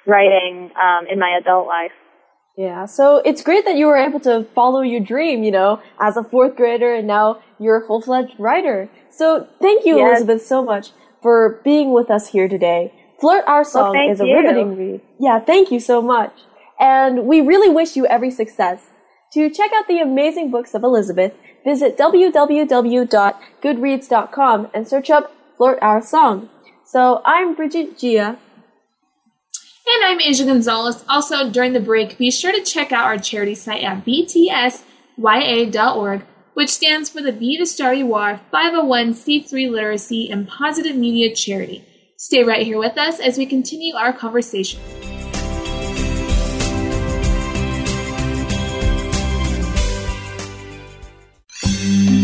writing 0.05 0.71
um, 0.81 1.05
in 1.11 1.19
my 1.19 1.37
adult 1.41 1.67
life. 1.67 1.91
Yeah, 2.57 2.85
so 2.85 3.21
it's 3.23 3.41
great 3.41 3.65
that 3.65 3.75
you 3.75 3.87
were 3.87 3.97
able 3.97 4.19
to 4.21 4.45
follow 4.53 4.81
your 4.81 4.99
dream, 4.99 5.43
you 5.43 5.51
know, 5.51 5.81
as 5.99 6.17
a 6.17 6.23
fourth 6.23 6.55
grader 6.57 6.93
and 6.93 7.07
now 7.07 7.41
you're 7.59 7.81
a 7.81 7.87
full-fledged 7.87 8.33
writer. 8.37 8.89
So 9.09 9.47
thank 9.61 9.85
you, 9.85 9.97
Yes. 9.97 10.19
Elizabeth, 10.19 10.45
so 10.45 10.63
much 10.63 10.91
for 11.21 11.61
being 11.63 11.93
with 11.93 12.11
us 12.11 12.27
here 12.27 12.49
today. 12.49 12.93
Flirt 13.21 13.45
Our 13.47 13.63
Song 13.63 13.93
thank 13.93 14.11
is 14.11 14.19
a 14.19 14.25
you. 14.25 14.35
riveting 14.35 14.75
read. 14.75 15.01
Yeah, 15.17 15.39
thank 15.39 15.71
you 15.71 15.79
so 15.79 16.01
much. 16.01 16.33
And 16.79 17.25
we 17.25 17.39
really 17.39 17.69
wish 17.69 17.95
you 17.95 18.05
every 18.07 18.31
success. 18.31 18.89
To 19.33 19.49
check 19.49 19.71
out 19.73 19.87
the 19.87 19.99
amazing 19.99 20.51
books 20.51 20.73
of 20.73 20.83
Elizabeth, 20.83 21.33
visit 21.63 21.97
www.goodreads.com 21.97 24.67
and 24.73 24.85
search 24.87 25.09
up 25.09 25.31
Flirt 25.55 25.79
Our 25.81 26.01
Song. 26.01 26.49
So 26.85 27.21
I'm 27.23 27.55
Brigitte 27.55 27.97
Jia. 27.97 28.37
And 29.87 30.03
I'm 30.03 30.19
Asya 30.19 30.45
Gonzalez. 30.45 31.05
Also, 31.07 31.49
during 31.49 31.71
the 31.71 31.79
break, 31.79 32.17
be 32.17 32.29
sure 32.29 32.51
to 32.51 32.61
check 32.61 32.91
out 32.91 33.05
our 33.05 33.17
charity 33.17 33.55
site 33.55 33.83
at 33.83 34.03
btsya.org, 34.05 34.83
which 36.53 36.69
stands 36.69 37.09
for 37.09 37.21
the 37.21 37.31
Be 37.31 37.57
the 37.57 37.65
Star 37.65 37.93
You 37.93 38.13
Are 38.13 38.41
501c3 38.53 39.71
Literacy 39.71 40.29
and 40.29 40.45
Positive 40.47 40.97
Media 40.97 41.33
Charity. 41.33 41.85
Stay 42.17 42.43
right 42.43 42.65
here 42.65 42.77
with 42.77 42.97
us 42.97 43.21
as 43.21 43.37
we 43.37 43.45
continue 43.45 43.95
our 43.95 44.11
conversation. 44.11 44.81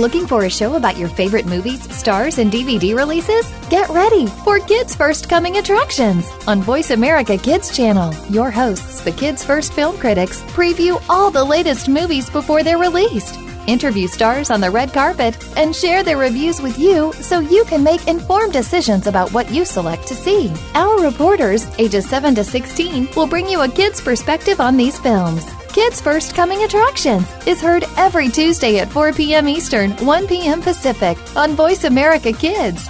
Looking 0.00 0.26
for 0.26 0.46
a 0.46 0.50
show 0.50 0.76
about 0.76 0.96
your 0.96 1.10
favorite 1.10 1.44
movies, 1.44 1.82
stars, 1.94 2.38
and 2.38 2.50
DVD 2.50 2.96
releases? 2.96 3.46
Get 3.68 3.86
ready 3.90 4.26
for 4.44 4.58
Kids 4.58 4.94
First 4.94 5.28
Coming 5.28 5.58
Attractions 5.58 6.26
on 6.46 6.62
Voice 6.62 6.90
America 6.90 7.36
Kids 7.36 7.76
Channel. 7.76 8.14
Your 8.30 8.50
hosts, 8.50 9.02
the 9.02 9.12
Kids 9.12 9.44
First 9.44 9.74
Film 9.74 9.98
Critics, 9.98 10.40
preview 10.54 11.02
all 11.10 11.30
the 11.30 11.44
latest 11.44 11.86
movies 11.86 12.30
before 12.30 12.62
they're 12.62 12.78
released. 12.78 13.38
Interview 13.66 14.08
stars 14.08 14.48
on 14.48 14.62
the 14.62 14.70
red 14.70 14.90
carpet 14.94 15.36
and 15.58 15.76
share 15.76 16.02
their 16.02 16.16
reviews 16.16 16.62
with 16.62 16.78
you 16.78 17.12
so 17.12 17.40
you 17.40 17.66
can 17.66 17.84
make 17.84 18.08
informed 18.08 18.54
decisions 18.54 19.06
about 19.06 19.30
what 19.34 19.50
you 19.50 19.66
select 19.66 20.06
to 20.08 20.14
see. 20.14 20.50
Our 20.74 21.02
reporters, 21.02 21.66
ages 21.78 22.08
7 22.08 22.34
to 22.36 22.42
16, 22.42 23.10
will 23.14 23.26
bring 23.26 23.46
you 23.46 23.60
a 23.60 23.68
kid's 23.68 24.00
perspective 24.00 24.60
on 24.60 24.78
these 24.78 24.98
films. 24.98 25.44
Kids 25.72 26.00
First 26.00 26.34
Coming 26.34 26.64
Attractions 26.64 27.28
is 27.46 27.60
heard 27.60 27.84
every 27.96 28.28
Tuesday 28.28 28.80
at 28.80 28.90
4 28.90 29.12
p.m. 29.12 29.48
Eastern, 29.48 29.92
1 30.04 30.26
p.m. 30.26 30.60
Pacific 30.60 31.16
on 31.36 31.52
Voice 31.52 31.84
America 31.84 32.32
Kids. 32.32 32.88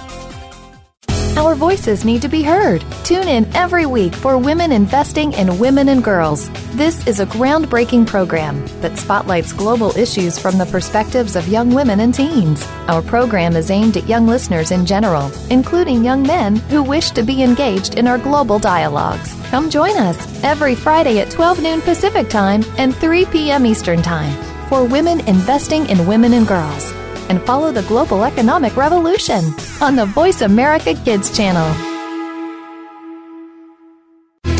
Our 1.37 1.55
voices 1.55 2.03
need 2.03 2.21
to 2.23 2.27
be 2.27 2.43
heard. 2.43 2.83
Tune 3.05 3.29
in 3.29 3.45
every 3.55 3.85
week 3.85 4.13
for 4.13 4.37
Women 4.37 4.73
Investing 4.73 5.31
in 5.33 5.57
Women 5.59 5.87
and 5.87 6.03
Girls. 6.03 6.49
This 6.73 7.07
is 7.07 7.21
a 7.21 7.25
groundbreaking 7.25 8.05
program 8.05 8.65
that 8.81 8.97
spotlights 8.97 9.53
global 9.53 9.95
issues 9.97 10.37
from 10.37 10.57
the 10.57 10.65
perspectives 10.65 11.37
of 11.37 11.47
young 11.47 11.73
women 11.73 12.01
and 12.01 12.13
teens. 12.13 12.67
Our 12.87 13.01
program 13.01 13.55
is 13.55 13.71
aimed 13.71 13.95
at 13.95 14.09
young 14.09 14.27
listeners 14.27 14.71
in 14.71 14.85
general, 14.85 15.31
including 15.49 16.03
young 16.03 16.21
men 16.21 16.57
who 16.57 16.83
wish 16.83 17.11
to 17.11 17.23
be 17.23 17.41
engaged 17.43 17.95
in 17.95 18.07
our 18.07 18.17
global 18.17 18.59
dialogues. 18.59 19.33
Come 19.49 19.69
join 19.69 19.97
us 19.97 20.43
every 20.43 20.75
Friday 20.75 21.19
at 21.19 21.31
12 21.31 21.63
noon 21.63 21.81
Pacific 21.81 22.27
Time 22.27 22.61
and 22.77 22.93
3 22.93 23.25
p.m. 23.27 23.65
Eastern 23.65 24.01
Time 24.01 24.33
for 24.67 24.83
Women 24.83 25.21
Investing 25.27 25.87
in 25.89 26.05
Women 26.05 26.33
and 26.33 26.45
Girls 26.45 26.93
and 27.31 27.41
follow 27.43 27.71
the 27.71 27.81
global 27.83 28.25
economic 28.25 28.75
revolution 28.75 29.41
on 29.79 29.95
the 29.95 30.05
Voice 30.05 30.41
America 30.41 30.93
Kids 30.93 31.35
channel. 31.35 31.65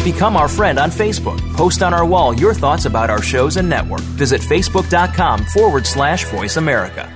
Become 0.05 0.37
our 0.37 0.47
friend 0.47 0.79
on 0.79 0.89
Facebook. 0.89 1.37
Post 1.53 1.83
on 1.83 1.93
our 1.93 2.05
wall 2.05 2.33
your 2.33 2.53
thoughts 2.53 2.85
about 2.85 3.09
our 3.09 3.21
shows 3.21 3.57
and 3.57 3.67
network. 3.67 3.99
Visit 4.17 4.39
facebook.com 4.39 5.43
forward 5.45 5.85
slash 5.85 6.23
voice 6.25 6.55
America. 6.55 7.11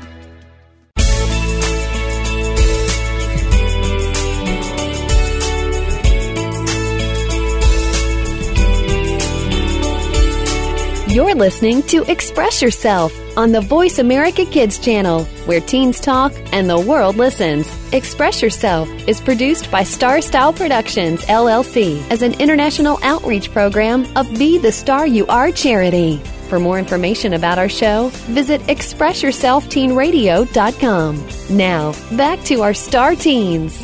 You're 11.07 11.33
listening 11.33 11.81
to 11.83 12.03
Express 12.11 12.61
Yourself 12.61 13.24
on 13.37 13.51
the 13.51 13.61
Voice 13.61 13.99
America 13.99 14.45
Kids 14.45 14.79
channel, 14.79 15.25
where 15.45 15.59
teens 15.59 15.99
talk 15.99 16.33
and 16.51 16.67
the 16.69 16.79
world 16.79 17.17
listens. 17.17 17.67
Express 17.93 18.41
Yourself 18.41 18.89
is 19.07 19.21
produced 19.21 19.69
by 19.71 19.83
Star 19.83 20.21
Style 20.21 20.53
Productions, 20.53 21.23
LLC, 21.25 22.01
as 22.09 22.21
an 22.21 22.39
international 22.39 22.99
outreach 23.03 23.51
program 23.51 24.05
of 24.15 24.31
Be 24.37 24.57
the 24.57 24.71
Star 24.71 25.05
You 25.07 25.25
Are 25.27 25.51
charity. 25.51 26.21
For 26.49 26.59
more 26.59 26.77
information 26.77 27.33
about 27.33 27.57
our 27.57 27.69
show, 27.69 28.09
visit 28.27 28.61
ExpressYourselfTeenRadio.com. 28.61 31.57
Now, 31.57 31.93
back 32.15 32.43
to 32.43 32.61
our 32.61 32.73
star 32.73 33.15
teens. 33.15 33.81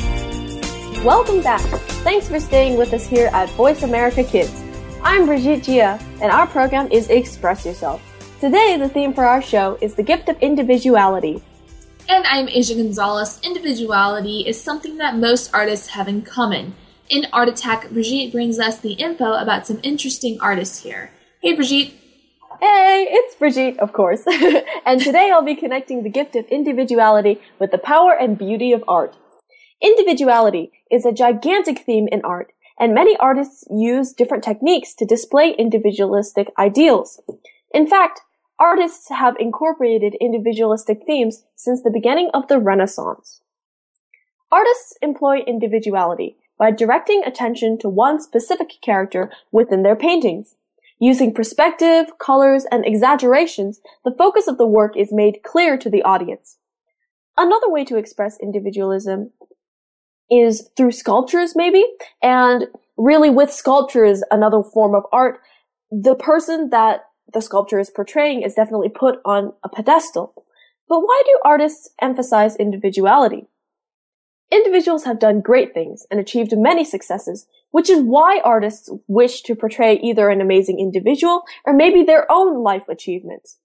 Welcome 1.04 1.42
back. 1.42 1.60
Thanks 2.04 2.28
for 2.28 2.38
staying 2.38 2.76
with 2.76 2.92
us 2.92 3.06
here 3.06 3.28
at 3.32 3.50
Voice 3.50 3.82
America 3.82 4.22
Kids. 4.22 4.62
I'm 5.02 5.26
Brigitte 5.26 5.64
Jia, 5.64 6.00
and 6.22 6.30
our 6.30 6.46
program 6.46 6.88
is 6.92 7.08
Express 7.08 7.66
Yourself. 7.66 8.00
Today, 8.42 8.76
the 8.76 8.88
theme 8.88 9.14
for 9.14 9.24
our 9.24 9.40
show 9.40 9.78
is 9.80 9.94
the 9.94 10.02
gift 10.02 10.28
of 10.28 10.36
individuality. 10.40 11.40
And 12.08 12.26
I'm 12.26 12.48
Asya 12.48 12.76
Gonzalez. 12.76 13.38
Individuality 13.44 14.40
is 14.48 14.60
something 14.60 14.96
that 14.96 15.16
most 15.16 15.54
artists 15.54 15.90
have 15.90 16.08
in 16.08 16.22
common. 16.22 16.74
In 17.08 17.28
Art 17.32 17.48
Attack, 17.48 17.90
Brigitte 17.90 18.32
brings 18.32 18.58
us 18.58 18.80
the 18.80 18.94
info 18.94 19.34
about 19.34 19.68
some 19.68 19.78
interesting 19.84 20.40
artists 20.40 20.82
here. 20.82 21.12
Hey, 21.40 21.54
Brigitte. 21.54 21.94
Hey, 22.60 23.06
it's 23.08 23.36
Brigitte, 23.36 23.78
of 23.78 23.92
course. 23.92 24.24
and 24.84 25.00
today 25.00 25.30
I'll 25.32 25.44
be 25.44 25.54
connecting 25.54 26.02
the 26.02 26.10
gift 26.10 26.34
of 26.34 26.44
individuality 26.46 27.40
with 27.60 27.70
the 27.70 27.78
power 27.78 28.12
and 28.12 28.36
beauty 28.36 28.72
of 28.72 28.82
art. 28.88 29.14
Individuality 29.80 30.72
is 30.90 31.06
a 31.06 31.12
gigantic 31.12 31.86
theme 31.86 32.08
in 32.10 32.22
art, 32.24 32.52
and 32.76 32.92
many 32.92 33.16
artists 33.18 33.62
use 33.70 34.12
different 34.12 34.42
techniques 34.42 34.94
to 34.94 35.06
display 35.06 35.54
individualistic 35.56 36.50
ideals. 36.58 37.20
In 37.72 37.86
fact, 37.86 38.22
artists 38.62 39.08
have 39.08 39.34
incorporated 39.40 40.14
individualistic 40.20 41.02
themes 41.04 41.42
since 41.56 41.82
the 41.82 41.90
beginning 41.90 42.30
of 42.32 42.46
the 42.46 42.60
Renaissance. 42.60 43.40
Artists 44.52 44.96
employ 45.02 45.38
individuality 45.40 46.36
by 46.58 46.70
directing 46.70 47.24
attention 47.24 47.76
to 47.76 47.88
one 47.88 48.20
specific 48.20 48.74
character 48.80 49.32
within 49.50 49.82
their 49.82 49.96
paintings. 49.96 50.54
Using 51.00 51.34
perspective, 51.34 52.16
colors, 52.20 52.64
and 52.70 52.86
exaggerations, 52.86 53.80
the 54.04 54.14
focus 54.16 54.46
of 54.46 54.58
the 54.58 54.66
work 54.66 54.96
is 54.96 55.12
made 55.12 55.42
clear 55.42 55.76
to 55.78 55.90
the 55.90 56.02
audience. 56.02 56.58
Another 57.36 57.68
way 57.68 57.84
to 57.84 57.96
express 57.96 58.38
individualism 58.40 59.32
is 60.30 60.70
through 60.76 60.92
sculptures, 60.92 61.56
maybe, 61.56 61.84
and 62.22 62.68
really 62.96 63.28
with 63.28 63.50
sculptures, 63.50 64.22
another 64.30 64.62
form 64.62 64.94
of 64.94 65.02
art, 65.10 65.40
the 65.90 66.14
person 66.14 66.70
that 66.70 67.06
the 67.32 67.40
sculpture 67.42 67.78
is 67.78 67.90
portraying 67.90 68.42
is 68.42 68.54
definitely 68.54 68.88
put 68.88 69.20
on 69.24 69.52
a 69.62 69.68
pedestal. 69.68 70.44
But 70.88 71.00
why 71.00 71.22
do 71.24 71.38
artists 71.44 71.90
emphasize 72.00 72.56
individuality? 72.56 73.46
Individuals 74.50 75.04
have 75.04 75.18
done 75.18 75.40
great 75.40 75.72
things 75.72 76.06
and 76.10 76.20
achieved 76.20 76.52
many 76.54 76.84
successes, 76.84 77.46
which 77.70 77.88
is 77.88 78.02
why 78.02 78.40
artists 78.44 78.90
wish 79.06 79.40
to 79.42 79.54
portray 79.54 79.98
either 80.02 80.28
an 80.28 80.42
amazing 80.42 80.78
individual 80.78 81.44
or 81.64 81.72
maybe 81.72 82.02
their 82.02 82.30
own 82.30 82.62
life 82.62 82.86
achievements. 82.88 83.58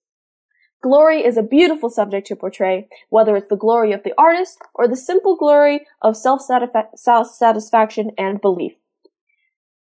Glory 0.82 1.26
is 1.26 1.36
a 1.36 1.43
beautiful 1.43 1.89
subject 1.89 2.28
to 2.28 2.36
portray, 2.38 2.88
whether 3.09 3.36
it's 3.36 3.49
the 3.49 3.57
glory 3.57 3.91
of 3.91 4.03
the 4.03 4.13
artist 4.18 4.59
or 4.76 4.88
the 4.88 4.95
simple 4.95 5.36
glory 5.36 5.86
of 6.01 6.15
self-satisfaction 6.15 8.11
and 8.18 8.39
belief. 8.39 8.74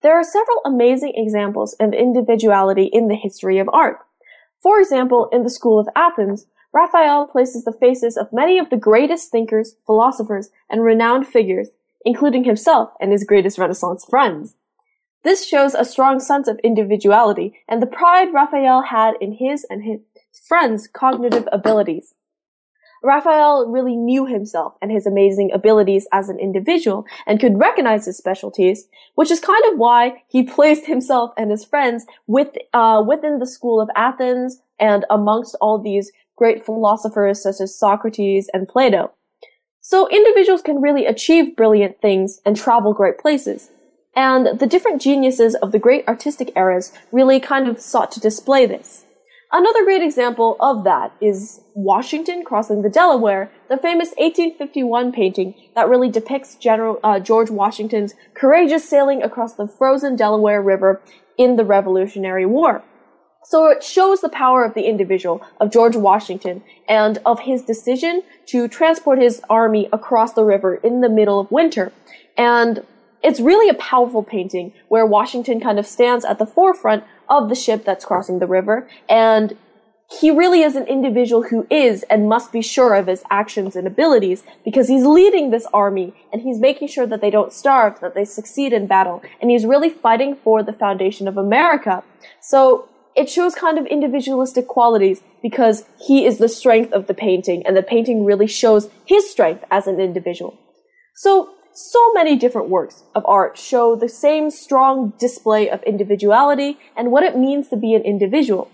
There 0.02 0.18
are 0.18 0.24
several 0.24 0.62
amazing 0.64 1.12
examples 1.14 1.74
of 1.74 1.92
individuality 1.92 2.84
in 2.84 3.08
the 3.08 3.16
history 3.16 3.58
of 3.58 3.68
art. 3.72 3.98
For 4.62 4.80
example, 4.80 5.28
in 5.30 5.42
the 5.42 5.50
School 5.50 5.78
of 5.78 5.88
Athens, 5.94 6.46
Raphael 6.72 7.26
places 7.26 7.64
the 7.64 7.72
faces 7.72 8.16
of 8.16 8.32
many 8.32 8.58
of 8.58 8.70
the 8.70 8.76
greatest 8.76 9.30
thinkers, 9.30 9.76
philosophers, 9.84 10.50
and 10.70 10.82
renowned 10.82 11.26
figures, 11.26 11.68
including 12.04 12.44
himself 12.44 12.90
and 13.00 13.12
his 13.12 13.24
greatest 13.24 13.58
Renaissance 13.58 14.06
friends. 14.08 14.54
This 15.22 15.46
shows 15.46 15.74
a 15.74 15.84
strong 15.84 16.18
sense 16.18 16.48
of 16.48 16.58
individuality 16.64 17.60
and 17.68 17.82
the 17.82 17.86
pride 17.86 18.32
Raphael 18.32 18.82
had 18.82 19.14
in 19.20 19.32
his 19.32 19.66
and 19.68 19.84
his 19.84 20.00
friends' 20.32 20.88
cognitive 20.88 21.46
abilities. 21.52 22.14
Raphael 23.02 23.66
really 23.66 23.96
knew 23.96 24.26
himself 24.26 24.74
and 24.82 24.90
his 24.90 25.06
amazing 25.06 25.50
abilities 25.52 26.06
as 26.12 26.28
an 26.28 26.38
individual 26.38 27.06
and 27.26 27.40
could 27.40 27.58
recognize 27.58 28.06
his 28.06 28.18
specialties, 28.18 28.88
which 29.14 29.30
is 29.30 29.40
kind 29.40 29.62
of 29.72 29.78
why 29.78 30.22
he 30.28 30.42
placed 30.42 30.86
himself 30.86 31.32
and 31.36 31.50
his 31.50 31.64
friends 31.64 32.04
with, 32.26 32.48
uh, 32.74 33.02
within 33.06 33.38
the 33.38 33.46
school 33.46 33.80
of 33.80 33.88
Athens 33.96 34.60
and 34.78 35.04
amongst 35.08 35.56
all 35.60 35.78
these 35.78 36.12
great 36.36 36.64
philosophers 36.64 37.42
such 37.42 37.60
as 37.60 37.76
Socrates 37.76 38.50
and 38.52 38.68
Plato. 38.68 39.12
So 39.80 40.08
individuals 40.08 40.62
can 40.62 40.80
really 40.80 41.06
achieve 41.06 41.56
brilliant 41.56 42.00
things 42.00 42.40
and 42.44 42.56
travel 42.56 42.92
great 42.92 43.18
places. 43.18 43.70
And 44.14 44.58
the 44.58 44.66
different 44.66 45.00
geniuses 45.00 45.54
of 45.54 45.72
the 45.72 45.78
great 45.78 46.06
artistic 46.06 46.52
eras 46.56 46.92
really 47.12 47.40
kind 47.40 47.68
of 47.68 47.80
sought 47.80 48.10
to 48.12 48.20
display 48.20 48.66
this. 48.66 49.04
Another 49.52 49.82
great 49.84 50.02
example 50.02 50.56
of 50.60 50.84
that 50.84 51.12
is 51.20 51.60
Washington 51.74 52.44
crossing 52.44 52.82
the 52.82 52.88
Delaware, 52.88 53.50
the 53.68 53.76
famous 53.76 54.10
1851 54.10 55.10
painting 55.10 55.54
that 55.74 55.88
really 55.88 56.08
depicts 56.08 56.54
General 56.54 57.00
uh, 57.02 57.18
George 57.18 57.50
Washington's 57.50 58.14
courageous 58.34 58.88
sailing 58.88 59.24
across 59.24 59.54
the 59.54 59.66
frozen 59.66 60.14
Delaware 60.14 60.62
River 60.62 61.02
in 61.36 61.56
the 61.56 61.64
Revolutionary 61.64 62.46
War. 62.46 62.84
So 63.42 63.66
it 63.66 63.82
shows 63.82 64.20
the 64.20 64.28
power 64.28 64.64
of 64.64 64.74
the 64.74 64.84
individual, 64.84 65.42
of 65.60 65.72
George 65.72 65.96
Washington, 65.96 66.62
and 66.88 67.18
of 67.26 67.40
his 67.40 67.62
decision 67.62 68.22
to 68.46 68.68
transport 68.68 69.18
his 69.18 69.42
army 69.50 69.88
across 69.92 70.34
the 70.34 70.44
river 70.44 70.76
in 70.76 71.00
the 71.00 71.08
middle 71.08 71.40
of 71.40 71.50
winter. 71.50 71.92
And 72.36 72.86
it's 73.22 73.40
really 73.40 73.68
a 73.68 73.74
powerful 73.74 74.22
painting 74.22 74.72
where 74.88 75.04
Washington 75.04 75.60
kind 75.60 75.78
of 75.78 75.86
stands 75.86 76.24
at 76.24 76.38
the 76.38 76.46
forefront 76.46 77.02
of 77.30 77.48
the 77.48 77.54
ship 77.54 77.84
that's 77.84 78.04
crossing 78.04 78.38
the 78.38 78.46
river 78.46 78.86
and 79.08 79.56
he 80.10 80.30
really 80.30 80.62
is 80.62 80.74
an 80.74 80.86
individual 80.88 81.44
who 81.44 81.66
is 81.70 82.02
and 82.04 82.28
must 82.28 82.50
be 82.50 82.62
sure 82.62 82.94
of 82.94 83.06
his 83.06 83.22
actions 83.30 83.76
and 83.76 83.86
abilities 83.86 84.42
because 84.64 84.88
he's 84.88 85.06
leading 85.06 85.50
this 85.50 85.66
army 85.72 86.12
and 86.32 86.42
he's 86.42 86.58
making 86.58 86.88
sure 86.88 87.06
that 87.06 87.20
they 87.20 87.30
don't 87.30 87.52
starve, 87.52 88.00
that 88.00 88.14
they 88.14 88.24
succeed 88.24 88.72
in 88.72 88.88
battle, 88.88 89.22
and 89.40 89.52
he's 89.52 89.64
really 89.64 89.88
fighting 89.88 90.34
for 90.34 90.64
the 90.64 90.72
foundation 90.72 91.28
of 91.28 91.36
America. 91.36 92.02
So 92.40 92.88
it 93.14 93.30
shows 93.30 93.54
kind 93.54 93.78
of 93.78 93.86
individualistic 93.86 94.66
qualities 94.66 95.22
because 95.42 95.84
he 96.04 96.26
is 96.26 96.38
the 96.38 96.48
strength 96.48 96.92
of 96.92 97.06
the 97.06 97.14
painting 97.14 97.64
and 97.64 97.76
the 97.76 97.82
painting 97.82 98.24
really 98.24 98.48
shows 98.48 98.90
his 99.04 99.30
strength 99.30 99.64
as 99.70 99.86
an 99.86 100.00
individual. 100.00 100.58
So 101.14 101.50
so 101.72 102.12
many 102.12 102.36
different 102.36 102.68
works 102.68 103.04
of 103.14 103.24
art 103.26 103.56
show 103.56 103.94
the 103.94 104.08
same 104.08 104.50
strong 104.50 105.12
display 105.18 105.70
of 105.70 105.82
individuality 105.84 106.78
and 106.96 107.12
what 107.12 107.22
it 107.22 107.36
means 107.36 107.68
to 107.68 107.76
be 107.76 107.94
an 107.94 108.02
individual. 108.02 108.70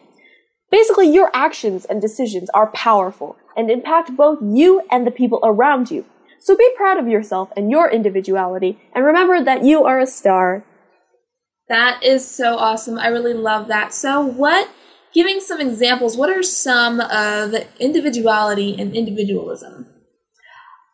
Basically, 0.71 1.13
your 1.13 1.31
actions 1.33 1.85
and 1.85 2.01
decisions 2.01 2.51
are 2.51 2.69
powerful 2.69 3.37
and 3.57 3.71
impact 3.71 4.17
both 4.17 4.39
you 4.43 4.83
and 4.91 5.07
the 5.07 5.11
people 5.11 5.41
around 5.43 5.91
you. 5.91 6.05
So 6.41 6.57
be 6.57 6.71
proud 6.77 6.99
of 6.99 7.09
yourself 7.09 7.51
and 7.57 7.71
your 7.71 7.91
individuality 7.91 8.79
and 8.95 9.05
remember 9.05 9.43
that 9.43 9.65
you 9.65 9.85
are 9.85 9.99
a 9.99 10.07
star. 10.07 10.65
That 11.69 12.03
is 12.03 12.27
so 12.27 12.57
awesome. 12.57 12.99
I 12.99 13.09
really 13.09 13.35
love 13.35 13.69
that. 13.69 13.93
So, 13.93 14.25
what, 14.25 14.69
giving 15.13 15.41
some 15.41 15.61
examples, 15.61 16.17
what 16.17 16.31
are 16.31 16.43
some 16.43 17.01
of 17.01 17.55
individuality 17.81 18.77
and 18.79 18.95
individualism? 18.95 19.87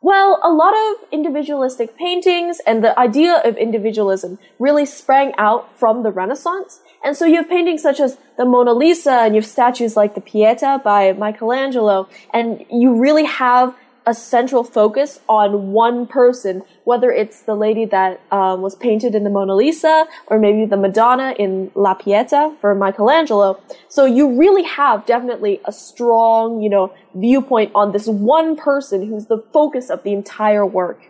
Well, 0.05 0.41
a 0.43 0.51
lot 0.51 0.75
of 0.75 1.09
individualistic 1.13 1.97
paintings 1.97 2.61
and 2.67 2.83
the 2.83 2.99
idea 2.99 3.41
of 3.45 3.57
individualism 3.57 4.41
really 4.59 4.85
sprang 4.85 5.33
out 5.39 5.79
from 5.79 6.03
the 6.03 6.11
Renaissance. 6.11 6.81
And 7.05 7.17
so 7.17 7.25
you 7.25 7.37
have 7.37 7.49
paintings 7.49 7.83
such 7.83 8.01
as 8.01 8.19
the 8.37 8.45
Mona 8.45 8.73
Lisa 8.73 9.13
and 9.13 9.37
you 9.37 9.41
have 9.41 9.49
statues 9.49 9.97
like 9.97 10.17
the 10.17 10.21
Pieta 10.21 10.81
by 10.83 11.13
Michelangelo. 11.13 12.09
And 12.35 12.67
you 12.69 12.97
really 12.97 13.27
have 13.27 13.77
a 14.07 14.15
central 14.15 14.65
focus 14.65 15.21
on 15.29 15.73
one 15.73 16.07
person, 16.07 16.63
whether 16.85 17.11
it's 17.11 17.43
the 17.43 17.55
lady 17.55 17.85
that 17.87 18.21
um, 18.33 18.63
was 18.63 18.75
painted 18.75 19.15
in 19.15 19.25
the 19.25 19.31
Mona 19.31 19.55
Lisa 19.55 20.07
or 20.27 20.39
maybe 20.39 20.67
the 20.67 20.77
Madonna 20.77 21.35
in 21.39 21.71
La 21.75 21.95
Pieta 21.95 22.55
for 22.61 22.75
Michelangelo. 22.75 23.61
So 23.89 24.05
you 24.05 24.39
really 24.39 24.65
have 24.65 25.07
definitely 25.07 25.61
a 25.65 25.73
strong, 25.73 26.63
you 26.63 26.71
know, 26.71 26.93
viewpoint 27.15 27.73
on 27.75 27.93
this 27.93 28.07
one 28.07 28.57
person 28.57 29.07
who's 29.07 29.27
the 29.27 29.45
focus 29.53 29.91
of 29.91 30.03
the 30.03 30.13
entire 30.13 30.67
work. 30.67 31.01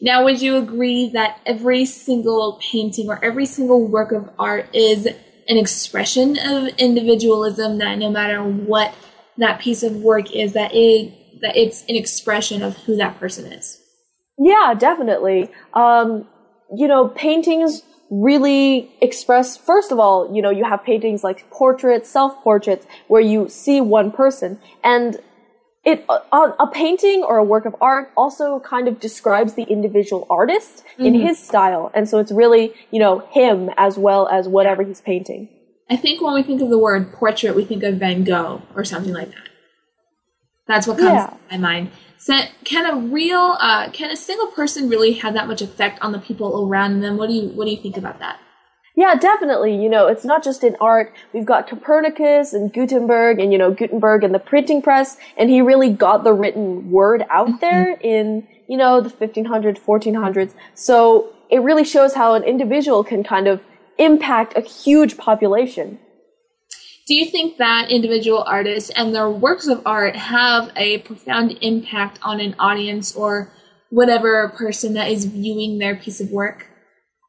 Now, 0.00 0.24
would 0.24 0.40
you 0.40 0.56
agree 0.56 1.10
that 1.10 1.40
every 1.46 1.84
single 1.84 2.60
painting 2.62 3.08
or 3.08 3.22
every 3.24 3.46
single 3.46 3.86
work 3.86 4.12
of 4.12 4.28
art 4.38 4.74
is 4.74 5.06
an 5.48 5.56
expression 5.56 6.38
of 6.38 6.68
individualism 6.78 7.78
that 7.78 7.98
no 7.98 8.10
matter 8.10 8.42
what 8.42 8.94
that 9.38 9.60
piece 9.60 9.82
of 9.82 9.96
work 9.96 10.32
is, 10.34 10.52
that 10.54 10.72
it 10.74 11.12
that 11.42 11.56
it's 11.56 11.82
an 11.88 11.96
expression 11.96 12.62
of 12.62 12.76
who 12.78 12.96
that 12.96 13.18
person 13.18 13.52
is. 13.52 13.80
Yeah, 14.38 14.74
definitely. 14.76 15.50
Um, 15.74 16.26
you 16.74 16.88
know, 16.88 17.08
paintings 17.08 17.82
really 18.10 18.90
express, 19.00 19.56
first 19.56 19.90
of 19.90 19.98
all, 19.98 20.34
you 20.34 20.42
know, 20.42 20.50
you 20.50 20.64
have 20.64 20.84
paintings 20.84 21.24
like 21.24 21.48
portraits, 21.50 22.08
self-portraits, 22.08 22.86
where 23.08 23.20
you 23.20 23.48
see 23.48 23.80
one 23.80 24.12
person. 24.12 24.60
And 24.84 25.18
it, 25.84 26.04
a, 26.08 26.36
a, 26.36 26.68
painting 26.72 27.22
or 27.22 27.36
a 27.36 27.44
work 27.44 27.64
of 27.64 27.76
art 27.80 28.10
also 28.16 28.58
kind 28.60 28.88
of 28.88 28.98
describes 28.98 29.54
the 29.54 29.62
individual 29.64 30.26
artist 30.28 30.84
mm-hmm. 30.94 31.06
in 31.06 31.14
his 31.14 31.38
style. 31.38 31.90
And 31.94 32.08
so 32.08 32.18
it's 32.18 32.32
really, 32.32 32.74
you 32.90 32.98
know, 32.98 33.20
him 33.30 33.70
as 33.76 33.96
well 33.96 34.28
as 34.28 34.48
whatever 34.48 34.82
he's 34.82 35.00
painting. 35.00 35.48
I 35.88 35.96
think 35.96 36.20
when 36.20 36.34
we 36.34 36.42
think 36.42 36.60
of 36.60 36.70
the 36.70 36.78
word 36.78 37.12
portrait, 37.12 37.54
we 37.54 37.64
think 37.64 37.84
of 37.84 37.94
Van 37.96 38.24
Gogh 38.24 38.62
or 38.74 38.84
something 38.84 39.12
like 39.12 39.30
that. 39.30 39.48
That's 40.66 40.86
what 40.86 40.98
comes 40.98 41.12
yeah. 41.12 41.26
to 41.26 41.36
my 41.50 41.58
mind. 41.58 41.90
So 42.18 42.34
can 42.64 42.86
a 42.86 42.96
real, 42.96 43.56
uh, 43.60 43.90
can 43.90 44.10
a 44.10 44.16
single 44.16 44.48
person 44.48 44.88
really 44.88 45.12
have 45.14 45.34
that 45.34 45.46
much 45.46 45.62
effect 45.62 46.00
on 46.02 46.12
the 46.12 46.18
people 46.18 46.66
around 46.66 47.00
them? 47.00 47.16
What 47.16 47.28
do 47.28 47.34
you, 47.34 47.48
what 47.50 47.66
do 47.66 47.70
you 47.70 47.76
think 47.76 47.96
about 47.96 48.18
that? 48.18 48.40
Yeah, 48.96 49.14
definitely. 49.14 49.76
You 49.80 49.90
know, 49.90 50.06
it's 50.06 50.24
not 50.24 50.42
just 50.42 50.64
in 50.64 50.74
art. 50.80 51.12
We've 51.34 51.44
got 51.44 51.68
Copernicus 51.68 52.54
and 52.54 52.72
Gutenberg 52.72 53.38
and, 53.38 53.52
you 53.52 53.58
know, 53.58 53.70
Gutenberg 53.70 54.24
and 54.24 54.34
the 54.34 54.38
printing 54.38 54.80
press, 54.80 55.18
and 55.36 55.50
he 55.50 55.60
really 55.60 55.92
got 55.92 56.24
the 56.24 56.32
written 56.32 56.90
word 56.90 57.24
out 57.28 57.48
mm-hmm. 57.48 57.58
there 57.60 57.98
in, 58.00 58.48
you 58.66 58.78
know, 58.78 59.02
the 59.02 59.10
1500s, 59.10 59.78
1400s. 59.78 60.54
So 60.74 61.32
it 61.50 61.60
really 61.60 61.84
shows 61.84 62.14
how 62.14 62.34
an 62.34 62.42
individual 62.42 63.04
can 63.04 63.22
kind 63.22 63.46
of 63.46 63.62
impact 63.98 64.56
a 64.56 64.62
huge 64.62 65.18
population. 65.18 65.98
Do 67.06 67.14
you 67.14 67.26
think 67.26 67.58
that 67.58 67.88
individual 67.88 68.42
artists 68.42 68.90
and 68.90 69.14
their 69.14 69.30
works 69.30 69.68
of 69.68 69.80
art 69.86 70.16
have 70.16 70.72
a 70.74 70.98
profound 70.98 71.56
impact 71.60 72.18
on 72.20 72.40
an 72.40 72.56
audience 72.58 73.14
or 73.14 73.52
whatever 73.90 74.48
person 74.48 74.94
that 74.94 75.08
is 75.08 75.24
viewing 75.24 75.78
their 75.78 75.94
piece 75.94 76.20
of 76.20 76.30
work? 76.30 76.66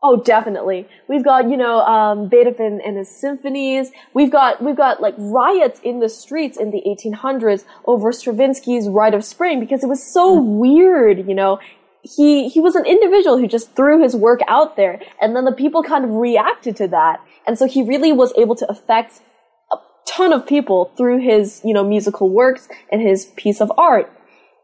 Oh, 0.01 0.23
definitely. 0.23 0.87
We've 1.07 1.23
got, 1.23 1.47
you 1.47 1.57
know, 1.57 1.81
um, 1.81 2.27
Beethoven 2.27 2.81
and 2.83 2.97
his 2.97 3.09
symphonies. 3.21 3.91
We've 4.15 4.31
got, 4.31 4.63
we've 4.63 4.75
got 4.75 4.99
like 4.99 5.13
riots 5.17 5.79
in 5.83 5.99
the 5.99 6.09
streets 6.09 6.57
in 6.57 6.71
the 6.71 6.81
1800s 6.87 7.63
over 7.85 8.11
Stravinsky's 8.11 8.89
Rite 8.89 9.13
of 9.13 9.23
Spring 9.23 9.59
because 9.59 9.83
it 9.83 9.87
was 9.87 10.01
so 10.03 10.39
mm. 10.39 10.57
weird, 10.57 11.27
you 11.27 11.35
know. 11.35 11.59
He, 12.01 12.49
he 12.49 12.59
was 12.59 12.75
an 12.75 12.85
individual 12.85 13.37
who 13.37 13.47
just 13.47 13.75
threw 13.75 14.01
his 14.01 14.15
work 14.15 14.39
out 14.47 14.75
there 14.75 15.01
and 15.21 15.35
then 15.35 15.45
the 15.45 15.51
people 15.51 15.83
kind 15.83 16.03
of 16.03 16.11
reacted 16.11 16.75
to 16.77 16.87
that. 16.87 17.19
And 17.45 17.59
so 17.59 17.67
he 17.67 17.83
really 17.83 18.11
was 18.11 18.33
able 18.37 18.55
to 18.55 18.71
affect 18.71 19.21
ton 20.07 20.33
of 20.33 20.45
people 20.45 20.91
through 20.97 21.19
his, 21.19 21.61
you 21.63 21.73
know, 21.73 21.83
musical 21.83 22.29
works 22.29 22.67
and 22.91 23.01
his 23.01 23.25
piece 23.35 23.61
of 23.61 23.71
art. 23.77 24.11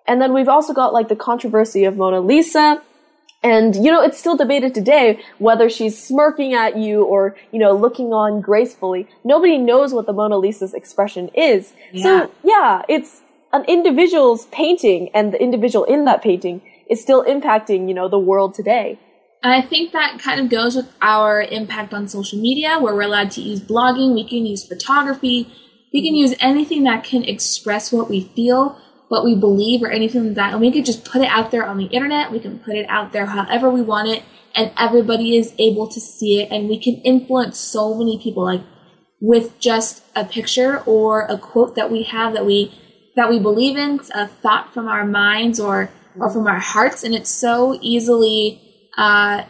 And 0.07 0.21
then 0.21 0.33
we've 0.33 0.49
also 0.49 0.73
got 0.73 0.93
like 0.93 1.09
the 1.09 1.15
controversy 1.15 1.85
of 1.85 1.97
Mona 1.97 2.19
Lisa. 2.19 2.81
And, 3.41 3.75
you 3.75 3.91
know, 3.91 4.01
it's 4.01 4.17
still 4.17 4.37
debated 4.37 4.73
today 4.73 5.19
whether 5.37 5.69
she's 5.69 6.01
smirking 6.01 6.53
at 6.53 6.77
you 6.77 7.03
or, 7.03 7.35
you 7.51 7.59
know, 7.59 7.73
looking 7.73 8.13
on 8.13 8.39
gracefully. 8.39 9.07
Nobody 9.23 9.57
knows 9.57 9.93
what 9.93 10.05
the 10.05 10.13
Mona 10.13 10.37
Lisa's 10.37 10.73
expression 10.73 11.29
is. 11.35 11.73
Yeah. 11.91 12.03
So, 12.03 12.31
yeah, 12.43 12.83
it's 12.87 13.21
an 13.51 13.65
individual's 13.65 14.45
painting 14.47 15.09
and 15.13 15.33
the 15.33 15.41
individual 15.41 15.83
in 15.85 16.05
that 16.05 16.21
painting 16.21 16.61
is 16.89 17.01
still 17.01 17.23
impacting, 17.25 17.87
you 17.87 17.93
know, 17.93 18.07
the 18.07 18.19
world 18.19 18.53
today. 18.53 18.97
I 19.51 19.61
think 19.61 19.91
that 19.91 20.19
kind 20.19 20.39
of 20.39 20.49
goes 20.49 20.75
with 20.75 20.89
our 21.01 21.41
impact 21.41 21.93
on 21.93 22.07
social 22.07 22.39
media, 22.39 22.79
where 22.79 22.95
we're 22.95 23.01
allowed 23.01 23.31
to 23.31 23.41
use 23.41 23.59
blogging, 23.59 24.13
we 24.13 24.23
can 24.27 24.45
use 24.45 24.65
photography, 24.65 25.53
we 25.93 26.01
can 26.01 26.15
use 26.15 26.33
anything 26.39 26.85
that 26.85 27.03
can 27.03 27.23
express 27.23 27.91
what 27.91 28.09
we 28.09 28.21
feel, 28.35 28.79
what 29.09 29.25
we 29.25 29.35
believe, 29.35 29.83
or 29.83 29.91
anything 29.91 30.27
like 30.27 30.35
that. 30.35 30.53
And 30.53 30.61
we 30.61 30.71
could 30.71 30.85
just 30.85 31.03
put 31.03 31.21
it 31.21 31.27
out 31.27 31.51
there 31.51 31.65
on 31.65 31.77
the 31.77 31.85
internet, 31.87 32.31
we 32.31 32.39
can 32.39 32.57
put 32.59 32.75
it 32.75 32.85
out 32.87 33.11
there 33.11 33.25
however 33.25 33.69
we 33.69 33.81
want 33.81 34.07
it, 34.07 34.23
and 34.55 34.71
everybody 34.77 35.35
is 35.35 35.53
able 35.59 35.87
to 35.89 35.99
see 35.99 36.41
it, 36.41 36.49
and 36.49 36.69
we 36.69 36.79
can 36.79 36.95
influence 37.01 37.59
so 37.59 37.93
many 37.95 38.17
people, 38.23 38.45
like 38.45 38.61
with 39.19 39.59
just 39.59 40.03
a 40.15 40.23
picture 40.23 40.79
or 40.85 41.23
a 41.27 41.37
quote 41.37 41.75
that 41.75 41.91
we 41.91 42.03
have 42.03 42.33
that 42.33 42.45
we 42.45 42.73
that 43.15 43.29
we 43.29 43.39
believe 43.39 43.75
in, 43.77 43.99
a 44.15 44.27
thought 44.27 44.73
from 44.73 44.87
our 44.87 45.05
minds 45.05 45.59
or 45.59 45.89
or 46.17 46.29
from 46.29 46.47
our 46.47 46.59
hearts, 46.59 47.03
and 47.03 47.13
it's 47.13 47.29
so 47.29 47.77
easily 47.81 48.61
uh, 48.97 49.43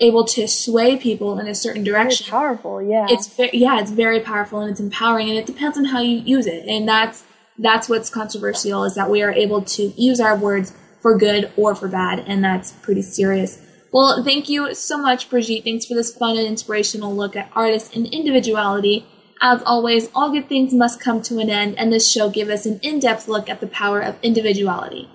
able 0.00 0.24
to 0.24 0.46
sway 0.46 0.96
people 0.96 1.38
in 1.38 1.46
a 1.46 1.54
certain 1.54 1.84
Very 1.84 1.94
direction. 2.04 2.30
powerful, 2.30 2.82
yeah. 2.82 3.06
It's 3.08 3.26
ve- 3.26 3.50
yeah, 3.52 3.80
it's 3.80 3.90
very 3.90 4.20
powerful 4.20 4.60
and 4.60 4.70
it's 4.70 4.80
empowering, 4.80 5.28
and 5.30 5.38
it 5.38 5.46
depends 5.46 5.78
on 5.78 5.86
how 5.86 6.00
you 6.00 6.18
use 6.18 6.46
it. 6.46 6.66
And 6.66 6.88
that's 6.88 7.24
that's 7.58 7.88
what's 7.88 8.10
controversial 8.10 8.84
is 8.84 8.94
that 8.96 9.08
we 9.08 9.22
are 9.22 9.32
able 9.32 9.62
to 9.62 9.84
use 9.96 10.20
our 10.20 10.36
words 10.36 10.74
for 11.00 11.16
good 11.16 11.50
or 11.56 11.74
for 11.74 11.88
bad, 11.88 12.24
and 12.26 12.44
that's 12.44 12.72
pretty 12.72 13.02
serious. 13.02 13.62
Well, 13.92 14.22
thank 14.22 14.48
you 14.50 14.74
so 14.74 14.98
much, 14.98 15.30
Brigitte. 15.30 15.64
Thanks 15.64 15.86
for 15.86 15.94
this 15.94 16.14
fun 16.14 16.36
and 16.36 16.46
inspirational 16.46 17.14
look 17.14 17.34
at 17.34 17.50
artists 17.54 17.96
and 17.96 18.06
individuality. 18.06 19.06
As 19.40 19.62
always, 19.64 20.10
all 20.14 20.30
good 20.30 20.48
things 20.48 20.74
must 20.74 21.00
come 21.00 21.22
to 21.22 21.38
an 21.38 21.48
end, 21.48 21.78
and 21.78 21.92
this 21.92 22.10
show 22.10 22.28
gave 22.28 22.50
us 22.50 22.66
an 22.66 22.80
in-depth 22.82 23.28
look 23.28 23.48
at 23.48 23.60
the 23.60 23.66
power 23.66 24.00
of 24.00 24.16
individuality. 24.22 25.08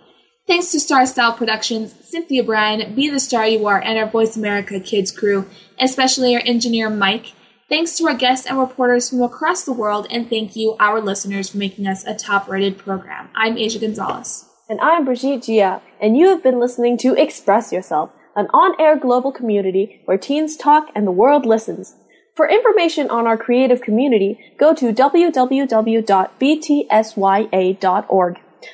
Thanks 0.51 0.71
to 0.73 0.81
Star 0.81 1.05
Style 1.05 1.31
Productions, 1.31 1.95
Cynthia 2.03 2.43
Brian, 2.43 2.93
Be 2.93 3.09
the 3.09 3.21
Star 3.21 3.47
You 3.47 3.65
Are, 3.67 3.79
and 3.79 3.97
our 3.97 4.07
Voice 4.09 4.35
America 4.35 4.81
Kids 4.81 5.09
crew, 5.09 5.45
especially 5.79 6.35
our 6.35 6.41
engineer 6.43 6.89
Mike. 6.89 7.27
Thanks 7.69 7.95
to 7.97 8.05
our 8.07 8.13
guests 8.13 8.45
and 8.45 8.59
reporters 8.59 9.09
from 9.09 9.21
across 9.21 9.63
the 9.63 9.71
world, 9.71 10.07
and 10.11 10.29
thank 10.29 10.57
you, 10.57 10.75
our 10.77 10.99
listeners, 10.99 11.51
for 11.51 11.57
making 11.57 11.87
us 11.87 12.05
a 12.05 12.13
top 12.13 12.49
rated 12.49 12.77
program. 12.77 13.29
I'm 13.33 13.55
Asya 13.55 13.79
Gonzalez. 13.79 14.43
And 14.67 14.81
I'm 14.81 15.05
Brigitte 15.05 15.43
Jia, 15.43 15.79
and 16.01 16.17
you 16.17 16.27
have 16.27 16.43
been 16.43 16.59
listening 16.59 16.97
to 16.97 17.13
Express 17.15 17.71
Yourself, 17.71 18.09
an 18.35 18.47
on-air 18.53 18.99
global 18.99 19.31
community 19.31 20.01
where 20.03 20.17
teens 20.17 20.57
talk 20.57 20.89
and 20.93 21.07
the 21.07 21.11
world 21.11 21.45
listens. 21.45 21.95
For 22.35 22.49
information 22.49 23.09
on 23.09 23.25
our 23.25 23.37
creative 23.37 23.79
community, 23.79 24.37
go 24.59 24.75
to 24.75 24.91
www.btsya.org. 24.91 25.99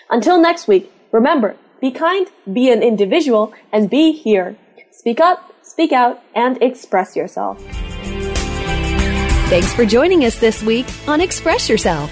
Until 0.10 0.42
next 0.42 0.68
week, 0.68 0.92
remember, 1.12 1.56
be 1.80 1.92
kind, 1.92 2.28
be 2.52 2.72
an 2.72 2.84
individual, 2.84 3.54
and 3.72 3.90
be 3.90 4.12
here. 4.12 4.58
Speak 4.92 5.20
up, 5.20 5.54
speak 5.64 5.92
out, 5.92 6.22
and 6.36 6.62
express 6.62 7.16
yourself. 7.16 7.62
Thanks 9.50 9.74
for 9.74 9.86
joining 9.86 10.26
us 10.26 10.38
this 10.40 10.62
week 10.62 10.86
on 11.08 11.22
Express 11.22 11.70
Yourself, 11.70 12.12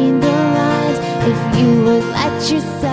you 2.49 2.55
yourself 2.55 2.90